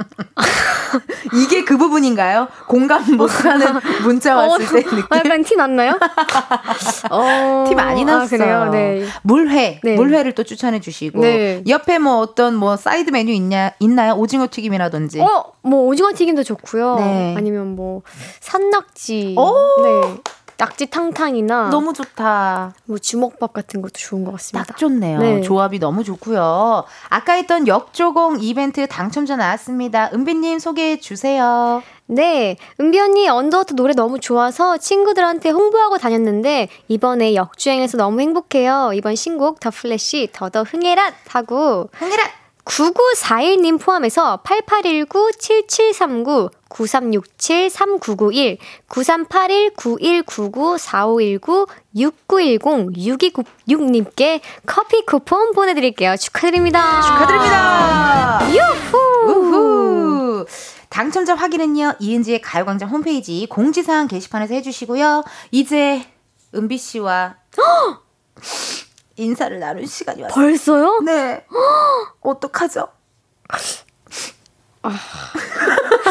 뭐- 0.00 0.34
이게 1.42 1.64
그 1.64 1.76
부분인가요? 1.76 2.48
공감 2.66 3.04
못하는 3.16 3.66
문자 4.02 4.34
왔을 4.36 4.66
때 4.66 4.82
느낌. 4.82 4.98
어, 4.98 5.16
약간 5.16 5.42
티 5.44 5.54
났나요? 5.56 5.98
어, 7.10 7.64
티 7.68 7.74
많이 7.74 8.04
났어요. 8.04 8.62
아? 8.62 8.70
네. 8.70 9.06
물회, 9.22 9.80
네. 9.84 9.94
물회를 9.94 10.32
또 10.34 10.42
추천해 10.44 10.80
주시고 10.80 11.20
네. 11.20 11.62
옆에 11.68 11.98
뭐 11.98 12.18
어떤 12.18 12.54
뭐 12.56 12.76
사이드 12.76 13.10
메뉴 13.10 13.32
있냐 13.32 13.72
있나요? 13.80 14.14
오징어 14.14 14.48
튀김이라든지. 14.50 15.20
어, 15.20 15.44
뭐 15.62 15.84
오징어 15.86 16.12
튀김도 16.12 16.42
좋고요. 16.42 16.96
네. 16.96 17.34
아니면 17.36 17.76
뭐 17.76 18.02
산낙지. 18.40 19.36
오! 19.38 19.82
네. 19.82 20.16
낙지 20.60 20.86
탕탕이나 20.90 21.70
너무 21.70 21.94
좋다. 21.94 22.74
뭐 22.84 22.98
주먹밥 22.98 23.54
같은 23.54 23.80
것도 23.80 23.94
좋은 23.94 24.24
것 24.24 24.32
같습니다. 24.32 24.70
딱 24.70 24.76
좋네요. 24.76 25.18
네. 25.18 25.40
조합이 25.40 25.78
너무 25.78 26.04
좋고요. 26.04 26.84
아까 27.08 27.32
했던 27.32 27.66
역조공 27.66 28.40
이벤트 28.42 28.86
당첨자 28.86 29.36
나왔습니다. 29.36 30.10
은비님 30.12 30.58
소개해 30.58 31.00
주세요. 31.00 31.82
네, 32.06 32.56
은비 32.78 33.00
언니 33.00 33.28
Underwater 33.28 33.74
노래 33.74 33.94
너무 33.94 34.20
좋아서 34.20 34.76
친구들한테 34.76 35.48
홍보하고 35.50 35.96
다녔는데 35.96 36.68
이번에 36.88 37.34
역주행해서 37.34 37.96
너무 37.96 38.20
행복해요. 38.20 38.90
이번 38.94 39.14
신곡 39.14 39.60
The 39.60 39.70
Flash 39.70 40.28
더더 40.32 40.64
흥해라 40.64 41.12
하고 41.28 41.88
흥해라. 41.92 42.39
9941님 42.70 43.80
포함해서 43.80 44.42
8819-7739 44.44 46.52
9367-3991, 46.70 48.58
9381-9199-4519, 48.88 51.66
6910-6296님께 51.96 54.40
커피 54.66 55.04
쿠폰 55.04 55.50
보내드릴게요. 55.52 56.16
축하드립니다. 56.16 57.02
축하드립니다. 57.02 58.38
유후! 58.52 58.96
우후. 59.26 60.46
당첨자 60.90 61.34
확인은요, 61.34 61.94
이은지의 61.98 62.40
가요광장 62.40 62.88
홈페이지 62.88 63.48
공지사항 63.50 64.06
게시판에서 64.06 64.54
해주시고요. 64.54 65.24
이제 65.50 66.06
은비 66.54 66.78
씨와 66.78 67.34
인사를 69.20 69.58
나눌 69.60 69.86
시간이 69.86 70.22
왔어요. 70.22 70.34
벌써요? 70.34 71.00
네. 71.04 71.44
어떡하죠? 72.22 72.88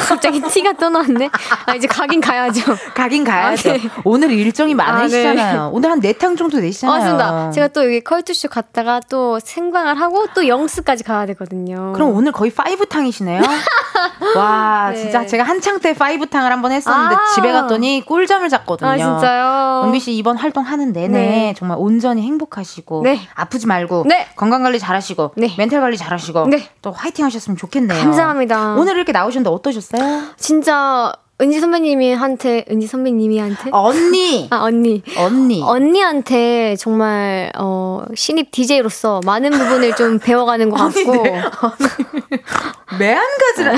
갑자기 0.07 0.41
티가 0.41 0.73
떠나왔네. 0.73 1.29
아, 1.65 1.75
이제 1.75 1.87
가긴 1.87 2.21
가야죠. 2.21 2.61
가긴 2.95 3.23
가야죠. 3.23 3.69
아, 3.71 3.73
네. 3.73 3.79
오늘 4.03 4.31
일정이 4.31 4.73
많으시잖아요. 4.75 5.61
아, 5.61 5.65
네. 5.65 5.69
오늘 5.71 5.91
한 5.91 5.99
네 5.99 6.13
탕 6.13 6.35
정도 6.35 6.59
되시잖아요. 6.59 6.97
맞습니다. 6.99 7.51
제가 7.51 7.67
또 7.69 7.83
여기 7.85 8.01
컬투쇼 8.01 8.47
갔다가 8.49 8.99
또 9.09 9.39
생방을 9.39 9.99
하고 9.99 10.27
또 10.33 10.47
영스까지 10.47 11.03
가야 11.03 11.25
되거든요. 11.27 11.93
그럼 11.93 12.15
오늘 12.15 12.31
거의 12.31 12.51
five 12.51 12.85
탕이시네요. 12.87 13.41
와, 14.35 14.91
네. 14.93 14.97
진짜 15.01 15.25
제가 15.25 15.43
한창 15.43 15.79
때 15.79 15.93
five 15.93 16.27
탕을 16.27 16.51
한번 16.51 16.71
했었는데 16.71 17.15
아. 17.15 17.19
집에 17.35 17.51
갔더니 17.51 18.03
꿀잠을 18.05 18.49
잤거든요. 18.49 18.89
아, 18.89 18.97
진짜요? 18.97 19.81
은비 19.85 19.99
씨 19.99 20.13
이번 20.13 20.37
활동하는 20.37 20.91
내내 20.93 21.07
네. 21.19 21.53
정말 21.57 21.77
온전히 21.79 22.21
행복하시고 22.23 23.01
네. 23.03 23.19
아프지 23.35 23.67
말고 23.67 24.05
네. 24.07 24.27
건강 24.35 24.63
관리 24.63 24.79
잘하시고 24.79 25.33
네. 25.35 25.53
멘탈 25.57 25.81
관리 25.81 25.97
잘하시고 25.97 26.47
네. 26.47 26.69
또 26.81 26.91
화이팅 26.91 27.25
하셨으면 27.25 27.57
좋겠네요. 27.57 28.01
감사합니다. 28.01 28.58
오늘 28.77 28.95
이렇게 28.95 29.11
나오셨는데 29.11 29.49
어떠셨어요? 29.49 30.23
진짜 30.37 31.13
은지 31.41 31.61
선배님이 31.61 32.13
한테 32.15 32.65
은지 32.69 32.85
선배님이한테 32.85 33.69
언니, 33.71 34.47
아 34.51 34.57
언니 34.63 35.01
언니. 35.17 35.61
언니한테 35.63 36.75
정말 36.75 37.49
어 37.57 38.03
신입 38.13 38.51
DJ로서 38.51 39.21
많은 39.25 39.49
부분을 39.51 39.95
좀 39.95 40.19
배워가는 40.23 40.69
것 40.69 40.81
아니, 40.81 40.93
같고 41.05 41.23
네. 41.23 41.41
매한가지라. 42.99 43.75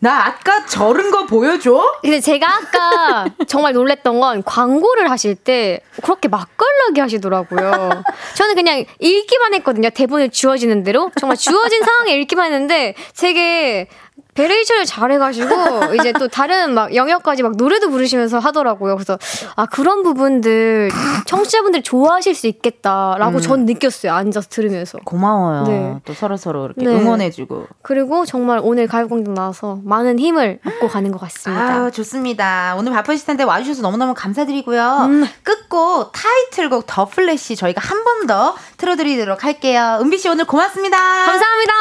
나 0.00 0.26
아까 0.26 0.64
저른 0.66 1.10
거 1.10 1.26
보여줘? 1.26 1.98
근데 2.02 2.20
제가 2.20 2.46
아까 2.46 3.26
정말 3.46 3.72
놀랬던 3.72 4.20
건 4.20 4.42
광고를 4.44 5.10
하실 5.10 5.34
때 5.34 5.80
그렇게 6.02 6.28
맛깔나게 6.28 7.00
하시더라고요. 7.00 8.02
저는 8.36 8.54
그냥 8.54 8.84
읽기만 8.98 9.54
했거든요. 9.54 9.90
대본을 9.90 10.30
주어지는 10.30 10.84
대로. 10.84 11.10
정말 11.18 11.36
주어진 11.36 11.82
상황에 11.82 12.12
읽기만 12.20 12.52
했는데 12.52 12.94
되게 13.16 13.88
variation을 14.34 14.84
잘해가지고 14.84 15.94
이제 16.00 16.12
또 16.12 16.28
다른 16.28 16.74
막 16.74 16.94
영역까지 16.94 17.42
막 17.42 17.56
노래도 17.56 17.90
부르시면서 17.90 18.38
하더라고요. 18.38 18.96
그래서 18.96 19.18
아 19.56 19.66
그런 19.66 20.02
부분들 20.02 20.90
청취자분들이 21.26 21.82
좋아하실 21.82 22.34
수 22.34 22.46
있겠다라고 22.46 23.36
음. 23.36 23.40
전 23.40 23.64
느꼈어요. 23.64 24.12
앉아서 24.12 24.48
들으면서. 24.50 24.98
고마워요. 25.04 25.62
네. 25.64 25.96
또 26.04 26.12
서로 26.14 26.36
서로 26.36 26.66
이렇게 26.66 26.84
네. 26.84 26.90
응원해주고. 26.90 27.66
그리고 27.82 28.24
정말 28.26 28.60
오늘 28.62 28.86
가요광장 28.86 29.34
나와서 29.34 29.78
많은 29.84 30.18
힘을 30.18 30.58
얻고 30.66 30.88
가는 30.88 31.10
것 31.12 31.20
같습니다. 31.20 31.64
아 31.86 31.90
좋습니다. 31.90 32.74
오늘 32.78 32.92
바쁘실 32.92 33.26
텐데 33.26 33.44
와주셔서 33.44 33.82
너무너무 33.82 34.14
감사드리고요. 34.14 35.06
음. 35.08 35.26
끝곡 35.42 36.12
타이틀곡 36.12 36.84
The 36.86 37.04
Flash 37.06 37.56
저희가 37.56 37.80
한 37.80 38.02
번 38.04 38.14
더 38.26 38.54
틀어드리도록 38.78 39.44
할게요. 39.44 39.98
은비 40.00 40.16
씨 40.18 40.28
오늘 40.30 40.46
고맙습니다. 40.46 40.96
감사합니다. 40.96 41.72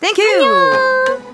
Thank 0.00 0.74
you. 0.74 1.33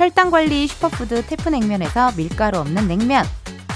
혈당관리 0.00 0.66
슈퍼푸드 0.66 1.26
태프냉면에서 1.26 2.12
밀가루 2.16 2.56
없는 2.60 2.88
냉면, 2.88 3.22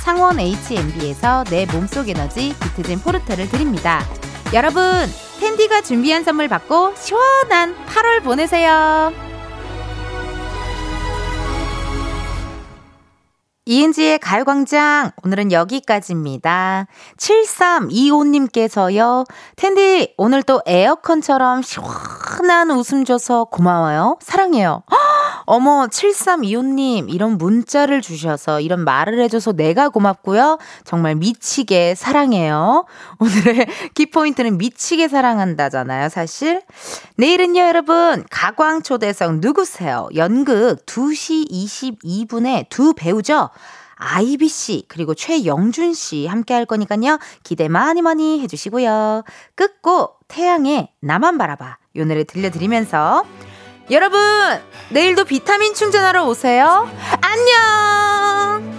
상원 0.02 0.40
H&B에서 0.40 1.44
내 1.50 1.66
몸속 1.66 2.08
에너지 2.08 2.54
비트젠 2.62 3.00
포르테를 3.00 3.46
드립니다. 3.50 4.02
여러분, 4.54 4.82
텐디가 5.38 5.82
준비한 5.82 6.24
선물 6.24 6.48
받고 6.48 6.94
시원한 6.96 7.76
8월 7.84 8.24
보내세요. 8.24 9.33
이은지의 13.66 14.18
가요광장 14.18 15.12
오늘은 15.22 15.50
여기까지입니다. 15.50 16.86
7325님께서요. 17.16 19.24
텐디 19.56 20.12
오늘 20.18 20.42
또 20.42 20.60
에어컨처럼 20.66 21.62
시원한 21.62 22.70
웃음 22.70 23.06
줘서 23.06 23.44
고마워요. 23.44 24.18
사랑해요. 24.20 24.82
헉, 24.90 24.98
어머 25.46 25.86
7325님 25.86 27.06
이런 27.08 27.38
문자를 27.38 28.02
주셔서 28.02 28.60
이런 28.60 28.84
말을 28.84 29.18
해줘서 29.22 29.52
내가 29.52 29.88
고맙고요. 29.88 30.58
정말 30.84 31.14
미치게 31.14 31.94
사랑해요. 31.94 32.84
오늘의 33.18 33.66
키포인트는 33.94 34.58
미치게 34.58 35.08
사랑한다잖아요. 35.08 36.10
사실. 36.10 36.60
내일은요 37.16 37.62
여러분 37.62 38.26
가광초대석 38.30 39.38
누구세요? 39.38 40.10
연극 40.14 40.84
2시 40.84 41.50
22분에 41.50 42.68
두 42.68 42.92
배우죠. 42.92 43.48
아이비 44.04 44.48
씨 44.48 44.84
그리고 44.88 45.14
최영준 45.14 45.94
씨 45.94 46.26
함께 46.26 46.54
할 46.54 46.66
거니까요. 46.66 47.18
기대 47.42 47.68
많이 47.68 48.02
많이 48.02 48.40
해주시고요. 48.40 49.24
끝곡 49.54 50.20
태양의 50.28 50.90
나만 51.00 51.38
바라봐 51.38 51.78
요 51.96 52.04
노래 52.04 52.24
들려드리면서 52.24 53.24
여러분 53.90 54.20
내일도 54.90 55.24
비타민 55.24 55.74
충전하러 55.74 56.26
오세요. 56.26 56.88
안녕. 57.20 58.74